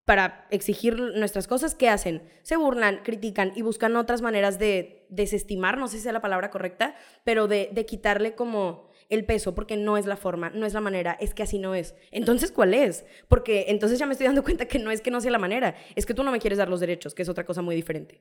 para 0.05 0.47
exigir 0.51 0.99
nuestras 0.99 1.47
cosas, 1.47 1.75
¿qué 1.75 1.89
hacen? 1.89 2.23
Se 2.43 2.57
burlan, 2.57 3.01
critican 3.05 3.53
y 3.55 3.63
buscan 3.63 3.95
otras 3.97 4.23
maneras 4.23 4.59
de 4.59 5.07
desestimar, 5.09 5.79
no 5.79 5.89
sé 5.89 5.99
si 5.99 6.09
es 6.09 6.13
la 6.13 6.21
palabra 6.21 6.51
correcta, 6.51 6.97
pero 7.25 7.47
de, 7.47 7.71
de 7.73 7.87
quitarle 7.87 8.35
como 8.35 8.91
el 9.09 9.25
peso, 9.25 9.55
porque 9.55 9.77
no 9.77 9.97
es 9.97 10.07
la 10.07 10.17
forma, 10.17 10.51
no 10.51 10.67
es 10.67 10.73
la 10.73 10.81
manera, 10.81 11.17
es 11.21 11.35
que 11.35 11.43
así 11.43 11.59
no 11.59 11.75
es. 11.75 11.95
Entonces, 12.13 12.53
¿cuál 12.53 12.75
es? 12.75 13.05
Porque 13.29 13.67
entonces 13.69 13.99
ya 13.99 14.07
me 14.07 14.13
estoy 14.13 14.27
dando 14.27 14.43
cuenta 14.43 14.67
que 14.67 14.79
no 14.79 14.91
es 14.91 15.01
que 15.01 15.11
no 15.11 15.21
sea 15.21 15.33
la 15.33 15.39
manera, 15.39 15.75
es 15.95 16.07
que 16.07 16.15
tú 16.15 16.23
no 16.23 16.33
me 16.33 16.39
quieres 16.39 16.59
dar 16.59 16.69
los 16.69 16.81
derechos, 16.81 17.15
que 17.15 17.23
es 17.23 17.29
otra 17.29 17.45
cosa 17.45 17.61
muy 17.61 17.75
diferente. 17.75 18.21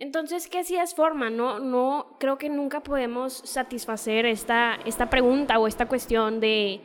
Entonces, 0.00 0.48
¿qué 0.48 0.62
sí 0.62 0.76
es 0.76 0.94
forma? 0.94 1.30
No, 1.30 1.58
no, 1.58 2.16
creo 2.20 2.38
que 2.38 2.48
nunca 2.48 2.80
podemos 2.80 3.32
satisfacer 3.44 4.26
esta, 4.26 4.78
esta 4.84 5.10
pregunta 5.10 5.58
o 5.58 5.66
esta 5.66 5.86
cuestión 5.86 6.38
de 6.38 6.80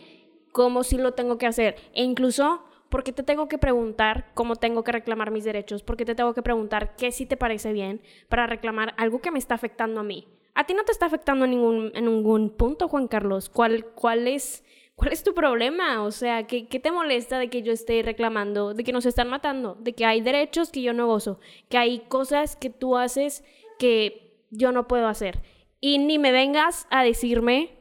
cómo 0.54 0.84
sí 0.84 0.98
lo 0.98 1.14
tengo 1.14 1.38
que 1.38 1.48
hacer. 1.48 1.76
E 1.94 2.04
incluso, 2.04 2.64
¿por 2.88 3.04
qué 3.04 3.12
te 3.12 3.24
tengo 3.24 3.50
que 3.50 3.58
preguntar 3.58 4.32
cómo 4.34 4.56
tengo 4.56 4.86
que 4.86 4.94
reclamar 4.94 5.32
mis 5.32 5.44
derechos? 5.44 5.84
¿Por 5.84 5.98
qué 5.98 6.06
te 6.06 6.16
tengo 6.16 6.34
que 6.34 6.42
preguntar 6.42 6.96
qué 6.96 7.12
sí 7.12 7.26
te 7.26 7.36
parece 7.36 7.74
bien 7.74 8.02
para 8.30 8.48
reclamar 8.48 8.94
algo 8.98 9.20
que 9.20 9.32
me 9.32 9.40
está 9.40 9.56
afectando 9.56 10.00
a 10.00 10.04
mí? 10.04 10.26
A 10.56 10.66
ti 10.66 10.74
no 10.74 10.84
te 10.84 10.94
está 10.94 11.08
afectando 11.08 11.44
en 11.46 11.52
ningún, 11.52 11.92
en 11.96 12.06
ningún 12.06 12.52
punto, 12.52 12.88
Juan 12.88 13.08
Carlos. 13.08 13.50
¿Cuál, 13.50 13.88
cuál, 13.96 14.28
es, 14.28 14.64
¿Cuál 14.96 15.12
es 15.12 15.24
tu 15.24 15.34
problema? 15.34 16.04
O 16.04 16.12
sea, 16.12 16.46
¿qué, 16.46 16.68
¿qué 16.68 16.80
te 16.80 16.92
molesta 16.92 17.40
de 17.40 17.50
que 17.50 17.64
yo 17.64 17.74
esté 17.74 18.04
reclamando? 18.04 18.76
De 18.76 18.84
que 18.84 18.94
nos 18.94 19.08
están 19.08 19.30
matando, 19.30 19.76
de 19.82 19.94
que 19.94 20.06
hay 20.06 20.22
derechos 20.22 20.70
que 20.70 20.84
yo 20.84 20.94
no 20.94 21.08
gozo, 21.08 21.40
que 21.70 21.80
hay 21.80 22.02
cosas 22.08 22.56
que 22.56 22.70
tú 22.70 22.96
haces 22.96 23.44
que 23.80 24.46
yo 24.52 24.72
no 24.72 24.88
puedo 24.88 25.08
hacer. 25.08 25.42
Y 25.82 25.98
ni 25.98 26.20
me 26.20 26.32
vengas 26.32 26.88
a 26.92 27.04
decirme 27.04 27.80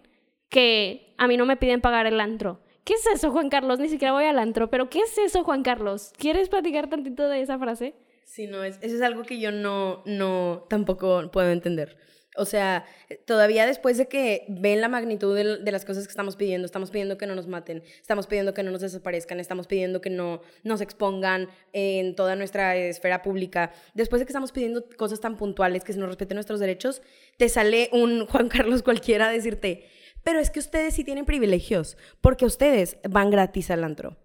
que 0.49 1.12
a 1.23 1.29
mí 1.29 1.37
no 1.37 1.47
me 1.47 1.57
piden 1.57 1.81
pagar 1.81 2.07
el 2.07 2.19
antro. 2.19 2.59
¿Qué 2.83 2.95
es 2.95 3.07
eso, 3.07 3.31
Juan 3.31 3.49
Carlos? 3.49 3.79
Ni 3.79 3.89
siquiera 3.89 4.13
voy 4.13 4.25
al 4.25 4.41
antro, 4.41 4.71
pero 4.71 4.91
¿qué 4.91 4.99
es 4.99 5.17
eso, 5.19 5.45
Juan 5.45 5.63
Carlos? 5.63 6.13
¿Quieres 6.19 6.49
platicar 6.49 6.91
tantito 6.91 7.29
de 7.29 7.41
esa 7.41 7.61
frase? 7.61 7.95
Sí, 8.25 8.49
no, 8.49 8.65
es, 8.65 8.81
eso 8.83 8.97
es 8.97 9.03
algo 9.03 9.23
que 9.23 9.39
yo 9.39 9.53
no, 9.53 10.03
no, 10.05 10.67
tampoco 10.69 11.31
puedo 11.31 11.53
entender. 11.53 11.97
O 12.37 12.45
sea, 12.45 12.87
todavía 13.25 13.67
después 13.67 13.99
de 13.99 14.09
que 14.09 14.47
ven 14.49 14.81
la 14.81 14.89
magnitud 14.89 15.37
de, 15.37 15.71
las 15.71 15.85
cosas 15.85 16.09
que 16.09 16.11
estamos 16.11 16.35
pidiendo, 16.35 16.67
estamos 16.67 16.91
pidiendo 16.91 17.19
que 17.19 17.29
no 17.29 17.37
nos 17.37 17.47
maten, 17.47 17.85
estamos 18.01 18.27
pidiendo 18.27 18.53
que 18.53 18.65
no 18.65 18.73
nos 18.73 18.81
desaparezcan, 18.81 19.39
estamos 19.39 19.69
pidiendo 19.69 20.01
que 20.01 20.11
no 20.11 20.41
nos 20.65 20.81
expongan 20.81 21.51
en 21.73 22.17
toda 22.17 22.35
nuestra 22.35 22.75
esfera 22.75 23.23
pública, 23.23 23.73
después 23.95 24.19
de 24.19 24.27
que 24.27 24.31
estamos 24.31 24.51
pidiendo 24.51 24.85
cosas 24.97 25.21
tan 25.21 25.37
puntuales, 25.37 25.85
que 25.85 25.93
se 25.93 26.01
nos 26.01 26.09
respeten 26.09 26.35
nuestros 26.35 26.59
derechos, 26.59 27.01
te 27.37 27.49
sale 27.49 27.91
un 27.93 28.27
Juan 28.27 28.49
Carlos 28.49 28.83
cualquiera 28.83 29.29
a 29.29 29.31
decirte, 29.31 29.87
pero 30.23 30.39
es 30.39 30.51
que 30.51 30.61
ustedes 30.61 30.95
sí 30.95 31.05
tienen 31.05 31.25
privilegios, 31.25 31.97
porque 32.21 32.45
ustedes 32.45 32.99
van 33.09 33.31
gratis 33.31 33.71
al 33.71 33.85
antro. 33.85 34.17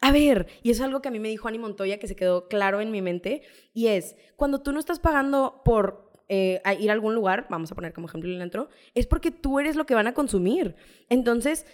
A 0.00 0.10
ver, 0.10 0.48
y 0.62 0.70
eso 0.70 0.82
es 0.82 0.86
algo 0.86 1.00
que 1.00 1.08
a 1.08 1.12
mí 1.12 1.20
me 1.20 1.28
dijo 1.28 1.46
Ani 1.46 1.58
Montoya 1.58 1.98
que 1.98 2.08
se 2.08 2.16
quedó 2.16 2.48
claro 2.48 2.80
en 2.80 2.90
mi 2.90 3.02
mente, 3.02 3.42
y 3.72 3.86
es, 3.86 4.16
cuando 4.36 4.60
tú 4.60 4.72
no 4.72 4.80
estás 4.80 4.98
pagando 4.98 5.62
por 5.64 6.12
eh, 6.28 6.62
ir 6.80 6.90
a 6.90 6.94
algún 6.94 7.14
lugar, 7.14 7.46
vamos 7.50 7.70
a 7.70 7.74
poner 7.74 7.92
como 7.92 8.08
ejemplo 8.08 8.30
el 8.30 8.40
antro, 8.40 8.68
es 8.94 9.06
porque 9.06 9.30
tú 9.30 9.60
eres 9.60 9.76
lo 9.76 9.86
que 9.86 9.94
van 9.94 10.06
a 10.06 10.14
consumir. 10.14 10.74
Entonces, 11.08 11.66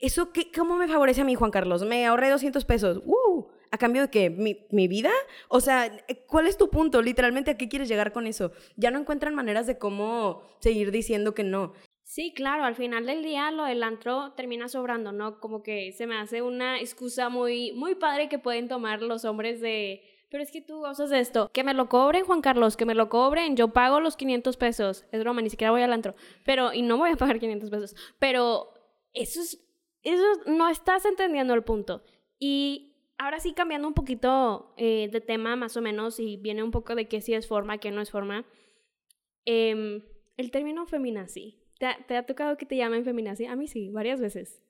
¿eso 0.00 0.32
qué, 0.32 0.50
cómo 0.50 0.76
me 0.76 0.88
favorece 0.88 1.20
a 1.20 1.24
mí, 1.24 1.34
Juan 1.34 1.50
Carlos? 1.50 1.84
Me 1.84 2.04
ahorré 2.04 2.30
200 2.30 2.64
pesos. 2.64 3.00
¡Uh! 3.04 3.46
¿A 3.70 3.78
cambio 3.78 4.02
de 4.02 4.10
qué? 4.10 4.28
¿Mi, 4.28 4.66
¿Mi, 4.70 4.88
vida? 4.88 5.12
O 5.48 5.60
sea, 5.60 5.90
¿cuál 6.26 6.46
es 6.46 6.58
tu 6.58 6.68
punto? 6.68 7.00
Literalmente, 7.00 7.52
¿a 7.52 7.56
qué 7.56 7.68
quieres 7.68 7.88
llegar 7.88 8.12
con 8.12 8.26
eso? 8.26 8.52
Ya 8.76 8.90
no 8.90 8.98
encuentran 8.98 9.34
maneras 9.34 9.66
de 9.66 9.78
cómo 9.78 10.42
seguir 10.58 10.90
diciendo 10.90 11.32
que 11.32 11.44
no. 11.44 11.72
Sí, 12.12 12.34
claro, 12.34 12.64
al 12.64 12.74
final 12.74 13.06
del 13.06 13.22
día 13.22 13.50
lo 13.52 13.64
del 13.64 13.82
antro 13.82 14.32
termina 14.32 14.68
sobrando, 14.68 15.12
¿no? 15.12 15.40
Como 15.40 15.62
que 15.62 15.92
se 15.92 16.06
me 16.06 16.18
hace 16.18 16.42
una 16.42 16.78
excusa 16.78 17.30
muy, 17.30 17.72
muy 17.72 17.94
padre 17.94 18.28
que 18.28 18.38
pueden 18.38 18.68
tomar 18.68 19.00
los 19.00 19.24
hombres 19.24 19.62
de 19.62 20.02
pero 20.28 20.42
es 20.42 20.50
que 20.50 20.60
tú 20.60 20.82
de 20.82 21.20
esto. 21.20 21.50
Que 21.54 21.64
me 21.64 21.72
lo 21.72 21.88
cobren, 21.88 22.26
Juan 22.26 22.42
Carlos, 22.42 22.76
que 22.76 22.84
me 22.84 22.94
lo 22.94 23.08
cobren. 23.08 23.56
Yo 23.56 23.68
pago 23.68 23.98
los 23.98 24.18
500 24.18 24.58
pesos. 24.58 25.06
Es 25.10 25.20
broma, 25.20 25.40
ni 25.40 25.48
siquiera 25.48 25.70
voy 25.70 25.80
al 25.80 25.92
antro. 25.94 26.14
Pero, 26.44 26.74
y 26.74 26.82
no 26.82 26.98
voy 26.98 27.12
a 27.12 27.16
pagar 27.16 27.38
500 27.38 27.70
pesos. 27.70 27.96
Pero 28.18 28.74
eso 29.14 29.40
es, 29.40 29.66
eso 30.02 30.24
no 30.44 30.68
estás 30.68 31.06
entendiendo 31.06 31.54
el 31.54 31.64
punto. 31.64 32.02
Y 32.38 32.94
ahora 33.16 33.40
sí, 33.40 33.54
cambiando 33.54 33.88
un 33.88 33.94
poquito 33.94 34.74
eh, 34.76 35.08
de 35.10 35.20
tema, 35.22 35.56
más 35.56 35.78
o 35.78 35.80
menos, 35.80 36.20
y 36.20 36.36
viene 36.36 36.62
un 36.62 36.72
poco 36.72 36.94
de 36.94 37.08
qué 37.08 37.22
sí 37.22 37.32
es 37.32 37.48
forma, 37.48 37.78
qué 37.78 37.90
no 37.90 38.02
es 38.02 38.10
forma. 38.10 38.44
Em, 39.46 40.02
el 40.36 40.50
término 40.50 40.84
feminazi. 40.84 41.61
¿Te 41.82 41.88
¿Te 42.06 42.16
ha 42.16 42.24
tocado 42.24 42.56
que 42.56 42.64
te 42.64 42.76
llamen 42.76 43.04
feminazi? 43.04 43.46
A 43.46 43.56
mí 43.56 43.66
sí, 43.66 43.88
varias 43.88 44.20
veces. 44.20 44.62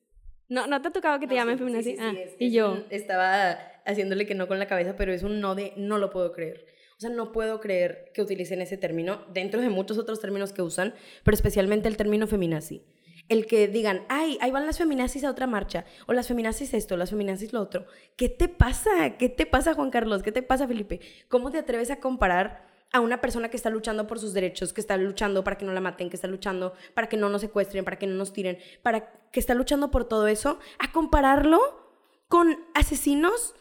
No, 0.48 0.66
¿no 0.66 0.80
te 0.80 0.88
ha 0.88 0.92
tocado 0.92 1.20
que 1.20 1.26
te 1.26 1.34
llamen 1.34 1.58
feminazi? 1.58 1.96
ah, 2.00 2.14
y 2.38 2.50
yo. 2.52 2.84
estaba 2.88 3.58
haciéndole 3.84 4.24
que 4.24 4.34
no 4.34 4.48
con 4.48 4.58
la 4.58 4.66
cabeza, 4.66 4.96
pero 4.96 5.12
es 5.12 5.22
un 5.22 5.38
no 5.38 5.54
de 5.54 5.74
no 5.76 5.98
lo 5.98 6.08
puedo 6.08 6.32
creer. 6.32 6.64
O 6.96 7.00
sea, 7.02 7.10
no 7.10 7.30
puedo 7.30 7.60
creer 7.60 8.12
que 8.14 8.22
utilicen 8.22 8.62
ese 8.62 8.78
término 8.78 9.26
dentro 9.30 9.60
de 9.60 9.68
muchos 9.68 9.98
otros 9.98 10.20
términos 10.20 10.54
que 10.54 10.62
usan, 10.62 10.94
pero 11.22 11.34
especialmente 11.34 11.86
el 11.86 11.98
término 11.98 12.26
feminazi. 12.26 12.82
El 13.28 13.44
que 13.44 13.68
digan, 13.68 14.06
ay, 14.08 14.38
ahí 14.40 14.50
van 14.50 14.64
las 14.64 14.78
feminazis 14.78 15.24
a 15.24 15.30
otra 15.30 15.46
marcha, 15.46 15.84
o 16.06 16.14
las 16.14 16.28
feminazis 16.28 16.72
esto, 16.72 16.96
las 16.96 17.10
feminazis 17.10 17.52
lo 17.52 17.60
otro. 17.60 17.84
¿Qué 18.16 18.30
te 18.30 18.48
pasa? 18.48 19.18
¿Qué 19.18 19.28
te 19.28 19.44
pasa, 19.44 19.74
Juan 19.74 19.90
Carlos? 19.90 20.22
¿Qué 20.22 20.32
te 20.32 20.42
pasa, 20.42 20.66
Felipe? 20.66 21.00
¿Cómo 21.28 21.50
te 21.50 21.58
atreves 21.58 21.90
a 21.90 22.00
comparar 22.00 22.71
a 22.92 23.00
una 23.00 23.20
persona 23.20 23.48
que 23.48 23.56
está 23.56 23.70
luchando 23.70 24.06
por 24.06 24.18
sus 24.18 24.34
derechos, 24.34 24.72
que 24.72 24.80
está 24.80 24.96
luchando 24.96 25.42
para 25.42 25.56
que 25.56 25.64
no 25.64 25.72
la 25.72 25.80
maten, 25.80 26.10
que 26.10 26.16
está 26.16 26.28
luchando 26.28 26.74
para 26.94 27.08
que 27.08 27.16
no 27.16 27.28
nos 27.28 27.40
secuestren, 27.40 27.84
para 27.84 27.98
que 27.98 28.06
no 28.06 28.14
nos 28.14 28.32
tiren, 28.32 28.58
para 28.82 29.10
que 29.30 29.40
está 29.40 29.54
luchando 29.54 29.90
por 29.90 30.04
todo 30.04 30.28
eso, 30.28 30.58
a 30.78 30.92
compararlo 30.92 31.60
con 32.28 32.58
asesinos, 32.74 33.54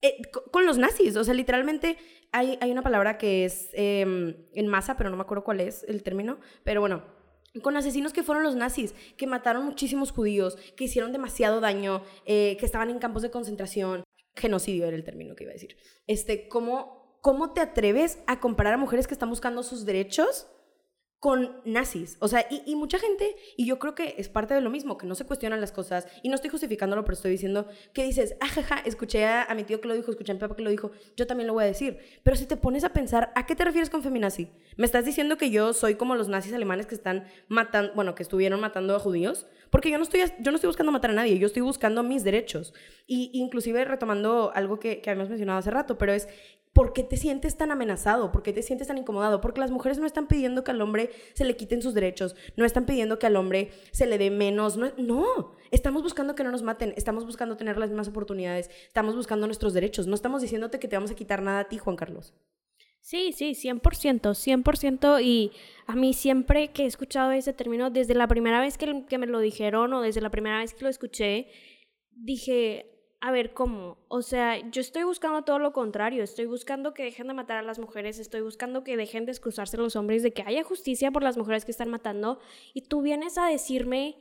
eh, 0.00 0.22
con 0.50 0.66
los 0.66 0.78
nazis. 0.78 1.16
O 1.16 1.24
sea, 1.24 1.34
literalmente 1.34 1.98
hay, 2.32 2.58
hay 2.60 2.70
una 2.72 2.82
palabra 2.82 3.18
que 3.18 3.44
es 3.44 3.68
em, 3.72 4.36
en 4.54 4.66
masa, 4.68 4.96
pero 4.96 5.10
no 5.10 5.16
me 5.16 5.22
acuerdo 5.22 5.44
cuál 5.44 5.60
es 5.60 5.84
el 5.84 6.02
término, 6.02 6.38
pero 6.64 6.80
bueno, 6.80 7.04
con 7.62 7.76
asesinos 7.76 8.12
que 8.12 8.22
fueron 8.22 8.44
los 8.44 8.56
nazis, 8.56 8.94
que 9.16 9.26
mataron 9.26 9.64
muchísimos 9.64 10.12
judíos, 10.12 10.56
que 10.76 10.84
hicieron 10.84 11.12
demasiado 11.12 11.60
daño, 11.60 12.02
eh, 12.24 12.56
que 12.58 12.66
estaban 12.66 12.90
en 12.90 12.98
campos 12.98 13.22
de 13.22 13.30
concentración. 13.30 14.04
Genocidio 14.36 14.86
era 14.86 14.96
el 14.96 15.04
término 15.04 15.34
que 15.34 15.44
iba 15.44 15.50
a 15.50 15.54
decir. 15.54 15.76
Este, 16.06 16.48
¿cómo 16.48 16.97
¿cómo 17.28 17.50
te 17.50 17.60
atreves 17.60 18.20
a 18.26 18.40
comparar 18.40 18.72
a 18.72 18.78
mujeres 18.78 19.06
que 19.06 19.12
están 19.12 19.28
buscando 19.28 19.62
sus 19.62 19.84
derechos 19.84 20.46
con 21.20 21.60
nazis. 21.64 22.16
O 22.20 22.28
sea, 22.28 22.46
y, 22.48 22.76
mucha 22.76 22.98
gente, 22.98 23.34
y 23.56 23.66
yo 23.66 23.78
creo 23.78 23.94
que 23.94 24.14
es 24.18 24.28
parte 24.28 24.54
de 24.54 24.60
lo 24.60 24.70
mismo, 24.70 24.96
que 24.96 25.06
no 25.06 25.16
se 25.16 25.24
cuestionan 25.24 25.60
las 25.60 25.72
cosas, 25.72 26.06
y 26.22 26.28
no 26.28 26.36
estoy 26.36 26.50
justificándolo, 26.50 27.02
pero 27.04 27.14
estoy 27.14 27.32
diciendo 27.32 27.66
que 27.92 28.04
dices, 28.04 28.36
ajaja, 28.40 28.76
ah, 28.76 28.82
escuché 28.84 29.26
a, 29.26 29.52
mi 29.56 29.64
tío 29.64 29.80
que 29.80 29.88
lo 29.88 29.94
dijo, 29.94 30.12
escuché 30.12 30.30
a 30.30 30.34
mi 30.34 30.40
papá 30.40 30.54
que 30.54 30.62
lo 30.62 30.70
dijo, 30.70 30.92
yo 31.16 31.26
también 31.26 31.48
lo 31.48 31.54
voy 31.54 31.64
a 31.64 31.66
decir. 31.66 31.98
Pero 32.22 32.36
si 32.36 32.46
te 32.46 32.56
pones 32.56 32.84
a 32.84 32.92
pensar, 32.92 33.32
¿a 33.34 33.46
qué 33.46 33.56
te 33.56 33.64
refieres 33.64 33.90
con 33.90 34.02
feminazi? 34.02 34.48
¿Me 34.76 34.86
estás 34.86 35.04
diciendo 35.04 35.36
que 35.36 35.50
yo 35.50 35.72
soy 35.72 35.96
como 35.96 36.14
los 36.14 36.28
nazis 36.28 36.52
alemanes 36.52 36.86
que 36.86 36.94
están 36.94 37.24
matando, 37.48 37.92
bueno, 37.94 38.14
que 38.14 38.22
estuvieron 38.22 38.60
matando 38.60 38.94
a 38.94 39.00
judíos? 39.00 39.46
Porque 39.70 39.90
yo 39.90 39.98
no 39.98 40.04
estoy, 40.04 40.20
yo 40.38 40.52
no 40.52 40.56
estoy 40.56 40.68
buscando 40.68 40.92
matar 40.92 41.10
a 41.10 41.14
nadie, 41.14 41.38
yo 41.38 41.48
estoy 41.48 41.62
buscando 41.62 42.04
mis 42.04 42.22
derechos. 42.22 42.72
Y 43.08 43.30
inclusive 43.34 43.84
retomando 43.84 44.52
algo 44.54 44.78
que, 44.78 45.00
que 45.00 45.10
habíamos 45.10 45.28
mencionado 45.28 45.58
hace 45.58 45.70
rato, 45.70 45.98
pero 45.98 46.12
es 46.12 46.28
¿por 46.78 46.92
qué 46.92 47.02
te 47.02 47.16
sientes 47.16 47.56
tan 47.56 47.72
amenazado? 47.72 48.30
¿Por 48.30 48.44
qué 48.44 48.52
te 48.52 48.62
sientes 48.62 48.86
tan 48.86 48.98
incomodado? 48.98 49.40
Porque 49.40 49.58
las 49.58 49.72
mujeres 49.72 49.98
no 49.98 50.06
están 50.06 50.28
pidiendo 50.28 50.62
que 50.62 50.70
al 50.70 50.80
hombre 50.80 51.10
se 51.34 51.44
le 51.44 51.56
quiten 51.56 51.82
sus 51.82 51.92
derechos, 51.92 52.36
no 52.54 52.64
están 52.64 52.86
pidiendo 52.86 53.18
que 53.18 53.26
al 53.26 53.34
hombre 53.34 53.72
se 53.90 54.06
le 54.06 54.16
dé 54.16 54.30
menos, 54.30 54.76
no, 54.76 55.56
estamos 55.72 56.04
buscando 56.04 56.36
que 56.36 56.44
no 56.44 56.52
nos 56.52 56.62
maten, 56.62 56.94
estamos 56.96 57.26
buscando 57.26 57.56
tener 57.56 57.78
las 57.78 57.90
mismas 57.90 58.06
oportunidades, 58.06 58.70
estamos 58.86 59.16
buscando 59.16 59.46
nuestros 59.46 59.74
derechos, 59.74 60.06
no 60.06 60.14
estamos 60.14 60.40
diciéndote 60.40 60.78
que 60.78 60.86
te 60.86 60.94
vamos 60.94 61.10
a 61.10 61.16
quitar 61.16 61.42
nada 61.42 61.58
a 61.58 61.68
ti, 61.68 61.78
Juan 61.78 61.96
Carlos. 61.96 62.32
Sí, 63.00 63.32
sí, 63.32 63.56
100%, 63.56 63.82
100%. 64.36 65.20
Y 65.20 65.50
a 65.88 65.96
mí 65.96 66.14
siempre 66.14 66.68
que 66.68 66.84
he 66.84 66.86
escuchado 66.86 67.32
ese 67.32 67.52
término, 67.54 67.90
desde 67.90 68.14
la 68.14 68.28
primera 68.28 68.60
vez 68.60 68.78
que 68.78 69.18
me 69.18 69.26
lo 69.26 69.40
dijeron 69.40 69.92
o 69.94 70.00
desde 70.00 70.20
la 70.20 70.30
primera 70.30 70.58
vez 70.58 70.74
que 70.74 70.84
lo 70.84 70.90
escuché, 70.90 71.48
dije, 72.12 72.97
a 73.20 73.32
ver, 73.32 73.52
¿cómo? 73.52 73.98
O 74.08 74.22
sea, 74.22 74.58
yo 74.70 74.80
estoy 74.80 75.02
buscando 75.02 75.42
todo 75.42 75.58
lo 75.58 75.72
contrario, 75.72 76.22
estoy 76.22 76.46
buscando 76.46 76.94
que 76.94 77.02
dejen 77.02 77.26
de 77.26 77.34
matar 77.34 77.58
a 77.58 77.62
las 77.62 77.78
mujeres, 77.78 78.18
estoy 78.18 78.42
buscando 78.42 78.84
que 78.84 78.96
dejen 78.96 79.26
de 79.26 79.32
excusarse 79.32 79.76
los 79.76 79.96
hombres, 79.96 80.22
de 80.22 80.32
que 80.32 80.42
haya 80.42 80.62
justicia 80.62 81.10
por 81.10 81.22
las 81.22 81.36
mujeres 81.36 81.64
que 81.64 81.72
están 81.72 81.90
matando, 81.90 82.38
y 82.74 82.82
tú 82.82 83.02
vienes 83.02 83.36
a 83.36 83.46
decirme 83.46 84.16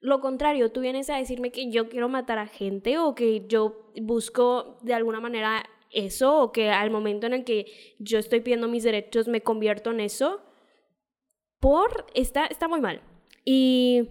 lo 0.00 0.20
contrario, 0.20 0.72
tú 0.72 0.80
vienes 0.80 1.08
a 1.10 1.16
decirme 1.16 1.52
que 1.52 1.70
yo 1.70 1.88
quiero 1.88 2.08
matar 2.08 2.38
a 2.38 2.48
gente 2.48 2.98
o 2.98 3.14
que 3.14 3.46
yo 3.46 3.92
busco 4.02 4.76
de 4.82 4.94
alguna 4.94 5.20
manera 5.20 5.64
eso 5.90 6.42
o 6.42 6.52
que 6.52 6.70
al 6.70 6.90
momento 6.90 7.28
en 7.28 7.34
el 7.34 7.44
que 7.44 7.66
yo 8.00 8.18
estoy 8.18 8.40
pidiendo 8.40 8.66
mis 8.66 8.82
derechos 8.82 9.28
me 9.28 9.42
convierto 9.42 9.92
en 9.92 10.00
eso. 10.00 10.40
Por, 11.60 12.06
está, 12.14 12.46
está 12.46 12.66
muy 12.66 12.80
mal. 12.80 13.00
Y 13.44 14.08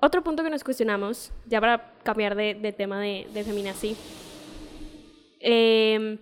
otro 0.00 0.22
punto 0.22 0.42
que 0.42 0.50
nos 0.50 0.64
cuestionamos, 0.64 1.32
ya 1.46 1.60
para 1.60 1.94
cambiar 2.02 2.34
de, 2.34 2.74
tema 2.76 3.00
de, 3.00 3.26
de 3.32 3.44
feminazi, 3.44 3.96
em, 5.40 6.18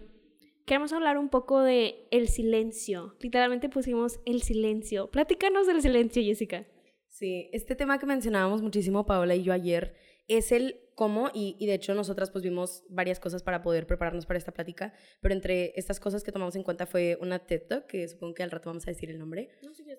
queremos 0.66 0.92
hablar 0.92 1.18
un 1.18 1.28
poco 1.28 1.62
de 1.62 2.06
el 2.10 2.28
silencio. 2.28 3.14
Literalmente 3.20 3.68
pusimos 3.68 4.20
el 4.26 4.42
silencio. 4.42 5.10
Platícanos 5.10 5.66
del 5.66 5.80
silencio, 5.80 6.22
Jessica. 6.22 6.66
Sí, 7.08 7.48
este 7.52 7.74
tema 7.74 7.98
que 7.98 8.06
mencionábamos 8.06 8.62
muchísimo 8.62 9.06
Paola 9.06 9.34
y 9.34 9.42
yo 9.42 9.52
ayer 9.52 9.96
es 10.28 10.52
el 10.52 10.80
cómo, 10.94 11.30
y, 11.32 11.64
de 11.64 11.74
hecho 11.74 11.94
nosotras 11.94 12.30
pues 12.30 12.42
vimos 12.42 12.84
varias 12.88 13.20
cosas 13.20 13.42
para 13.42 13.62
poder 13.62 13.86
prepararnos 13.86 14.26
para 14.26 14.38
esta 14.38 14.52
plática, 14.52 14.92
pero 15.20 15.32
entre 15.32 15.72
estas 15.76 16.00
cosas 16.00 16.22
que 16.24 16.32
tomamos 16.32 16.54
en 16.56 16.64
cuenta 16.64 16.86
fue 16.86 17.16
una 17.20 17.38
TED 17.38 17.62
Talk, 17.68 17.86
que 17.86 18.06
supongo 18.08 18.34
que 18.34 18.42
al 18.42 18.50
rato 18.50 18.68
vamos 18.68 18.86
a 18.86 18.90
decir 18.90 19.08
el 19.08 19.18
nombre. 19.18 19.48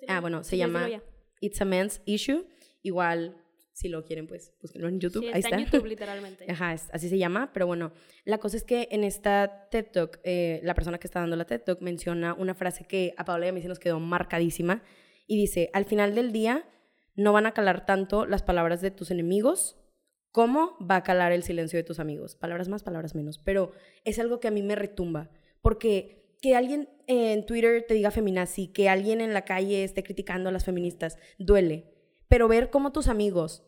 ah, 0.07 0.19
bueno, 0.19 0.43
se 0.43 0.57
llama 0.57 0.87
It's 1.39 1.61
a 1.61 1.65
Man's 1.65 2.01
Issue. 2.05 2.45
Igual 2.81 3.41
si 3.79 3.87
lo 3.87 4.03
quieren, 4.03 4.27
pues 4.27 4.53
búsquenlo 4.61 4.89
en 4.89 4.99
YouTube. 4.99 5.25
Ahí 5.33 5.39
está. 5.39 5.55
en 5.55 5.65
YouTube, 5.65 5.85
literalmente. 5.87 6.45
Ajá, 6.49 6.71
así 6.71 7.09
se 7.09 7.17
llama. 7.17 7.51
Pero 7.53 7.65
bueno, 7.65 7.93
la 8.25 8.37
cosa 8.37 8.57
es 8.57 8.63
que 8.63 8.89
en 8.91 9.03
esta 9.03 9.69
TED 9.71 9.85
Talk, 9.91 10.19
eh, 10.23 10.59
la 10.63 10.75
persona 10.75 10.97
que 10.97 11.07
está 11.07 11.21
dando 11.21 11.35
la 11.35 11.45
TED 11.45 11.61
Talk 11.61 11.81
menciona 11.81 12.33
una 12.33 12.53
frase 12.55 12.83
que 12.83 13.13
a 13.17 13.23
Paola 13.23 13.45
y 13.45 13.49
a 13.49 13.53
mí 13.53 13.61
se 13.61 13.69
nos 13.69 13.79
quedó 13.79 13.99
marcadísima. 13.99 14.83
Y 15.27 15.37
dice: 15.37 15.69
Al 15.73 15.85
final 15.85 16.13
del 16.13 16.31
día, 16.33 16.65
no 17.15 17.31
van 17.31 17.45
a 17.45 17.53
calar 17.53 17.85
tanto 17.85 18.25
las 18.25 18.43
palabras 18.43 18.81
de 18.81 18.91
tus 18.91 19.11
enemigos 19.11 19.77
como 20.31 20.77
va 20.79 20.97
a 20.97 21.03
calar 21.03 21.31
el 21.31 21.43
silencio 21.43 21.77
de 21.77 21.83
tus 21.83 21.99
amigos. 21.99 22.35
Palabras 22.35 22.67
más, 22.67 22.83
palabras 22.83 23.15
menos. 23.15 23.39
Pero 23.39 23.71
es 24.03 24.19
algo 24.19 24.39
que 24.39 24.47
a 24.47 24.51
mí 24.51 24.61
me 24.61 24.75
retumba. 24.75 25.29
Porque 25.61 26.19
que 26.41 26.55
alguien 26.55 26.89
en 27.07 27.45
Twitter 27.45 27.85
te 27.87 27.93
diga 27.93 28.11
feminazi, 28.11 28.67
que 28.67 28.89
alguien 28.89 29.21
en 29.21 29.33
la 29.33 29.43
calle 29.45 29.83
esté 29.83 30.03
criticando 30.03 30.49
a 30.49 30.51
las 30.51 30.65
feministas, 30.65 31.17
duele. 31.37 31.98
Pero 32.29 32.47
ver 32.47 32.69
cómo 32.69 32.93
tus 32.93 33.09
amigos 33.09 33.63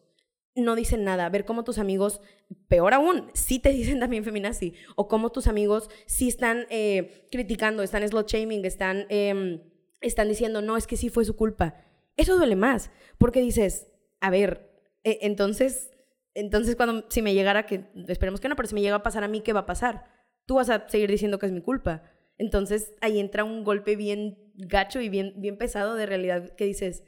no 0.56 0.76
dicen 0.76 1.04
nada, 1.04 1.30
ver 1.30 1.46
cómo 1.46 1.64
tus 1.64 1.78
amigos, 1.78 2.22
peor 2.68 2.94
aún, 2.94 3.30
sí 3.34 3.60
te 3.60 3.70
dicen 3.74 4.00
también 4.00 4.24
feminazi, 4.24 4.74
o 4.96 5.08
cómo 5.08 5.32
tus 5.32 5.48
amigos 5.48 5.90
sí 6.06 6.28
están 6.28 6.66
eh, 6.70 7.28
criticando, 7.32 7.84
están 7.84 8.08
slot 8.08 8.30
shaming, 8.30 8.66
están, 8.66 9.06
em, 9.10 9.62
están 10.02 10.28
diciendo, 10.28 10.62
no, 10.62 10.78
es 10.78 10.88
que 10.88 10.98
sí 10.98 11.10
fue 11.10 11.26
su 11.26 11.36
culpa. 11.36 11.76
Eso 12.18 12.36
duele 12.36 12.56
más, 12.56 12.92
porque 13.18 13.42
dices, 13.42 13.88
a 14.20 14.30
ver, 14.30 14.70
e, 15.04 15.20
entonces, 15.22 15.92
entonces 16.34 16.76
cuando, 16.76 17.06
si 17.10 17.22
me 17.22 17.34
llegara, 17.34 17.66
que 17.66 17.86
esperemos 18.08 18.40
que 18.40 18.50
no, 18.50 18.56
pero 18.56 18.68
si 18.68 18.76
me 18.76 18.82
llega 18.82 18.98
a 18.98 19.04
pasar 19.04 19.24
a 19.24 19.28
mí, 19.28 19.42
¿qué 19.42 19.54
va 19.54 19.62
a 19.62 19.66
pasar? 19.66 20.06
Tú 20.46 20.56
vas 20.56 20.70
a 20.70 20.88
seguir 20.90 21.10
diciendo 21.10 21.40
que 21.40 21.46
es 21.46 21.52
mi 21.52 21.62
culpa. 21.62 22.04
Entonces 22.38 22.94
ahí 23.02 23.20
entra 23.20 23.44
un 23.44 23.64
golpe 23.64 23.96
bien 23.96 24.52
gacho 24.56 25.00
y 25.00 25.10
bien, 25.10 25.36
bien 25.38 25.58
pesado 25.58 25.96
de 25.96 26.08
realidad 26.08 26.56
que 26.56 26.66
dices, 26.66 27.04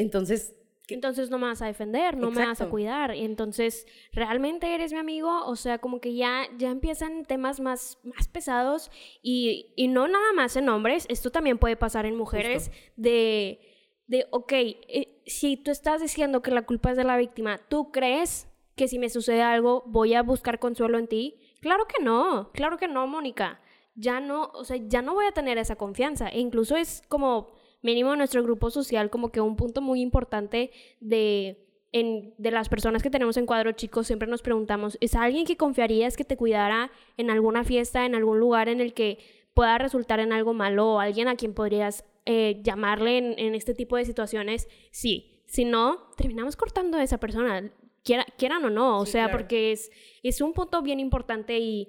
entonces 0.00 0.54
entonces 0.94 1.30
no 1.30 1.38
me 1.38 1.46
vas 1.46 1.62
a 1.62 1.66
defender, 1.66 2.16
no 2.16 2.30
me 2.30 2.44
vas 2.44 2.60
a 2.60 2.68
cuidar. 2.68 3.12
Entonces, 3.12 3.86
¿realmente 4.12 4.74
eres 4.74 4.92
mi 4.92 4.98
amigo? 4.98 5.44
O 5.46 5.56
sea, 5.56 5.78
como 5.78 6.00
que 6.00 6.14
ya, 6.14 6.48
ya 6.58 6.70
empiezan 6.70 7.24
temas 7.24 7.60
más, 7.60 7.98
más 8.02 8.28
pesados 8.28 8.90
y, 9.22 9.72
y 9.76 9.88
no 9.88 10.08
nada 10.08 10.32
más 10.34 10.56
en 10.56 10.68
hombres, 10.68 11.06
esto 11.08 11.30
también 11.30 11.58
puede 11.58 11.76
pasar 11.76 12.06
en 12.06 12.16
mujeres 12.16 12.70
de, 12.96 13.60
de, 14.06 14.26
ok, 14.30 14.52
eh, 14.52 15.22
si 15.26 15.56
tú 15.56 15.70
estás 15.70 16.00
diciendo 16.00 16.42
que 16.42 16.50
la 16.50 16.62
culpa 16.62 16.90
es 16.90 16.96
de 16.96 17.04
la 17.04 17.16
víctima, 17.16 17.60
¿tú 17.68 17.92
crees 17.92 18.48
que 18.76 18.88
si 18.88 18.98
me 18.98 19.10
sucede 19.10 19.42
algo 19.42 19.84
voy 19.86 20.14
a 20.14 20.22
buscar 20.22 20.58
consuelo 20.58 20.98
en 20.98 21.06
ti? 21.06 21.38
Claro 21.60 21.86
que 21.86 22.02
no, 22.02 22.50
claro 22.52 22.78
que 22.78 22.88
no, 22.88 23.06
Mónica. 23.06 23.60
Ya 23.94 24.20
no, 24.20 24.50
o 24.54 24.64
sea, 24.64 24.76
ya 24.76 25.02
no 25.02 25.14
voy 25.14 25.26
a 25.26 25.32
tener 25.32 25.58
esa 25.58 25.76
confianza. 25.76 26.28
E 26.28 26.38
incluso 26.38 26.76
es 26.76 27.02
como 27.08 27.52
mínimo 27.82 28.12
en 28.12 28.18
nuestro 28.18 28.42
grupo 28.42 28.70
social, 28.70 29.10
como 29.10 29.30
que 29.30 29.40
un 29.40 29.56
punto 29.56 29.80
muy 29.80 30.00
importante 30.00 30.70
de, 31.00 31.66
en, 31.92 32.34
de 32.38 32.50
las 32.50 32.68
personas 32.68 33.02
que 33.02 33.10
tenemos 33.10 33.36
en 33.36 33.46
cuadro 33.46 33.72
chicos, 33.72 34.06
siempre 34.06 34.28
nos 34.28 34.42
preguntamos, 34.42 34.98
¿es 35.00 35.14
alguien 35.14 35.46
que 35.46 35.56
confiarías 35.56 36.16
que 36.16 36.24
te 36.24 36.36
cuidara 36.36 36.90
en 37.16 37.30
alguna 37.30 37.64
fiesta, 37.64 38.04
en 38.04 38.14
algún 38.14 38.38
lugar 38.38 38.68
en 38.68 38.80
el 38.80 38.94
que 38.94 39.18
pueda 39.54 39.78
resultar 39.78 40.20
en 40.20 40.32
algo 40.32 40.54
malo 40.54 40.94
o 40.94 41.00
alguien 41.00 41.28
a 41.28 41.36
quien 41.36 41.54
podrías 41.54 42.04
eh, 42.26 42.60
llamarle 42.62 43.18
en, 43.18 43.54
este 43.54 43.74
tipo 43.74 43.96
de 43.96 44.04
situaciones? 44.04 44.68
Sí. 44.90 45.42
Si 45.46 45.64
no, 45.64 46.10
terminamos 46.16 46.54
cortando 46.54 46.96
a 46.96 47.02
esa 47.02 47.18
persona, 47.18 47.72
quieran 48.04 48.64
o 48.64 48.70
no, 48.70 48.98
o 48.98 49.06
sea, 49.06 49.32
porque 49.32 49.72
es, 49.72 49.90
es 50.22 50.40
un 50.40 50.52
punto 50.52 50.80
bien 50.80 51.00
importante 51.00 51.58
y, 51.58 51.88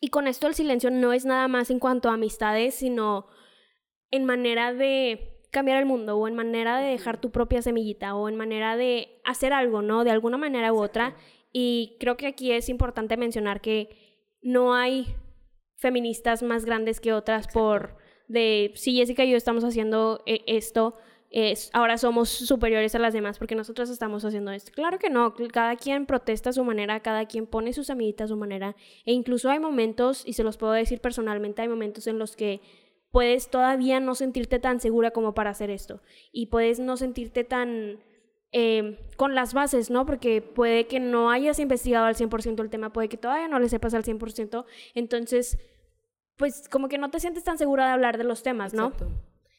y 0.00 0.08
con 0.08 0.26
esto 0.26 0.46
el 0.46 0.54
silencio 0.54 0.90
no 0.90 1.12
es 1.12 1.26
nada 1.26 1.46
más 1.46 1.70
en 1.70 1.78
cuanto 1.78 2.08
a 2.08 2.14
amistades, 2.14 2.76
sino 2.76 3.26
en 4.10 4.24
manera 4.24 4.72
de 4.72 5.36
cambiar 5.50 5.78
el 5.78 5.86
mundo 5.86 6.16
o 6.16 6.28
en 6.28 6.34
manera 6.34 6.78
de 6.78 6.90
dejar 6.90 7.20
tu 7.20 7.30
propia 7.30 7.62
semillita 7.62 8.14
o 8.14 8.28
en 8.28 8.36
manera 8.36 8.76
de 8.76 9.20
hacer 9.24 9.52
algo, 9.52 9.82
¿no? 9.82 10.04
De 10.04 10.10
alguna 10.10 10.38
manera 10.38 10.72
u 10.72 10.80
otra. 10.80 11.16
Y 11.52 11.96
creo 11.98 12.16
que 12.16 12.26
aquí 12.26 12.52
es 12.52 12.68
importante 12.68 13.16
mencionar 13.16 13.60
que 13.60 13.88
no 14.42 14.74
hay 14.74 15.06
feministas 15.76 16.42
más 16.42 16.64
grandes 16.64 17.00
que 17.00 17.12
otras 17.12 17.48
por 17.48 17.96
de 18.28 18.72
si 18.76 18.94
Jessica 18.94 19.24
y 19.24 19.30
yo 19.30 19.36
estamos 19.36 19.64
haciendo 19.64 20.22
eh, 20.24 20.42
esto, 20.46 20.94
es, 21.30 21.70
ahora 21.72 21.96
somos 21.96 22.28
superiores 22.28 22.94
a 22.94 22.98
las 22.98 23.12
demás 23.12 23.38
porque 23.38 23.54
nosotros 23.54 23.88
estamos 23.90 24.24
haciendo 24.24 24.52
esto. 24.52 24.72
Claro 24.72 24.98
que 24.98 25.10
no, 25.10 25.34
cada 25.52 25.76
quien 25.76 26.06
protesta 26.06 26.50
a 26.50 26.52
su 26.52 26.64
manera, 26.64 27.00
cada 27.00 27.26
quien 27.26 27.46
pone 27.46 27.72
sus 27.72 27.86
semillitas 27.86 28.26
a 28.26 28.28
su 28.28 28.36
manera 28.36 28.76
e 29.04 29.12
incluso 29.12 29.48
hay 29.50 29.58
momentos, 29.58 30.22
y 30.26 30.34
se 30.34 30.44
los 30.44 30.56
puedo 30.56 30.72
decir 30.72 31.00
personalmente, 31.00 31.62
hay 31.62 31.68
momentos 31.68 32.06
en 32.06 32.18
los 32.18 32.36
que 32.36 32.60
puedes 33.10 33.48
todavía 33.48 34.00
no 34.00 34.14
sentirte 34.14 34.58
tan 34.58 34.80
segura 34.80 35.10
como 35.10 35.34
para 35.34 35.50
hacer 35.50 35.70
esto 35.70 36.00
y 36.32 36.46
puedes 36.46 36.78
no 36.78 36.96
sentirte 36.96 37.44
tan 37.44 37.98
em, 38.52 38.96
con 39.16 39.34
las 39.34 39.54
bases, 39.54 39.90
¿no? 39.90 40.06
Porque 40.06 40.42
puede 40.42 40.86
que 40.86 41.00
no 41.00 41.30
hayas 41.30 41.58
investigado 41.58 42.06
al 42.06 42.16
100% 42.16 42.60
el 42.62 42.70
tema, 42.70 42.92
puede 42.92 43.08
que 43.08 43.16
todavía 43.16 43.48
no 43.48 43.58
le 43.58 43.68
sepas 43.68 43.94
al 43.94 44.04
100%, 44.04 44.64
entonces, 44.94 45.58
pues 46.36 46.68
como 46.68 46.88
que 46.88 46.98
no 46.98 47.10
te 47.10 47.20
sientes 47.20 47.44
tan 47.44 47.58
segura 47.58 47.86
de 47.86 47.92
hablar 47.92 48.18
de 48.18 48.24
los 48.24 48.42
temas, 48.42 48.74
¿no? 48.74 48.88
Exacto. 48.88 49.08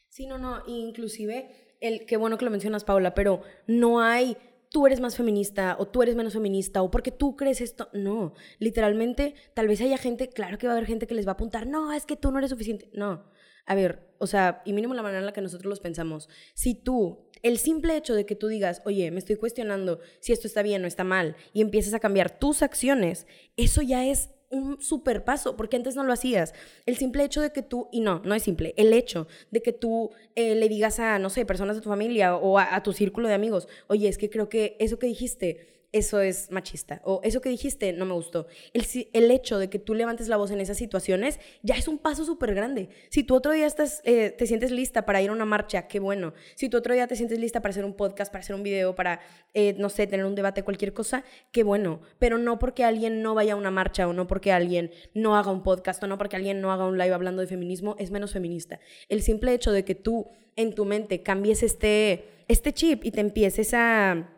Sí, 0.10 0.28
no, 0.28 0.38
no, 0.38 0.62
inclusive, 0.68 1.78
el, 1.80 2.06
qué 2.06 2.18
bueno 2.18 2.38
que 2.38 2.44
lo 2.44 2.52
mencionas, 2.52 2.84
Paula, 2.84 3.14
pero 3.14 3.42
no 3.66 4.02
hay 4.02 4.36
tú 4.72 4.88
eres 4.88 5.02
más 5.02 5.18
feminista 5.18 5.76
o 5.78 5.86
tú 5.86 6.02
eres 6.02 6.16
menos 6.16 6.34
feminista 6.34 6.82
o 6.82 6.90
porque 6.90 7.12
tú 7.12 7.36
crees 7.36 7.62
esto. 7.62 7.90
No, 7.94 8.34
literalmente, 8.58 9.36
tal 9.54 9.68
vez 9.68 9.82
haya 9.82 9.98
gente, 9.98 10.30
claro 10.30 10.58
que 10.58 10.66
va 10.66 10.74
a 10.74 10.78
haber 10.78 10.88
gente 10.88 11.08
que 11.08 11.14
les 11.14 11.28
va 11.28 11.32
a 11.32 11.34
apuntar, 11.34 11.68
no, 11.68 11.92
es 11.92 12.06
que 12.06 12.16
tú 12.16 12.32
no 12.32 12.40
eres 12.40 12.50
suficiente. 12.50 12.90
No, 12.94 13.24
a 13.66 13.76
ver, 13.76 14.12
o 14.18 14.28
sea, 14.28 14.62
y 14.66 14.74
mínimo 14.74 14.94
la 14.94 15.02
manera 15.02 15.20
en 15.20 15.26
la 15.26 15.34
que 15.34 15.42
nosotros 15.42 15.70
los 15.70 15.80
pensamos, 15.80 16.30
si 16.54 16.76
tú, 16.76 17.30
el 17.42 17.58
simple 17.58 17.98
hecho 17.98 18.14
de 18.14 18.26
que 18.26 18.36
tú 18.36 18.48
digas, 18.48 18.82
oye, 18.86 19.10
me 19.12 19.20
estoy 19.20 19.36
cuestionando 19.36 20.00
si 20.20 20.32
esto 20.32 20.48
está 20.48 20.62
bien 20.62 20.84
o 20.84 20.88
está 20.88 21.04
mal, 21.04 21.36
y 21.54 21.62
empiezas 21.62 21.94
a 21.94 22.00
cambiar 22.00 22.38
tus 22.38 22.62
acciones, 22.62 23.26
eso 23.58 23.82
ya 23.82 24.06
es 24.06 24.30
un 24.50 24.82
super 24.82 25.24
paso, 25.24 25.56
porque 25.56 25.78
antes 25.78 25.96
no 25.96 26.04
lo 26.04 26.12
hacías. 26.12 26.54
El 26.86 26.98
simple 26.98 27.24
hecho 27.24 27.42
de 27.42 27.54
que 27.54 27.62
tú, 27.62 27.88
y 27.92 28.02
no, 28.02 28.22
no 28.26 28.36
es 28.36 28.44
simple, 28.44 28.74
el 28.78 28.94
hecho 28.94 29.28
de 29.50 29.62
que 29.62 29.72
tú 29.72 30.12
eh, 30.36 30.56
le 30.56 30.68
digas 30.68 31.00
a, 31.00 31.20
no 31.20 31.30
sé, 31.30 31.46
personas 31.46 31.78
de 31.78 31.82
tu 31.82 31.90
familia 31.90 32.36
o 32.36 32.60
a 32.60 32.84
tu 32.84 32.94
círculo 32.94 33.28
de 33.28 33.34
amigos, 33.34 33.68
oye, 33.88 34.08
es 34.08 34.18
que 34.18 34.30
creo 34.30 34.50
que 34.50 34.76
eso 34.80 35.00
que 35.00 35.08
dijiste 35.08 35.81
eso 35.92 36.22
es 36.22 36.52
machista. 36.52 37.02
O 37.04 37.20
eso 37.24 37.42
que 37.42 37.50
dijiste 37.50 37.92
no 37.94 38.06
me 38.06 38.14
gustó. 38.14 38.48
El, 38.74 38.86
el 39.14 39.32
hecho 39.32 39.60
de 39.60 39.70
que 39.70 39.80
tú 39.80 39.94
levantes 39.94 40.28
la 40.28 40.38
voz 40.38 40.52
en 40.52 40.62
esas 40.62 40.78
situaciones 40.78 41.40
ya 41.64 41.76
es 41.76 41.88
un 41.88 41.98
paso 41.98 42.24
súper 42.24 42.56
grande. 42.56 42.90
Si 43.10 43.24
tú 43.24 43.36
otro 43.36 43.52
día 43.52 43.66
estás, 43.66 44.02
eh, 44.06 44.32
te 44.32 44.48
sientes 44.48 44.72
lista 44.72 45.06
para 45.06 45.22
ir 45.22 45.30
a 45.30 45.34
una 45.34 45.46
marcha, 45.46 45.88
qué 45.88 46.00
bueno. 46.00 46.34
Si 46.56 46.70
tú 46.70 46.78
otro 46.78 46.94
día 46.94 47.08
te 47.08 47.16
sientes 47.16 47.40
lista 47.40 47.62
para 47.62 47.72
hacer 47.72 47.84
un 47.84 47.94
podcast, 47.94 48.32
para 48.32 48.42
hacer 48.42 48.56
un 48.56 48.64
video, 48.64 48.96
para, 48.96 49.20
eh, 49.54 49.76
no 49.78 49.90
sé, 49.90 50.08
tener 50.08 50.26
un 50.26 50.36
debate, 50.36 50.64
cualquier 50.64 50.94
cosa, 50.94 51.26
qué 51.52 51.64
bueno. 51.64 52.02
Pero 52.20 52.38
no 52.38 52.58
porque 52.58 52.86
alguien 52.86 53.22
no 53.22 53.36
vaya 53.36 53.54
a 53.54 53.58
una 53.58 53.72
marcha 53.72 54.08
o 54.08 54.14
no 54.14 54.28
porque 54.28 54.52
alguien 54.52 54.92
no 55.14 55.36
haga 55.36 55.52
un 55.52 55.64
podcast 55.64 56.02
o 56.04 56.08
no 56.08 56.18
porque 56.18 56.38
alguien 56.38 56.62
no 56.62 56.72
haga 56.72 56.88
un 56.88 56.98
live 56.98 57.14
hablando 57.14 57.42
de 57.42 57.48
feminismo 57.48 57.96
es 58.00 58.12
menos 58.12 58.32
feminista. 58.32 58.80
El 59.10 59.22
simple 59.22 59.54
hecho 59.54 59.72
de 59.72 59.84
que 59.84 59.96
tú 59.96 60.30
en 60.56 60.74
tu 60.74 60.86
mente 60.86 61.22
cambies 61.22 61.64
este, 61.64 62.26
este 62.48 62.74
chip 62.74 63.04
y 63.04 63.12
te 63.12 63.22
empieces 63.22 63.74
a 63.74 64.30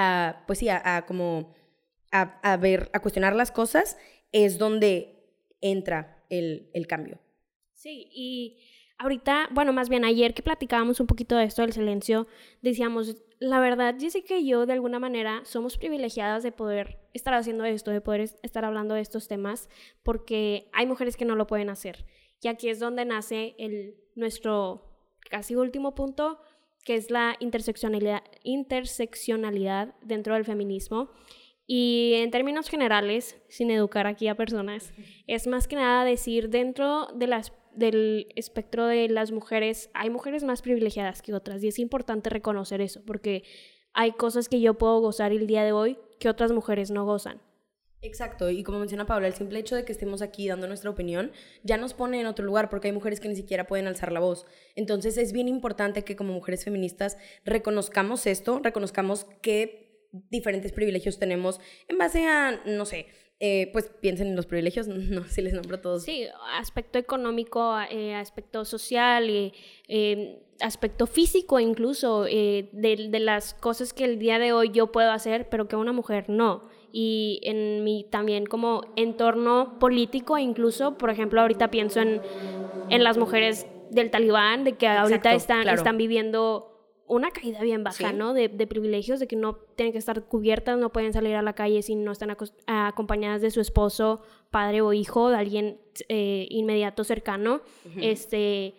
a, 0.00 0.44
pues 0.46 0.58
sí, 0.58 0.68
a, 0.68 1.04
como 1.06 1.52
a, 2.10 2.56
ver, 2.56 2.90
a 2.92 3.00
cuestionar 3.00 3.36
las 3.36 3.52
cosas, 3.52 3.98
es 4.32 4.58
donde 4.58 5.28
entra 5.60 6.24
el, 6.30 6.70
el 6.72 6.86
cambio. 6.86 7.18
Sí, 7.74 8.08
y 8.12 8.58
ahorita, 8.98 9.48
bueno, 9.52 9.72
más 9.72 9.88
bien 9.88 10.04
ayer 10.04 10.34
que 10.34 10.42
platicábamos 10.42 11.00
un 11.00 11.06
poquito 11.06 11.36
de 11.36 11.44
esto 11.44 11.62
del 11.62 11.72
silencio, 11.72 12.26
decíamos, 12.62 13.16
la 13.38 13.58
verdad, 13.60 13.96
Jessica 13.98 14.36
y 14.36 14.46
yo 14.46 14.66
de 14.66 14.74
alguna 14.74 14.98
manera 14.98 15.42
somos 15.44 15.78
privilegiadas 15.78 16.42
de 16.42 16.52
poder 16.52 16.98
estar 17.14 17.32
haciendo 17.34 17.64
esto, 17.64 17.90
de 17.90 18.00
poder 18.00 18.20
estar 18.42 18.64
hablando 18.64 18.94
de 18.94 19.00
estos 19.00 19.28
temas, 19.28 19.68
porque 20.02 20.68
hay 20.72 20.86
mujeres 20.86 21.16
que 21.16 21.24
no 21.24 21.34
lo 21.36 21.46
pueden 21.46 21.70
hacer. 21.70 22.04
Y 22.42 22.48
aquí 22.48 22.68
es 22.68 22.78
donde 22.78 23.04
nace 23.04 23.54
el, 23.58 23.96
nuestro 24.14 24.90
casi 25.30 25.56
último 25.56 25.94
punto, 25.94 26.40
que 26.84 26.94
es 26.94 27.10
la 27.10 27.36
interseccionalidad, 27.40 28.22
interseccionalidad 28.42 29.94
dentro 30.02 30.34
del 30.34 30.44
feminismo. 30.44 31.10
Y 31.66 32.14
en 32.16 32.30
términos 32.30 32.68
generales, 32.68 33.40
sin 33.48 33.70
educar 33.70 34.06
aquí 34.06 34.26
a 34.26 34.34
personas, 34.34 34.92
es 35.26 35.46
más 35.46 35.68
que 35.68 35.76
nada 35.76 36.04
decir 36.04 36.48
dentro 36.48 37.06
de 37.14 37.28
las, 37.28 37.52
del 37.74 38.26
espectro 38.34 38.86
de 38.86 39.08
las 39.08 39.30
mujeres, 39.30 39.88
hay 39.94 40.10
mujeres 40.10 40.42
más 40.42 40.62
privilegiadas 40.62 41.22
que 41.22 41.32
otras 41.32 41.62
y 41.62 41.68
es 41.68 41.78
importante 41.78 42.28
reconocer 42.28 42.80
eso 42.80 43.02
porque 43.06 43.44
hay 43.92 44.12
cosas 44.12 44.48
que 44.48 44.60
yo 44.60 44.74
puedo 44.74 45.00
gozar 45.00 45.32
el 45.32 45.46
día 45.46 45.62
de 45.62 45.72
hoy 45.72 45.98
que 46.18 46.28
otras 46.28 46.52
mujeres 46.52 46.90
no 46.90 47.04
gozan. 47.04 47.40
Exacto, 48.02 48.48
y 48.48 48.62
como 48.62 48.78
menciona 48.78 49.04
Paula, 49.04 49.26
el 49.26 49.34
simple 49.34 49.58
hecho 49.58 49.76
de 49.76 49.84
que 49.84 49.92
estemos 49.92 50.22
aquí 50.22 50.48
dando 50.48 50.66
nuestra 50.66 50.88
opinión 50.88 51.32
ya 51.62 51.76
nos 51.76 51.92
pone 51.92 52.18
en 52.20 52.26
otro 52.26 52.46
lugar 52.46 52.70
porque 52.70 52.88
hay 52.88 52.92
mujeres 52.92 53.20
que 53.20 53.28
ni 53.28 53.36
siquiera 53.36 53.66
pueden 53.66 53.86
alzar 53.86 54.10
la 54.10 54.20
voz. 54.20 54.46
Entonces 54.74 55.18
es 55.18 55.32
bien 55.32 55.48
importante 55.48 56.02
que 56.02 56.16
como 56.16 56.32
mujeres 56.32 56.64
feministas 56.64 57.18
reconozcamos 57.44 58.26
esto, 58.26 58.60
reconozcamos 58.62 59.26
qué 59.42 60.08
diferentes 60.30 60.72
privilegios 60.72 61.18
tenemos 61.18 61.60
en 61.88 61.98
base 61.98 62.26
a, 62.26 62.62
no 62.64 62.86
sé, 62.86 63.06
eh, 63.38 63.68
pues 63.72 63.90
piensen 64.00 64.28
en 64.28 64.36
los 64.36 64.46
privilegios, 64.46 64.88
no 64.88 65.24
si 65.24 65.42
les 65.42 65.52
nombro 65.52 65.80
todos. 65.80 66.02
Sí, 66.02 66.26
aspecto 66.58 66.98
económico, 66.98 67.78
eh, 67.90 68.14
aspecto 68.14 68.64
social, 68.64 69.52
eh, 69.88 70.42
aspecto 70.60 71.06
físico 71.06 71.60
incluso, 71.60 72.24
de, 72.24 72.68
de 72.72 73.20
las 73.20 73.52
cosas 73.52 73.92
que 73.92 74.04
el 74.04 74.18
día 74.18 74.38
de 74.38 74.54
hoy 74.54 74.70
yo 74.72 74.90
puedo 74.90 75.10
hacer, 75.10 75.50
pero 75.50 75.68
que 75.68 75.76
una 75.76 75.92
mujer 75.92 76.30
no 76.30 76.79
y 76.92 77.40
en 77.44 77.84
mi 77.84 78.04
también 78.04 78.46
como 78.46 78.82
entorno 78.96 79.78
político 79.78 80.38
incluso, 80.38 80.98
por 80.98 81.10
ejemplo, 81.10 81.40
ahorita 81.40 81.70
pienso 81.70 82.00
en, 82.00 82.20
en 82.88 83.04
las 83.04 83.18
mujeres 83.18 83.66
del 83.90 84.10
talibán, 84.10 84.64
de 84.64 84.74
que 84.74 84.86
ahorita 84.86 85.34
están, 85.34 85.68
están 85.68 85.96
viviendo 85.96 86.70
una 87.06 87.32
caída 87.32 87.60
bien 87.62 87.82
baja, 87.82 88.12
¿no? 88.12 88.34
De, 88.34 88.48
de, 88.48 88.66
privilegios, 88.68 89.18
de 89.18 89.26
que 89.26 89.34
no 89.34 89.56
tienen 89.74 89.92
que 89.92 89.98
estar 89.98 90.22
cubiertas, 90.26 90.78
no 90.78 90.92
pueden 90.92 91.12
salir 91.12 91.34
a 91.34 91.42
la 91.42 91.54
calle 91.54 91.82
si 91.82 91.96
no 91.96 92.12
están 92.12 92.36
acompañadas 92.66 93.42
de 93.42 93.50
su 93.50 93.60
esposo, 93.60 94.22
padre 94.50 94.80
o 94.80 94.92
hijo, 94.92 95.28
de 95.28 95.36
alguien 95.36 95.80
eh, 96.08 96.46
inmediato 96.50 97.02
cercano. 97.02 97.62
este, 98.00 98.74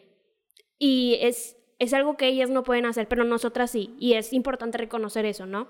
y 0.80 1.18
es, 1.22 1.58
es 1.78 1.94
algo 1.94 2.16
que 2.16 2.28
ellas 2.28 2.50
no 2.50 2.64
pueden 2.64 2.86
hacer, 2.86 3.10
pero 3.10 3.26
nosotras 3.26 3.70
sí. 3.70 3.96
Y 4.00 4.14
es 4.14 4.32
importante 4.32 4.78
reconocer 4.78 5.26
eso, 5.26 5.46
¿no? 5.46 5.68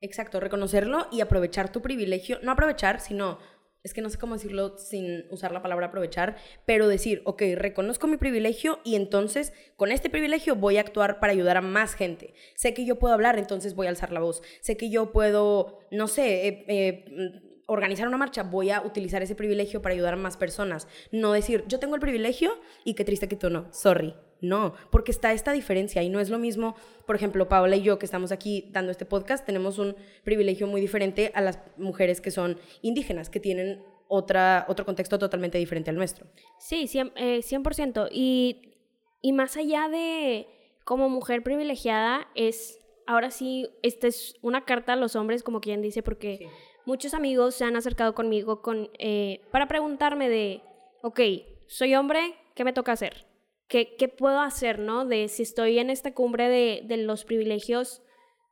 Exacto, 0.00 0.40
reconocerlo 0.40 1.06
y 1.10 1.20
aprovechar 1.20 1.72
tu 1.72 1.80
privilegio. 1.82 2.38
No 2.42 2.52
aprovechar, 2.52 3.00
sino, 3.00 3.38
es 3.82 3.94
que 3.94 4.02
no 4.02 4.10
sé 4.10 4.18
cómo 4.18 4.34
decirlo 4.34 4.76
sin 4.78 5.24
usar 5.30 5.52
la 5.52 5.62
palabra 5.62 5.86
aprovechar, 5.86 6.36
pero 6.66 6.86
decir, 6.86 7.22
ok, 7.24 7.42
reconozco 7.54 8.06
mi 8.06 8.18
privilegio 8.18 8.80
y 8.84 8.96
entonces 8.96 9.52
con 9.76 9.90
este 9.92 10.10
privilegio 10.10 10.54
voy 10.54 10.76
a 10.76 10.82
actuar 10.82 11.18
para 11.18 11.32
ayudar 11.32 11.56
a 11.56 11.62
más 11.62 11.94
gente. 11.94 12.34
Sé 12.56 12.74
que 12.74 12.84
yo 12.84 12.98
puedo 12.98 13.14
hablar, 13.14 13.38
entonces 13.38 13.74
voy 13.74 13.86
a 13.86 13.90
alzar 13.90 14.12
la 14.12 14.20
voz. 14.20 14.42
Sé 14.60 14.76
que 14.76 14.90
yo 14.90 15.12
puedo, 15.12 15.80
no 15.90 16.08
sé, 16.08 16.46
eh, 16.46 16.64
eh, 16.68 17.42
organizar 17.66 18.06
una 18.08 18.16
marcha, 18.16 18.42
voy 18.42 18.70
a 18.70 18.80
utilizar 18.82 19.22
ese 19.22 19.34
privilegio 19.34 19.82
para 19.82 19.94
ayudar 19.94 20.14
a 20.14 20.16
más 20.16 20.36
personas. 20.36 20.88
No 21.10 21.32
decir, 21.32 21.64
yo 21.66 21.78
tengo 21.78 21.94
el 21.94 22.00
privilegio 22.00 22.58
y 22.84 22.94
qué 22.94 23.04
triste 23.04 23.28
que 23.28 23.36
tú 23.36 23.50
no. 23.50 23.72
Sorry. 23.72 24.14
No, 24.40 24.74
porque 24.90 25.12
está 25.12 25.32
esta 25.32 25.52
diferencia 25.52 26.02
y 26.02 26.10
no 26.10 26.20
es 26.20 26.28
lo 26.28 26.38
mismo, 26.38 26.76
por 27.06 27.16
ejemplo, 27.16 27.48
Paola 27.48 27.76
y 27.76 27.82
yo 27.82 27.98
que 27.98 28.04
estamos 28.04 28.32
aquí 28.32 28.68
dando 28.70 28.92
este 28.92 29.06
podcast, 29.06 29.46
tenemos 29.46 29.78
un 29.78 29.96
privilegio 30.24 30.66
muy 30.66 30.80
diferente 30.80 31.32
a 31.34 31.40
las 31.40 31.58
mujeres 31.78 32.20
que 32.20 32.30
son 32.30 32.58
indígenas, 32.82 33.30
que 33.30 33.40
tienen 33.40 33.82
otra, 34.08 34.66
otro 34.68 34.84
contexto 34.84 35.18
totalmente 35.18 35.56
diferente 35.56 35.90
al 35.90 35.96
nuestro. 35.96 36.26
Sí, 36.58 36.84
100%. 36.84 38.06
Eh, 38.06 38.08
y, 38.12 38.74
y 39.22 39.32
más 39.32 39.56
allá 39.56 39.88
de 39.88 40.46
como 40.84 41.08
mujer 41.08 41.42
privilegiada, 41.42 42.28
es, 42.34 42.78
ahora 43.06 43.30
sí, 43.30 43.68
esta 43.82 44.06
es 44.06 44.36
una 44.42 44.64
carta 44.64 44.92
a 44.92 44.96
los 44.96 45.16
hombres, 45.16 45.42
como 45.42 45.60
quien 45.60 45.82
dice, 45.82 46.02
porque 46.02 46.48
muchos 46.86 47.12
amigos 47.12 47.54
se 47.54 47.64
han 47.64 47.76
acercado 47.76 48.14
conmigo 48.14 48.62
con, 48.62 48.88
eh, 48.98 49.42
para 49.50 49.68
preguntarme 49.68 50.30
de, 50.30 50.62
ok, 51.02 51.20
soy 51.66 51.94
hombre, 51.94 52.34
¿qué 52.54 52.64
me 52.64 52.72
toca 52.72 52.92
hacer? 52.92 53.26
¿Qué, 53.68 53.96
¿Qué, 53.96 54.08
puedo 54.08 54.40
hacer, 54.40 54.78
no? 54.78 55.04
De 55.04 55.28
si 55.28 55.42
estoy 55.42 55.78
en 55.78 55.90
esta 55.90 56.14
cumbre 56.14 56.48
de, 56.48 56.82
de 56.84 56.96
los 56.98 57.24
privilegios, 57.24 58.02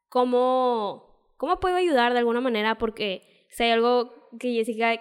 ¿cómo, 0.09 1.33
¿cómo 1.37 1.61
puedo 1.61 1.77
ayudar 1.77 2.13
de 2.13 2.19
alguna 2.19 2.41
manera? 2.41 2.77
Porque 2.77 3.47
si 3.49 3.63
hay 3.63 3.71
algo 3.71 4.29
que 4.39 4.53
Jessica 4.53 5.01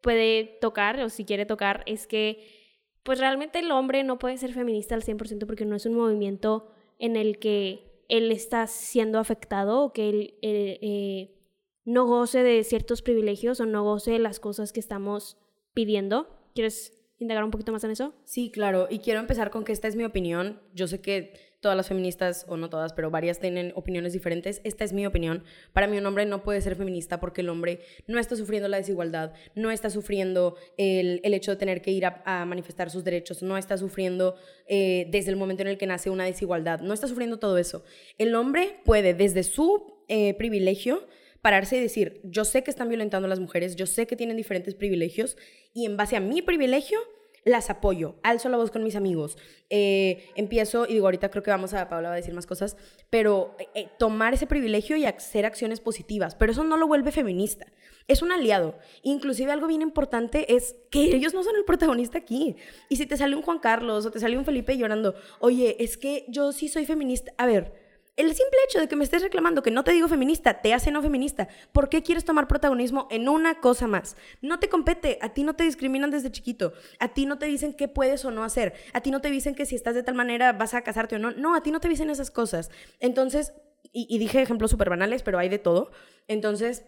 puede 0.00 0.44
tocar, 0.60 1.00
o 1.00 1.08
si 1.08 1.24
quiere 1.24 1.44
tocar, 1.44 1.82
es 1.86 2.06
que 2.06 2.62
pues 3.02 3.18
realmente 3.18 3.58
el 3.58 3.72
hombre 3.72 4.04
no 4.04 4.20
puede 4.20 4.38
ser 4.38 4.52
feminista 4.52 4.94
al 4.94 5.02
100% 5.02 5.46
porque 5.46 5.64
no 5.64 5.74
es 5.74 5.86
un 5.86 5.94
movimiento 5.94 6.70
en 7.00 7.16
el 7.16 7.40
que 7.40 8.04
él 8.08 8.30
está 8.30 8.68
siendo 8.68 9.18
afectado 9.18 9.82
o 9.82 9.92
que 9.92 10.08
él, 10.08 10.34
eh, 10.42 11.41
no 11.84 12.06
goce 12.06 12.42
de 12.42 12.62
ciertos 12.64 13.02
privilegios 13.02 13.60
o 13.60 13.66
no 13.66 13.82
goce 13.82 14.12
de 14.12 14.18
las 14.18 14.40
cosas 14.40 14.72
que 14.72 14.80
estamos 14.80 15.36
pidiendo. 15.74 16.28
¿Quieres 16.54 16.98
indagar 17.18 17.44
un 17.44 17.50
poquito 17.50 17.72
más 17.72 17.84
en 17.84 17.92
eso? 17.92 18.14
Sí, 18.24 18.50
claro. 18.50 18.88
Y 18.90 18.98
quiero 18.98 19.20
empezar 19.20 19.50
con 19.50 19.64
que 19.64 19.72
esta 19.72 19.88
es 19.88 19.96
mi 19.96 20.04
opinión. 20.04 20.60
Yo 20.74 20.86
sé 20.86 21.00
que 21.00 21.52
todas 21.62 21.76
las 21.76 21.86
feministas, 21.86 22.44
o 22.48 22.56
no 22.56 22.68
todas, 22.68 22.92
pero 22.92 23.10
varias 23.10 23.38
tienen 23.38 23.72
opiniones 23.76 24.12
diferentes. 24.12 24.60
Esta 24.64 24.82
es 24.82 24.92
mi 24.92 25.06
opinión. 25.06 25.44
Para 25.72 25.86
mí 25.86 25.96
un 25.96 26.04
hombre 26.04 26.26
no 26.26 26.42
puede 26.42 26.60
ser 26.60 26.74
feminista 26.74 27.20
porque 27.20 27.40
el 27.40 27.48
hombre 27.48 27.80
no 28.08 28.18
está 28.18 28.34
sufriendo 28.34 28.68
la 28.68 28.78
desigualdad, 28.78 29.32
no 29.54 29.70
está 29.70 29.88
sufriendo 29.88 30.56
el, 30.76 31.20
el 31.22 31.34
hecho 31.34 31.52
de 31.52 31.56
tener 31.56 31.80
que 31.80 31.92
ir 31.92 32.04
a, 32.04 32.44
manifestar 32.44 32.90
sus 32.90 33.04
derechos, 33.04 33.44
no 33.44 33.56
está 33.56 33.78
sufriendo 33.78 34.34
eh, 34.66 35.06
desde 35.10 35.30
el 35.30 35.36
momento 35.36 35.62
en 35.62 35.68
el 35.68 35.78
que 35.78 35.86
nace 35.86 36.10
una 36.10 36.24
desigualdad, 36.24 36.80
no 36.80 36.92
está 36.92 37.06
sufriendo 37.06 37.38
todo 37.38 37.56
eso. 37.56 37.84
El 38.18 38.34
hombre 38.34 38.80
puede 38.84 39.14
desde 39.14 39.44
su 39.44 40.02
eh, 40.08 40.34
privilegio 40.34 41.06
pararse 41.42 41.76
y 41.76 41.80
decir, 41.80 42.20
yo 42.24 42.44
sé 42.44 42.62
que 42.62 42.70
están 42.70 42.88
violentando 42.88 43.26
a 43.26 43.28
las 43.28 43.40
mujeres, 43.40 43.76
yo 43.76 43.86
sé 43.86 44.06
que 44.06 44.16
tienen 44.16 44.36
diferentes 44.36 44.74
privilegios 44.74 45.36
y 45.74 45.86
en 45.86 45.96
base 45.96 46.16
a 46.16 46.20
mi 46.20 46.40
privilegio 46.40 46.98
las 47.44 47.70
apoyo, 47.70 48.14
alzo 48.22 48.48
la 48.48 48.56
voz 48.56 48.70
con 48.70 48.84
mis 48.84 48.94
amigos, 48.94 49.36
eh, 49.68 50.28
empiezo, 50.36 50.86
y 50.86 50.94
digo, 50.94 51.06
ahorita 51.06 51.28
creo 51.30 51.42
que 51.42 51.50
vamos 51.50 51.74
a, 51.74 51.88
Paula 51.88 52.10
va 52.10 52.14
a 52.14 52.16
decir 52.16 52.34
más 52.34 52.46
cosas, 52.46 52.76
pero 53.10 53.56
eh, 53.58 53.66
eh, 53.74 53.88
tomar 53.98 54.32
ese 54.32 54.46
privilegio 54.46 54.96
y 54.96 55.04
hacer 55.04 55.44
acciones 55.44 55.80
positivas, 55.80 56.36
pero 56.36 56.52
eso 56.52 56.62
no 56.62 56.76
lo 56.76 56.86
vuelve 56.86 57.10
feminista, 57.10 57.66
es 58.06 58.22
un 58.22 58.30
aliado. 58.30 58.78
Inclusive 59.02 59.50
algo 59.50 59.66
bien 59.66 59.82
importante 59.82 60.54
es 60.54 60.76
que 60.90 61.16
ellos 61.16 61.34
no 61.34 61.42
son 61.42 61.56
el 61.56 61.64
protagonista 61.64 62.18
aquí. 62.18 62.56
Y 62.88 62.96
si 62.96 63.06
te 63.06 63.16
sale 63.16 63.36
un 63.36 63.42
Juan 63.42 63.58
Carlos 63.58 64.04
o 64.06 64.10
te 64.10 64.18
sale 64.18 64.36
un 64.36 64.44
Felipe 64.44 64.76
llorando, 64.76 65.14
oye, 65.38 65.76
es 65.78 65.96
que 65.96 66.24
yo 66.28 66.52
sí 66.52 66.68
soy 66.68 66.84
feminista, 66.84 67.32
a 67.38 67.46
ver, 67.46 67.81
el 68.22 68.34
simple 68.34 68.58
hecho 68.68 68.78
de 68.78 68.88
que 68.88 68.96
me 68.96 69.04
estés 69.04 69.22
reclamando 69.22 69.62
que 69.62 69.70
no 69.70 69.82
te 69.82 69.92
digo 69.92 70.06
feminista 70.06 70.60
te 70.60 70.72
hace 70.74 70.90
no 70.90 71.02
feminista. 71.02 71.48
¿Por 71.72 71.88
qué 71.88 72.02
quieres 72.02 72.24
tomar 72.24 72.46
protagonismo 72.46 73.08
en 73.10 73.28
una 73.28 73.60
cosa 73.60 73.88
más? 73.88 74.16
No 74.40 74.60
te 74.60 74.68
compete, 74.68 75.18
a 75.20 75.30
ti 75.30 75.42
no 75.42 75.54
te 75.54 75.64
discriminan 75.64 76.10
desde 76.10 76.30
chiquito, 76.30 76.72
a 77.00 77.08
ti 77.08 77.26
no 77.26 77.38
te 77.38 77.46
dicen 77.46 77.74
qué 77.74 77.88
puedes 77.88 78.24
o 78.24 78.30
no 78.30 78.44
hacer, 78.44 78.74
a 78.92 79.00
ti 79.00 79.10
no 79.10 79.20
te 79.20 79.30
dicen 79.30 79.54
que 79.54 79.66
si 79.66 79.74
estás 79.74 79.94
de 79.94 80.04
tal 80.04 80.14
manera 80.14 80.52
vas 80.52 80.74
a 80.74 80.82
casarte 80.82 81.16
o 81.16 81.18
no. 81.18 81.32
No, 81.32 81.54
a 81.56 81.62
ti 81.62 81.70
no 81.72 81.80
te 81.80 81.88
dicen 81.88 82.10
esas 82.10 82.30
cosas. 82.30 82.70
Entonces, 83.00 83.52
y, 83.92 84.18
dije 84.18 84.40
ejemplos 84.40 84.70
súper 84.70 84.88
banales, 84.88 85.22
pero 85.22 85.38
hay 85.38 85.48
de 85.48 85.58
todo. 85.58 85.90
Entonces, 86.28 86.84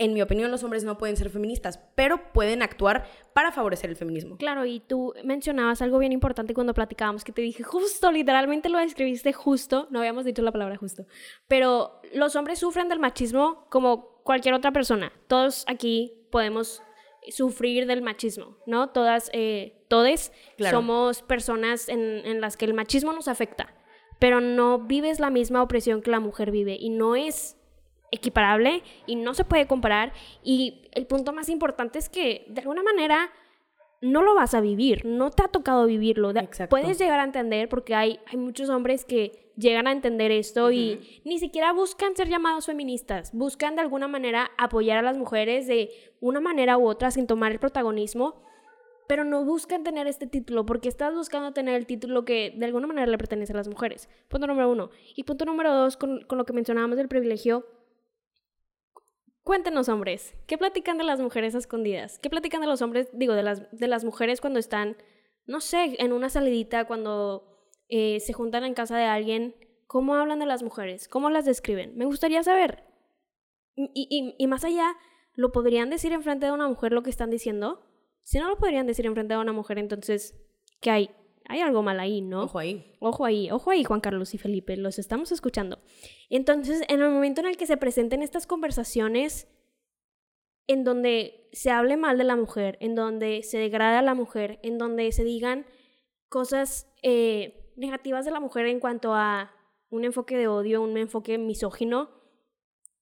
en 0.00 0.14
mi 0.14 0.22
opinión, 0.22 0.50
los 0.50 0.64
hombres 0.64 0.82
no 0.82 0.96
pueden 0.96 1.14
ser 1.18 1.28
feministas, 1.28 1.78
pero 1.94 2.32
pueden 2.32 2.62
actuar 2.62 3.06
para 3.34 3.52
favorecer 3.52 3.90
el 3.90 3.96
feminismo. 3.96 4.38
Claro, 4.38 4.64
y 4.64 4.80
tú 4.80 5.12
mencionabas 5.24 5.82
algo 5.82 5.98
bien 5.98 6.12
importante 6.12 6.54
cuando 6.54 6.72
platicábamos, 6.72 7.22
que 7.22 7.32
te 7.32 7.42
dije 7.42 7.62
justo, 7.62 8.10
literalmente 8.10 8.70
lo 8.70 8.78
describiste 8.78 9.34
justo, 9.34 9.88
no 9.90 9.98
habíamos 9.98 10.24
dicho 10.24 10.40
la 10.40 10.52
palabra 10.52 10.76
justo, 10.78 11.04
pero 11.48 12.00
los 12.14 12.34
hombres 12.34 12.58
sufren 12.58 12.88
del 12.88 12.98
machismo 12.98 13.66
como 13.68 14.22
cualquier 14.24 14.54
otra 14.54 14.72
persona. 14.72 15.12
Todos 15.28 15.64
aquí 15.68 16.14
podemos 16.32 16.82
sufrir 17.28 17.86
del 17.86 18.00
machismo, 18.00 18.56
¿no? 18.66 18.88
Todas, 18.88 19.30
eh, 19.34 19.84
todes 19.88 20.32
somos 20.70 21.20
personas 21.20 21.90
en, 21.90 22.00
en 22.00 22.40
las 22.40 22.56
que 22.56 22.64
el 22.64 22.72
machismo 22.72 23.12
nos 23.12 23.28
afecta, 23.28 23.74
pero 24.18 24.40
no 24.40 24.78
vives 24.78 25.20
la 25.20 25.28
misma 25.28 25.62
opresión 25.62 26.00
que 26.00 26.10
la 26.10 26.20
mujer 26.20 26.50
vive 26.50 26.78
y 26.80 26.88
no 26.88 27.16
es 27.16 27.59
equiparable 28.10 28.82
y 29.06 29.16
no 29.16 29.34
se 29.34 29.44
puede 29.44 29.66
comparar. 29.66 30.12
Y 30.42 30.88
el 30.92 31.06
punto 31.06 31.32
más 31.32 31.48
importante 31.48 31.98
es 31.98 32.08
que 32.08 32.44
de 32.48 32.60
alguna 32.60 32.82
manera 32.82 33.30
no 34.02 34.22
lo 34.22 34.34
vas 34.34 34.54
a 34.54 34.60
vivir, 34.60 35.04
no 35.04 35.30
te 35.30 35.42
ha 35.42 35.48
tocado 35.48 35.86
vivirlo. 35.86 36.32
Puedes 36.68 36.98
llegar 36.98 37.20
a 37.20 37.24
entender 37.24 37.68
porque 37.68 37.94
hay, 37.94 38.18
hay 38.26 38.38
muchos 38.38 38.70
hombres 38.70 39.04
que 39.04 39.52
llegan 39.56 39.86
a 39.86 39.92
entender 39.92 40.30
esto 40.30 40.70
y 40.70 41.20
ni 41.24 41.38
siquiera 41.38 41.72
buscan 41.72 42.16
ser 42.16 42.28
llamados 42.28 42.66
feministas, 42.66 43.30
buscan 43.34 43.76
de 43.76 43.82
alguna 43.82 44.08
manera 44.08 44.50
apoyar 44.56 44.98
a 44.98 45.02
las 45.02 45.18
mujeres 45.18 45.66
de 45.66 45.90
una 46.20 46.40
manera 46.40 46.78
u 46.78 46.88
otra 46.88 47.10
sin 47.10 47.26
tomar 47.26 47.52
el 47.52 47.58
protagonismo, 47.58 48.42
pero 49.06 49.24
no 49.24 49.44
buscan 49.44 49.82
tener 49.84 50.06
este 50.06 50.26
título 50.26 50.64
porque 50.64 50.88
estás 50.88 51.14
buscando 51.14 51.52
tener 51.52 51.74
el 51.74 51.84
título 51.84 52.24
que 52.24 52.54
de 52.56 52.64
alguna 52.64 52.86
manera 52.86 53.06
le 53.06 53.18
pertenece 53.18 53.52
a 53.52 53.56
las 53.56 53.68
mujeres. 53.68 54.08
Punto 54.28 54.46
número 54.46 54.70
uno. 54.70 54.90
Y 55.14 55.24
punto 55.24 55.44
número 55.44 55.74
dos, 55.74 55.98
con, 55.98 56.22
con 56.22 56.38
lo 56.38 56.46
que 56.46 56.52
mencionábamos 56.52 56.96
del 56.96 57.08
privilegio, 57.08 57.66
Cuéntenos, 59.50 59.88
hombres, 59.88 60.32
¿qué 60.46 60.56
platican 60.58 60.96
de 60.96 61.02
las 61.02 61.18
mujeres 61.20 61.56
escondidas? 61.56 62.20
¿Qué 62.20 62.30
platican 62.30 62.60
de 62.60 62.68
los 62.68 62.82
hombres, 62.82 63.08
digo, 63.12 63.34
de 63.34 63.42
las, 63.42 63.68
de 63.76 63.88
las 63.88 64.04
mujeres 64.04 64.40
cuando 64.40 64.60
están, 64.60 64.96
no 65.44 65.60
sé, 65.60 65.96
en 65.98 66.12
una 66.12 66.30
salidita, 66.30 66.84
cuando 66.84 67.58
eh, 67.88 68.20
se 68.20 68.32
juntan 68.32 68.62
en 68.62 68.74
casa 68.74 68.96
de 68.96 69.06
alguien? 69.06 69.56
¿Cómo 69.88 70.14
hablan 70.14 70.38
de 70.38 70.46
las 70.46 70.62
mujeres? 70.62 71.08
¿Cómo 71.08 71.30
las 71.30 71.46
describen? 71.46 71.96
Me 71.96 72.04
gustaría 72.04 72.44
saber. 72.44 72.84
Y, 73.74 73.90
y, 73.92 74.36
y 74.38 74.46
más 74.46 74.64
allá, 74.64 74.94
¿lo 75.34 75.50
podrían 75.50 75.90
decir 75.90 76.12
enfrente 76.12 76.46
de 76.46 76.52
una 76.52 76.68
mujer 76.68 76.92
lo 76.92 77.02
que 77.02 77.10
están 77.10 77.30
diciendo? 77.30 77.82
Si 78.22 78.38
no 78.38 78.48
lo 78.48 78.56
podrían 78.56 78.86
decir 78.86 79.04
enfrente 79.04 79.34
de 79.34 79.40
una 79.40 79.52
mujer, 79.52 79.80
entonces, 79.80 80.40
¿qué 80.80 80.92
hay? 80.92 81.10
Hay 81.48 81.60
algo 81.60 81.82
mal 81.82 81.98
ahí, 81.98 82.20
¿no? 82.20 82.44
Ojo 82.44 82.58
ahí. 82.58 82.94
Ojo 83.00 83.24
ahí, 83.24 83.50
ojo 83.50 83.70
ahí, 83.70 83.84
Juan 83.84 84.00
Carlos 84.00 84.34
y 84.34 84.38
Felipe, 84.38 84.76
los 84.76 84.98
estamos 84.98 85.32
escuchando. 85.32 85.80
Entonces, 86.28 86.82
en 86.88 87.02
el 87.02 87.10
momento 87.10 87.40
en 87.40 87.48
el 87.48 87.56
que 87.56 87.66
se 87.66 87.76
presenten 87.76 88.22
estas 88.22 88.46
conversaciones 88.46 89.48
en 90.66 90.84
donde 90.84 91.48
se 91.52 91.70
hable 91.70 91.96
mal 91.96 92.18
de 92.18 92.24
la 92.24 92.36
mujer, 92.36 92.78
en 92.80 92.94
donde 92.94 93.42
se 93.42 93.58
degrada 93.58 93.98
a 93.98 94.02
la 94.02 94.14
mujer, 94.14 94.60
en 94.62 94.78
donde 94.78 95.10
se 95.10 95.24
digan 95.24 95.66
cosas 96.28 96.86
eh, 97.02 97.72
negativas 97.76 98.24
de 98.24 98.30
la 98.30 98.38
mujer 98.38 98.66
en 98.66 98.78
cuanto 98.78 99.14
a 99.14 99.52
un 99.88 100.04
enfoque 100.04 100.36
de 100.36 100.46
odio, 100.46 100.82
un 100.82 100.96
enfoque 100.96 101.38
misógino, 101.38 102.10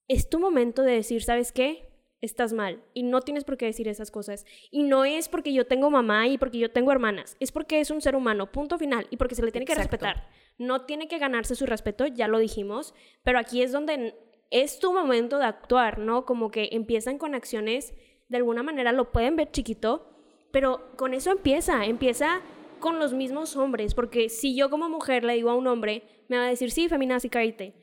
es 0.07 0.27
tu 0.27 0.39
momento 0.39 0.81
de 0.81 0.93
decir, 0.93 1.21
¿sabes 1.21 1.51
qué? 1.51 1.88
Estás 2.21 2.53
mal 2.53 2.83
y 2.93 3.03
no 3.03 3.21
tienes 3.21 3.43
por 3.43 3.57
qué 3.57 3.65
decir 3.65 3.87
esas 3.87 4.11
cosas. 4.11 4.45
Y 4.71 4.83
no 4.83 5.05
es 5.05 5.29
porque 5.29 5.53
yo 5.53 5.67
tengo 5.67 5.89
mamá 5.89 6.27
y 6.27 6.37
porque 6.37 6.59
yo 6.59 6.71
tengo 6.71 6.91
hermanas, 6.91 7.37
es 7.39 7.51
porque 7.51 7.79
es 7.79 7.91
un 7.91 8.01
ser 8.01 8.15
humano, 8.15 8.51
punto 8.51 8.77
final, 8.77 9.07
y 9.09 9.17
porque 9.17 9.35
se 9.35 9.43
le 9.43 9.51
tiene 9.51 9.65
que 9.65 9.75
respetar. 9.75 10.29
No 10.57 10.81
tiene 10.81 11.07
que 11.07 11.19
ganarse 11.19 11.55
su 11.55 11.65
respeto, 11.65 12.05
ya 12.05 12.27
lo 12.27 12.39
dijimos, 12.39 12.93
pero 13.23 13.39
aquí 13.39 13.61
es 13.61 13.71
donde 13.71 14.15
es 14.51 14.79
tu 14.79 14.93
momento 14.93 15.37
de 15.37 15.45
actuar, 15.45 15.99
¿no? 15.99 16.25
Como 16.25 16.51
que 16.51 16.69
empiezan 16.71 17.17
con 17.17 17.35
acciones, 17.35 17.93
de 18.27 18.37
alguna 18.37 18.63
manera 18.63 18.91
lo 18.91 19.11
pueden 19.11 19.35
ver 19.35 19.51
chiquito, 19.51 20.09
pero 20.51 20.91
con 20.97 21.13
eso 21.13 21.31
empieza, 21.31 21.85
empieza 21.85 22.41
con 22.79 22.99
los 22.99 23.13
mismos 23.13 23.55
hombres, 23.55 23.93
porque 23.93 24.29
si 24.29 24.55
yo 24.55 24.69
como 24.69 24.89
mujer 24.89 25.23
le 25.23 25.33
digo 25.33 25.49
a 25.49 25.55
un 25.55 25.67
hombre, 25.67 26.03
me 26.27 26.37
va 26.37 26.45
a 26.45 26.49
decir, 26.49 26.71
sí, 26.71 26.87
feminazi, 26.87 27.29
cállate 27.29 27.73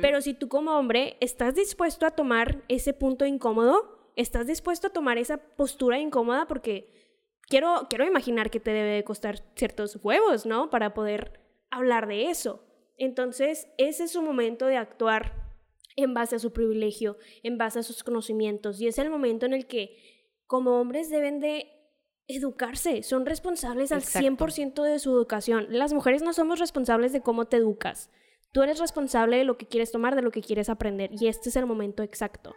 pero 0.00 0.20
si 0.20 0.34
tú 0.34 0.48
como 0.48 0.78
hombre 0.78 1.16
estás 1.20 1.54
dispuesto 1.54 2.06
a 2.06 2.12
tomar 2.12 2.62
ese 2.68 2.92
punto 2.92 3.24
incómodo, 3.26 4.12
estás 4.16 4.46
dispuesto 4.46 4.88
a 4.88 4.92
tomar 4.92 5.18
esa 5.18 5.38
postura 5.38 5.98
incómoda 5.98 6.46
porque 6.46 6.92
quiero, 7.48 7.86
quiero 7.88 8.06
imaginar 8.06 8.50
que 8.50 8.60
te 8.60 8.72
debe 8.72 8.90
de 8.90 9.04
costar 9.04 9.42
ciertos 9.56 9.98
huevos, 10.02 10.46
¿no? 10.46 10.70
Para 10.70 10.94
poder 10.94 11.40
hablar 11.70 12.06
de 12.06 12.30
eso. 12.30 12.64
Entonces, 12.96 13.68
ese 13.78 14.04
es 14.04 14.12
su 14.12 14.22
momento 14.22 14.66
de 14.66 14.76
actuar 14.76 15.44
en 15.96 16.14
base 16.14 16.36
a 16.36 16.38
su 16.38 16.52
privilegio, 16.52 17.16
en 17.42 17.58
base 17.58 17.80
a 17.80 17.82
sus 17.82 18.04
conocimientos. 18.04 18.80
Y 18.80 18.86
es 18.86 18.98
el 18.98 19.10
momento 19.10 19.46
en 19.46 19.52
el 19.52 19.66
que 19.66 19.96
como 20.46 20.80
hombres 20.80 21.10
deben 21.10 21.40
de 21.40 21.70
educarse, 22.26 23.02
son 23.02 23.26
responsables 23.26 23.92
al 23.92 24.02
100% 24.02 24.82
de 24.82 24.98
su 24.98 25.10
educación. 25.10 25.66
Las 25.70 25.92
mujeres 25.92 26.22
no 26.22 26.32
somos 26.32 26.58
responsables 26.58 27.12
de 27.12 27.20
cómo 27.20 27.46
te 27.46 27.56
educas. 27.58 28.10
Tú 28.54 28.62
eres 28.62 28.78
responsable 28.78 29.36
de 29.36 29.44
lo 29.44 29.58
que 29.58 29.66
quieres 29.66 29.90
tomar, 29.90 30.14
de 30.14 30.22
lo 30.22 30.30
que 30.30 30.40
quieres 30.40 30.68
aprender 30.68 31.10
y 31.12 31.26
este 31.26 31.48
es 31.48 31.56
el 31.56 31.66
momento 31.66 32.04
exacto. 32.04 32.54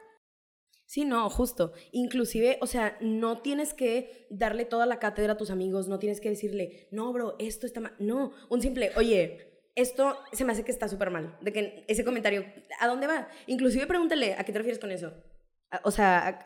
Sí, 0.86 1.06
no, 1.06 1.28
justo. 1.32 1.74
Inclusive, 1.91 2.60
o 2.62 2.68
sea, 2.68 2.98
no 3.02 3.41
tienes 3.41 3.74
que 3.74 4.28
darle 4.30 4.64
toda 4.66 4.86
la 4.86 5.00
cátedra 5.00 5.34
a 5.34 5.38
tus 5.38 5.50
amigos, 5.50 5.88
no 5.88 5.98
tienes 5.98 6.22
que 6.22 6.30
decirle, 6.30 6.88
no, 6.91 7.12
bro, 7.12 7.36
esto 7.39 7.66
está 7.66 7.80
mal. 7.80 7.95
No, 7.98 8.32
un 8.48 8.62
simple, 8.62 8.91
oye, 8.95 9.72
esto 9.74 10.16
se 10.34 10.45
me 10.45 10.52
hace 10.52 10.64
que 10.64 10.72
está 10.72 10.88
súper 10.88 11.10
mal. 11.10 11.36
De 11.41 11.52
que 11.52 11.84
ese 11.88 12.06
comentario, 12.06 12.45
¿a 12.80 12.88
dónde 12.88 13.08
va? 13.08 13.28
Inclusive 13.48 13.88
pregúntale, 13.88 14.36
¿a 14.36 14.43
qué 14.43 14.52
te 14.52 14.60
refieres 14.60 14.80
con 14.80 14.91
eso? 14.91 15.14
O 15.84 15.89
sea, 15.89 16.45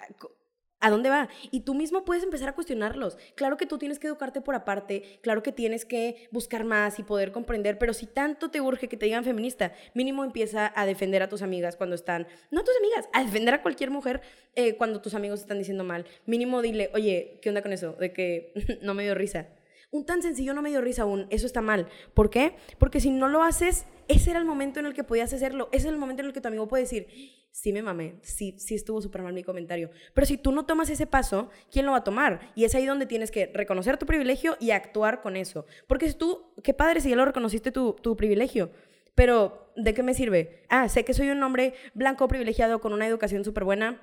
¿A 0.82 0.90
dónde 0.90 1.10
va? 1.10 1.30
Y 1.52 1.62
tú 1.62 1.76
mismo 1.76 2.04
puedes 2.04 2.24
empezar 2.24 2.50
a 2.50 2.56
cuestionarlos. 2.56 3.18
Claro 3.36 3.56
que 3.56 3.68
tú 3.68 3.78
tienes 3.78 4.00
que 4.00 4.08
educarte 4.08 4.42
por 4.42 4.56
aparte, 4.56 5.20
claro 5.22 5.44
que 5.44 5.52
tienes 5.52 5.86
que 5.86 6.28
buscar 6.32 6.64
más 6.64 6.98
y 6.98 7.04
poder 7.04 7.32
comprender, 7.32 7.78
pero 7.78 7.94
si 7.94 8.08
tanto 8.08 8.50
te 8.50 8.62
urge 8.62 8.90
que 8.90 8.98
te 8.98 9.06
digan 9.06 9.24
feminista, 9.24 9.74
mínimo 9.94 10.24
empieza 10.24 10.74
a 10.76 10.86
defender 10.88 11.22
a 11.22 11.30
tus 11.30 11.44
amigas 11.44 11.76
cuando 11.76 11.96
están, 11.96 12.28
no 12.50 12.62
a 12.62 12.64
tus 12.64 12.76
amigas, 12.78 13.10
a 13.14 13.24
defender 13.24 13.54
a 13.54 13.62
cualquier 13.62 13.92
mujer 13.92 14.22
eh, 14.56 14.76
cuando 14.76 15.02
tus 15.02 15.14
amigos 15.14 15.40
están 15.40 15.60
diciendo 15.60 15.84
mal. 15.84 16.06
Mínimo 16.26 16.64
dile, 16.64 16.90
oye, 16.96 17.38
¿qué 17.42 17.50
onda 17.50 17.62
con 17.62 17.74
eso? 17.74 17.94
De 17.94 18.12
que 18.12 18.52
no 18.82 18.96
me 18.96 19.04
dio 19.04 19.14
risa. 19.14 19.50
Un 19.92 20.06
tan 20.06 20.22
sencillo 20.22 20.54
no 20.54 20.62
me 20.62 20.70
dio 20.70 20.82
risa 20.82 21.02
aún, 21.04 21.28
eso 21.30 21.46
está 21.46 21.62
mal. 21.62 21.88
¿Por 22.14 22.30
qué? 22.30 22.56
Porque 22.80 23.02
si 23.02 23.12
no 23.12 23.28
lo 23.28 23.44
haces, 23.44 23.86
ese 24.12 24.32
era 24.32 24.40
el 24.40 24.46
momento 24.46 24.80
en 24.80 24.86
el 24.86 24.94
que 24.94 25.04
podías 25.04 25.34
hacerlo, 25.34 25.70
ese 25.72 25.88
es 25.88 25.94
el 25.94 25.98
momento 25.98 26.22
en 26.22 26.28
el 26.28 26.34
que 26.34 26.42
tu 26.42 26.48
amigo 26.48 26.68
puede 26.68 26.84
decir, 26.84 27.08
sí 27.52 27.72
me 27.72 27.82
mamé, 27.82 28.16
sí, 28.22 28.56
sí 28.60 28.76
estuvo 28.76 29.02
súper 29.02 29.22
mal 29.22 29.34
mi 29.34 29.44
comentario. 29.44 29.90
Pero 30.14 30.28
si 30.28 30.38
tú 30.38 30.52
no 30.52 30.66
tomas 30.66 30.90
ese 30.90 31.08
paso, 31.08 31.50
¿quién 31.72 31.86
lo 31.86 31.94
va 31.94 32.00
a 32.00 32.04
tomar? 32.04 32.52
Y 32.56 32.66
es 32.66 32.76
ahí 32.76 32.86
donde 32.86 33.06
tienes 33.06 33.32
que 33.32 33.48
reconocer 33.48 33.98
tu 33.98 34.06
privilegio 34.06 34.58
y 34.60 34.72
actuar 34.72 35.22
con 35.22 35.36
eso. 35.36 35.66
Porque 35.88 36.08
si 36.08 36.16
tú, 36.16 36.54
qué 36.64 36.74
padre 36.74 37.02
si 37.02 37.10
ya 37.10 37.16
lo 37.16 37.26
reconociste 37.26 37.72
tu, 37.72 37.94
tu 37.94 38.16
privilegio. 38.16 38.72
Pero, 39.16 39.72
¿de 39.76 39.94
qué 39.94 40.04
me 40.04 40.14
sirve? 40.14 40.64
Ah, 40.70 40.88
sé 40.90 41.04
que 41.06 41.14
soy 41.14 41.30
un 41.30 41.44
hombre 41.44 41.74
blanco 41.94 42.28
privilegiado 42.28 42.80
con 42.80 42.94
una 42.94 43.08
educación 43.08 43.44
súper 43.44 43.64
buena. 43.64 44.02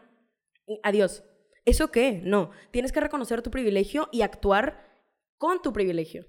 Adiós. 0.82 1.24
¿Eso 1.64 1.90
qué? 1.90 2.20
No. 2.24 2.50
Tienes 2.70 2.92
que 2.92 3.00
reconocer 3.00 3.42
tu 3.42 3.50
privilegio 3.50 4.08
y 4.12 4.22
actuar 4.22 4.86
con 5.36 5.60
tu 5.62 5.72
privilegio. 5.72 6.26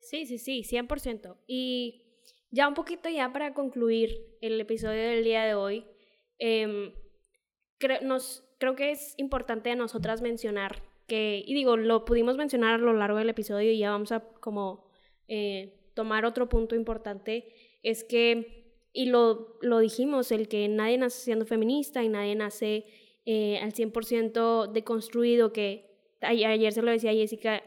Sí, 0.00 0.26
sí, 0.26 0.38
sí, 0.38 0.62
100%. 0.62 1.36
Y 1.46 2.09
ya 2.50 2.68
un 2.68 2.74
poquito 2.74 3.08
ya 3.08 3.32
para 3.32 3.54
concluir 3.54 4.26
el 4.40 4.60
episodio 4.60 5.02
del 5.02 5.24
día 5.24 5.44
de 5.44 5.54
hoy, 5.54 5.84
eh, 6.38 6.94
nos, 8.02 8.44
creo 8.58 8.76
que 8.76 8.90
es 8.90 9.14
importante 9.16 9.70
a 9.70 9.76
nosotras 9.76 10.22
mencionar 10.22 10.82
que, 11.06 11.42
y 11.44 11.54
digo, 11.54 11.76
lo 11.76 12.04
pudimos 12.04 12.36
mencionar 12.36 12.74
a 12.74 12.78
lo 12.78 12.92
largo 12.92 13.18
del 13.18 13.28
episodio 13.28 13.72
y 13.72 13.78
ya 13.78 13.90
vamos 13.90 14.12
a 14.12 14.20
como 14.20 14.84
eh, 15.26 15.76
tomar 15.94 16.24
otro 16.24 16.48
punto 16.48 16.76
importante, 16.76 17.52
es 17.82 18.04
que, 18.04 18.76
y 18.92 19.06
lo, 19.06 19.58
lo 19.60 19.80
dijimos, 19.80 20.30
el 20.30 20.46
que 20.48 20.68
nadie 20.68 20.98
nace 20.98 21.20
siendo 21.20 21.46
feminista 21.46 22.02
y 22.04 22.08
nadie 22.08 22.34
nace 22.36 22.84
eh, 23.26 23.58
al 23.58 23.72
100% 23.72 24.70
deconstruido, 24.72 25.52
que 25.52 25.90
ayer 26.20 26.72
se 26.72 26.82
lo 26.82 26.90
decía 26.90 27.12
Jessica, 27.12 27.62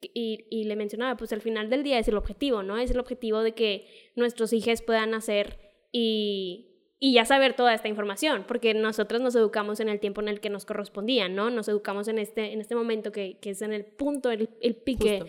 y, 0.00 0.64
le 0.64 0.76
mencionaba, 0.76 1.16
pues 1.16 1.32
al 1.32 1.40
final 1.40 1.68
del 1.68 1.82
día 1.82 1.98
es 1.98 2.08
el 2.08 2.16
objetivo, 2.16 2.62
¿no? 2.62 2.78
Es 2.78 2.90
el 2.90 2.98
objetivo 2.98 3.42
de 3.42 3.52
que 3.52 3.86
nuestros 4.16 4.52
hijos 4.52 4.82
puedan 4.82 5.10
nacer 5.10 5.58
y, 5.92 6.94
y 6.98 7.14
ya 7.14 7.24
saber 7.24 7.54
toda 7.54 7.74
esta 7.74 7.88
información, 7.88 8.44
porque 8.48 8.74
nosotros 8.74 9.20
nos 9.20 9.34
educamos 9.34 9.80
en 9.80 9.88
el 9.88 10.00
tiempo 10.00 10.20
en 10.20 10.28
el 10.28 10.40
que 10.40 10.50
nos 10.50 10.64
correspondía, 10.64 11.28
¿no? 11.28 11.50
Nos 11.50 11.68
educamos 11.68 12.08
en 12.08 12.18
este, 12.18 12.52
en 12.52 12.60
este 12.60 12.74
momento 12.74 13.12
que, 13.12 13.38
que 13.40 13.50
es 13.50 13.62
en 13.62 13.72
el 13.72 13.84
punto, 13.84 14.30
el, 14.30 14.48
el 14.60 14.76
pique. 14.76 15.24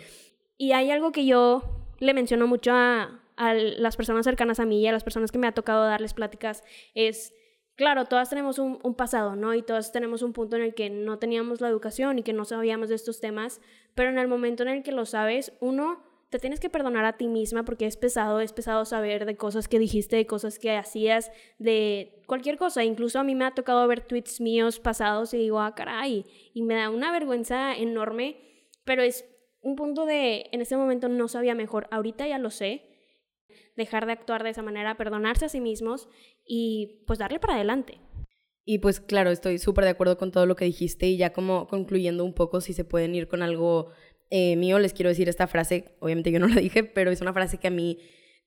Y 0.58 0.72
hay 0.72 0.92
algo 0.92 1.12
que 1.12 1.26
yo 1.26 1.64
le 2.00 2.14
menciono 2.14 2.48
mucho 2.48 2.72
a, 2.72 3.22
a 3.36 3.54
las 3.54 3.98
personas 3.98 4.26
cercanas 4.26 4.60
a 4.60 4.66
mí 4.66 4.82
y 4.82 4.88
a 4.88 4.92
las 4.92 5.04
personas 5.04 5.32
que 5.32 5.38
me 5.38 5.48
ha 5.48 5.54
tocado 5.54 5.84
darles 5.84 6.14
pláticas, 6.14 6.64
es 6.94 7.34
claro, 7.82 8.06
todas 8.06 8.30
tenemos 8.30 8.60
un, 8.60 8.78
pasado, 8.94 9.36
¿no? 9.36 9.56
Y 9.56 9.64
todas 9.64 9.92
tenemos 9.92 10.22
un 10.22 10.34
punto 10.34 10.56
en 10.56 10.62
el 10.62 10.76
que 10.76 10.92
no 10.92 11.18
teníamos 11.18 11.62
la 11.62 11.68
educación 11.68 12.20
y 12.20 12.22
que 12.22 12.32
no 12.32 12.46
sabíamos 12.46 12.90
de 12.90 12.96
estos 12.96 13.20
temas, 13.20 13.60
pero 13.96 14.12
en 14.12 14.20
el 14.20 14.28
momento 14.28 14.62
en 14.62 14.70
el 14.70 14.84
que 14.84 14.92
lo 14.92 15.08
sabes, 15.08 15.54
uno, 15.62 16.04
te 16.30 16.38
tienes 16.38 16.60
que 16.60 16.70
perdonar 16.70 17.06
a 17.06 17.18
ti 17.18 17.28
misma 17.28 17.66
porque 17.66 17.88
es 17.88 17.98
pesado, 17.98 18.40
es 18.40 18.54
pesado 18.54 18.86
saber 18.86 19.26
de 19.26 19.36
cosas 19.36 19.68
que 19.68 19.80
dijiste, 19.80 20.16
de 20.16 20.28
cosas 20.28 20.60
que 20.60 20.78
hacías, 20.78 21.32
de 21.58 22.22
cualquier 22.28 22.60
cosa. 22.60 22.84
Incluso 22.84 23.18
a 23.18 23.24
mí 23.24 23.34
me 23.34 23.46
ha 23.46 23.56
tocado 23.56 23.88
ver 23.88 24.02
tweets 24.02 24.42
míos 24.42 24.80
pasados 24.80 25.34
y 25.34 25.40
digo, 25.40 25.60
ah, 25.60 25.74
caray, 25.74 26.24
y 26.54 26.62
me 26.62 26.76
da 26.76 26.92
una 26.92 27.12
vergüenza 27.12 27.76
enorme, 27.76 28.68
pero 28.86 29.02
es 29.02 29.26
un 29.62 29.76
punto 29.76 30.06
de, 30.06 30.50
en 30.52 30.62
ese 30.62 30.78
momento 30.78 31.10
no 31.10 31.28
sabía 31.28 31.56
mejor, 31.56 31.88
ahorita 31.90 32.28
ya 32.28 32.38
lo 32.38 32.52
sé, 32.52 32.91
dejar 33.82 34.06
de 34.06 34.14
actuar 34.14 34.44
de 34.44 34.52
esa 34.52 34.62
manera, 34.62 34.96
perdonarse 34.96 35.46
a 35.46 35.50
sí 35.50 35.60
mismos 35.60 36.08
y 36.46 37.04
pues 37.08 37.20
darle 37.20 37.40
para 37.40 37.56
adelante. 37.56 38.00
Y 38.64 38.78
pues 38.78 39.00
claro, 39.00 39.32
estoy 39.32 39.58
súper 39.58 39.86
de 39.86 39.92
acuerdo 39.92 40.18
con 40.18 40.32
todo 40.32 40.46
lo 40.46 40.56
que 40.56 40.66
dijiste 40.66 41.08
y 41.08 41.18
ya 41.18 41.34
como 41.34 41.68
concluyendo 41.68 42.24
un 42.24 42.34
poco, 42.34 42.62
si 42.62 42.74
se 42.74 42.86
pueden 42.86 43.16
ir 43.16 43.28
con 43.28 43.42
algo 43.42 43.90
eh, 44.30 44.56
mío, 44.56 44.80
les 44.80 44.94
quiero 44.94 45.10
decir 45.10 45.28
esta 45.28 45.48
frase, 45.48 45.96
obviamente 46.00 46.32
yo 46.32 46.40
no 46.40 46.48
la 46.48 46.62
dije, 46.62 46.84
pero 46.84 47.12
es 47.12 47.22
una 47.22 47.34
frase 47.34 47.58
que 47.58 47.68
a 47.68 47.72
mí 47.72 48.00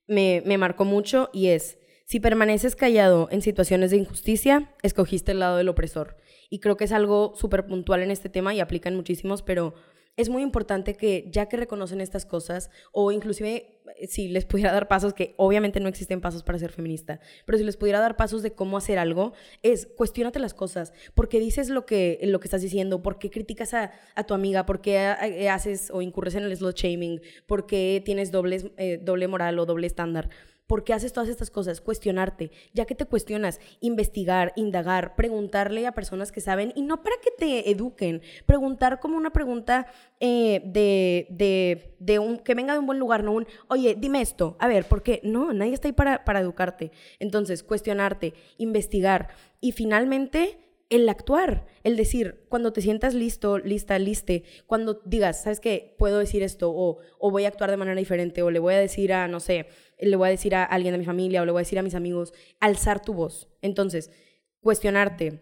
me, 0.07 0.41
me 0.45 0.57
marcó 0.57 0.85
mucho 0.85 1.29
y 1.33 1.47
es, 1.47 1.77
si 2.05 2.19
permaneces 2.19 2.75
callado 2.75 3.27
en 3.31 3.41
situaciones 3.41 3.91
de 3.91 3.97
injusticia, 3.97 4.73
escogiste 4.83 5.31
el 5.31 5.39
lado 5.39 5.57
del 5.57 5.69
opresor. 5.69 6.17
Y 6.49 6.59
creo 6.59 6.77
que 6.77 6.85
es 6.85 6.91
algo 6.91 7.33
súper 7.35 7.65
puntual 7.65 8.03
en 8.03 8.11
este 8.11 8.29
tema 8.29 8.53
y 8.53 8.59
aplica 8.59 8.89
en 8.89 8.95
muchísimos, 8.95 9.41
pero 9.41 9.73
es 10.17 10.29
muy 10.29 10.43
importante 10.43 10.95
que 10.95 11.27
ya 11.29 11.47
que 11.47 11.57
reconocen 11.57 12.01
estas 12.01 12.25
cosas, 12.25 12.69
o 12.91 13.11
inclusive 13.11 13.79
eh, 13.97 14.07
si 14.07 14.29
les 14.29 14.45
pudiera 14.45 14.71
dar 14.71 14.87
pasos, 14.87 15.13
que 15.13 15.33
obviamente 15.37 15.79
no 15.79 15.89
existen 15.89 16.21
pasos 16.21 16.43
para 16.43 16.57
ser 16.57 16.71
feminista, 16.71 17.19
pero 17.45 17.57
si 17.57 17.63
les 17.63 17.77
pudiera 17.77 17.99
dar 17.99 18.15
pasos 18.15 18.41
de 18.41 18.51
cómo 18.51 18.77
hacer 18.77 18.97
algo, 18.97 19.33
es 19.61 19.87
cuestionate 19.87 20.39
las 20.39 20.53
cosas, 20.53 20.93
por 21.13 21.27
qué 21.27 21.39
dices 21.39 21.69
lo 21.69 21.85
que, 21.85 22.19
lo 22.23 22.39
que 22.39 22.47
estás 22.47 22.61
diciendo, 22.61 23.01
por 23.01 23.19
qué 23.19 23.29
criticas 23.29 23.73
a, 23.73 23.91
tu 24.25 24.33
amiga, 24.33 24.65
por 24.65 24.81
qué 24.81 24.95
eh, 25.21 25.49
haces 25.49 25.91
o 25.91 26.01
incurres 26.01 26.35
en 26.35 26.43
el 26.43 26.55
slot 26.55 26.77
shaming, 26.77 27.21
por 27.45 27.65
qué 27.65 28.01
tienes 28.03 28.31
dobles, 28.31 28.67
eh, 28.77 28.99
doble 29.01 29.27
moral 29.27 29.59
o 29.59 29.65
doble 29.65 29.87
estándar. 29.87 30.29
¿Por 30.67 30.83
qué 30.83 30.93
haces 30.93 31.13
todas 31.13 31.29
estas 31.29 31.51
cosas? 31.51 31.79
Cuestionarte. 31.79 32.51
Ya 32.73 32.85
que 32.85 32.95
te 32.95 33.05
cuestionas, 33.05 33.59
investigar, 33.81 34.51
indagar, 34.55 35.15
preguntarle 35.15 35.85
a 35.85 35.93
personas 35.93 36.31
que 36.31 36.41
saben 36.41 36.73
y 36.75 36.81
no 36.81 37.03
para 37.03 37.17
que 37.17 37.31
te 37.31 37.69
eduquen, 37.69 38.21
preguntar 38.45 38.99
como 38.99 39.15
una 39.15 39.31
pregunta 39.31 39.85
eh, 40.19 40.61
de, 40.65 41.27
de, 41.29 41.95
de, 41.99 42.19
un, 42.19 42.39
que 42.39 42.55
venga 42.55 42.73
de 42.73 42.79
un 42.79 42.87
buen 42.87 42.99
lugar, 42.99 43.23
no 43.23 43.33
un, 43.33 43.47
oye, 43.67 43.95
dime 43.95 44.21
esto, 44.21 44.55
a 44.59 44.67
ver, 44.67 44.85
¿por 44.85 45.03
qué? 45.03 45.21
No, 45.23 45.53
nadie 45.53 45.73
está 45.73 45.87
ahí 45.87 45.93
para, 45.93 46.25
para 46.25 46.39
educarte. 46.39 46.91
Entonces, 47.19 47.61
cuestionarte, 47.61 48.33
investigar 48.57 49.29
y 49.61 49.71
finalmente 49.71 50.59
el 50.89 51.09
actuar, 51.09 51.65
el 51.83 51.97
decir, 51.97 52.45
cuando 52.47 52.71
te 52.71 52.81
sientas 52.81 53.13
listo, 53.13 53.57
lista, 53.57 53.97
liste, 53.97 54.43
cuando 54.67 55.01
digas, 55.05 55.43
¿sabes 55.43 55.59
qué? 55.59 55.95
Puedo 55.97 56.19
decir 56.19 56.43
esto 56.43 56.71
o, 56.71 56.99
o 57.17 57.31
voy 57.31 57.45
a 57.45 57.47
actuar 57.47 57.71
de 57.71 57.77
manera 57.77 57.97
diferente 57.97 58.43
o 58.43 58.51
le 58.51 58.59
voy 58.59 58.75
a 58.75 58.79
decir 58.79 59.11
a, 59.11 59.27
no 59.27 59.39
sé, 59.39 59.67
le 59.99 60.15
voy 60.15 60.27
a 60.27 60.31
decir 60.31 60.55
a 60.55 60.63
alguien 60.63 60.93
de 60.93 60.97
mi 60.97 61.05
familia 61.05 61.41
o 61.41 61.45
le 61.45 61.51
voy 61.51 61.59
a 61.59 61.63
decir 61.63 61.79
a 61.79 61.83
mis 61.83 61.95
amigos, 61.95 62.33
alzar 62.59 63.01
tu 63.01 63.13
voz. 63.13 63.49
Entonces, 63.61 64.11
cuestionarte, 64.59 65.41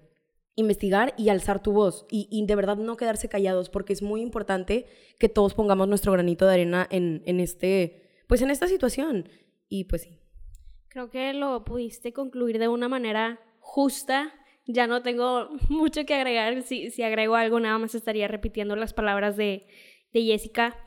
investigar 0.56 1.14
y 1.18 1.30
alzar 1.30 1.64
tu 1.64 1.72
voz 1.72 2.06
y, 2.10 2.46
de 2.46 2.56
verdad 2.56 2.78
no 2.78 2.98
quedarse 2.98 3.30
callados 3.30 3.70
porque 3.70 3.94
es 3.94 4.02
muy 4.02 4.22
importante 4.22 4.86
que 5.20 5.30
todos 5.30 5.54
pongamos 5.54 5.88
nuestro 5.88 6.12
granito 6.12 6.46
de 6.46 6.54
arena 6.54 6.88
en, 6.92 7.24
en 7.26 7.40
este, 7.40 8.04
pues 8.28 8.42
en 8.42 8.52
esta 8.52 8.68
situación. 8.68 9.30
Y 9.68 9.86
pues 9.86 10.04
sí. 10.04 10.20
Creo 10.90 11.10
que 11.10 11.34
lo 11.34 11.64
pudiste 11.66 12.14
concluir 12.14 12.60
de 12.60 12.68
una 12.68 12.88
manera 12.88 13.40
justa. 13.60 14.32
Ya 14.68 14.86
no 14.86 15.02
tengo 15.02 15.50
mucho 15.70 16.06
que 16.06 16.14
agregar. 16.14 16.62
Si, 16.62 16.92
si 16.92 17.02
agrego 17.02 17.36
algo, 17.36 17.60
nada 17.60 17.80
más 17.80 17.96
estaría 17.96 18.28
repitiendo 18.28 18.76
las 18.76 18.94
palabras 18.94 19.36
de, 19.36 19.68
de 20.12 20.24
Jessica. 20.24 20.78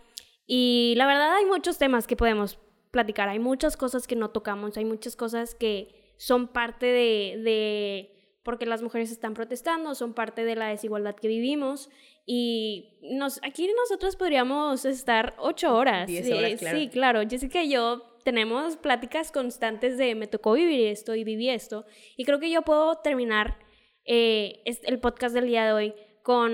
Y 0.46 0.94
la 0.96 1.06
verdad 1.06 1.34
hay 1.34 1.44
muchos 1.46 1.76
temas 1.76 2.06
que 2.06 2.14
podemos 2.14 2.60
platicar. 2.96 3.28
Hay 3.28 3.38
muchas 3.38 3.76
cosas 3.76 4.06
que 4.06 4.16
no 4.16 4.30
tocamos, 4.30 4.78
hay 4.78 4.86
muchas 4.86 5.16
cosas 5.16 5.54
que 5.54 6.14
son 6.16 6.48
parte 6.48 6.86
de, 6.86 7.42
de 7.44 8.38
porque 8.42 8.64
las 8.64 8.80
mujeres 8.80 9.10
están 9.10 9.34
protestando, 9.34 9.94
son 9.94 10.14
parte 10.14 10.44
de 10.44 10.56
la 10.56 10.68
desigualdad 10.68 11.14
que 11.14 11.28
vivimos 11.28 11.90
y 12.24 12.98
nos, 13.02 13.38
aquí 13.42 13.68
nosotros 13.76 14.16
podríamos 14.16 14.86
estar 14.86 15.34
ocho 15.38 15.76
horas. 15.76 16.08
horas 16.10 16.58
claro. 16.58 16.78
Sí, 16.78 16.88
claro. 16.88 17.20
Jessica 17.28 17.62
y 17.62 17.70
yo 17.70 18.02
tenemos 18.24 18.78
pláticas 18.78 19.30
constantes 19.30 19.98
de 19.98 20.14
me 20.14 20.26
tocó 20.26 20.54
vivir 20.54 20.86
esto 20.86 21.14
y 21.14 21.22
viví 21.22 21.50
esto 21.50 21.84
y 22.16 22.24
creo 22.24 22.40
que 22.40 22.50
yo 22.50 22.62
puedo 22.62 22.96
terminar 22.96 23.58
eh, 24.06 24.62
el 24.64 25.00
podcast 25.00 25.34
del 25.34 25.48
día 25.48 25.66
de 25.66 25.72
hoy 25.72 25.94
con 26.22 26.52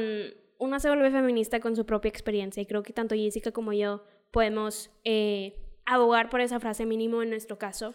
una 0.58 0.80
se 0.80 0.88
vuelve 0.88 1.12
feminista 1.12 1.60
con 1.60 1.76
su 1.76 1.86
propia 1.86 2.08
experiencia 2.08 2.60
y 2.60 2.66
creo 2.66 2.82
que 2.82 2.92
tanto 2.92 3.14
Jessica 3.14 3.52
como 3.52 3.72
yo 3.72 4.02
podemos 4.32 4.90
eh, 5.04 5.61
abogar 5.86 6.28
por 6.30 6.40
esa 6.40 6.60
frase 6.60 6.86
mínimo 6.86 7.22
en 7.22 7.30
nuestro 7.30 7.58
caso. 7.58 7.94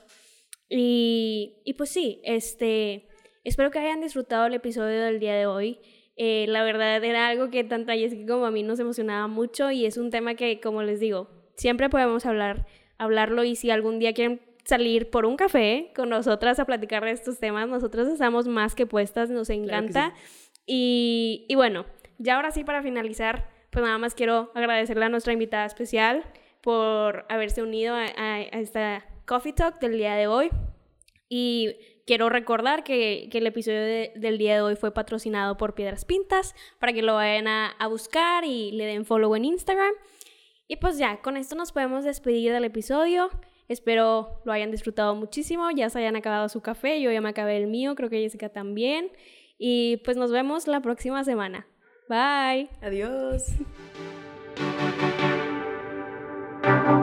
Y, 0.70 1.62
y 1.64 1.74
pues 1.74 1.90
sí, 1.90 2.22
este, 2.24 3.08
espero 3.44 3.72
que 3.72 3.80
hayan 3.80 4.02
disfrutado 4.02 4.46
el 4.48 4.54
episodio 4.54 5.02
del 5.04 5.20
día 5.20 5.36
de 5.36 5.46
hoy. 5.46 5.80
Eh, 6.18 6.46
la 6.50 6.64
verdad 6.64 7.04
era 7.04 7.28
algo 7.28 7.50
que 7.50 7.64
tanto 7.64 7.92
a 7.92 7.96
Jessica 7.96 8.34
como 8.34 8.46
a 8.46 8.52
mí 8.52 8.64
nos 8.64 8.80
emocionaba 8.80 9.28
mucho 9.28 9.72
y 9.72 9.86
es 9.86 9.98
un 9.98 10.10
tema 10.10 10.34
que, 10.34 10.60
como 10.60 10.82
les 10.84 11.00
digo, 11.00 11.30
siempre 11.56 11.90
podemos 11.90 12.26
hablar, 12.26 12.66
hablarlo 12.98 13.44
y 13.44 13.56
si 13.56 13.70
algún 13.70 14.00
día 14.00 14.14
quieren 14.14 14.42
salir 14.66 15.10
por 15.10 15.26
un 15.26 15.38
café 15.38 15.92
con 15.96 16.10
nosotras 16.10 16.60
a 16.60 16.66
platicar 16.66 17.06
de 17.06 17.12
estos 17.12 17.40
temas, 17.40 17.70
nosotros 17.70 18.08
estamos 18.08 18.48
más 18.48 18.76
que 18.76 18.86
puestas, 18.86 19.30
nos 19.30 19.50
encanta. 19.50 20.14
Y, 20.66 21.46
y 21.48 21.56
bueno, 21.56 21.86
ya 22.18 22.36
ahora 22.36 22.52
sí 22.52 22.64
para 22.64 22.82
finalizar, 22.82 23.50
pues 23.70 23.86
nada 23.86 23.98
más 23.98 24.16
quiero 24.16 24.52
agradecerle 24.56 25.06
a 25.06 25.10
nuestra 25.10 25.34
invitada 25.34 25.66
especial 25.66 26.26
por 26.68 27.26
haberse 27.30 27.64
unido 27.64 27.96
a, 27.96 28.08
a, 28.18 28.42
esta 28.42 29.06
Coffee 29.26 29.54
Talk 29.54 29.80
del 29.80 29.98
día 29.98 30.16
de 30.16 30.28
hoy. 30.28 30.50
Y 31.30 31.78
quiero 32.06 32.28
recordar 32.28 32.84
que, 32.84 33.30
que 33.32 33.38
el 33.38 33.48
episodio 33.48 33.80
de, 33.80 34.12
del 34.18 34.38
día 34.38 34.56
de 34.56 34.62
hoy 34.62 34.76
fue 34.76 34.94
patrocinado 34.94 35.56
por 35.56 35.76
Piedras 35.76 36.04
Pintas 36.04 36.56
para 36.78 36.92
que 36.92 37.02
lo 37.02 37.14
vayan 37.14 37.48
a, 37.48 37.68
a 37.68 37.88
buscar 37.88 38.44
y 38.44 38.74
le 38.74 38.84
den 38.84 39.06
follow 39.06 39.34
en 39.38 39.46
Instagram. 39.46 39.94
Y 40.68 40.76
pues 40.76 40.98
ya, 40.98 41.22
con 41.22 41.38
esto 41.38 41.56
nos 41.56 41.72
podemos 41.72 42.04
despedir 42.04 42.52
del 42.52 42.66
episodio. 42.66 43.30
Espero 43.70 44.42
lo 44.44 44.52
hayan 44.52 44.70
disfrutado 44.70 45.16
muchísimo, 45.16 45.72
ya 45.72 45.90
se 45.90 46.00
hayan 46.00 46.18
acabado 46.18 46.50
su 46.50 46.60
café, 46.60 47.00
yo 47.00 47.14
ya 47.14 47.22
me 47.22 47.30
acabé 47.30 47.56
el 47.56 47.68
mío, 47.68 47.96
creo 47.96 48.10
que 48.10 48.20
Jessica 48.20 48.50
también. 48.50 49.10
Y 49.58 50.02
pues 50.04 50.18
nos 50.18 50.34
vemos 50.34 50.68
la 50.68 50.82
próxima 50.82 51.24
semana. 51.24 51.66
Bye. 52.10 52.68
Adiós. 52.82 53.54
Thank 56.68 56.88
you. 56.90 56.97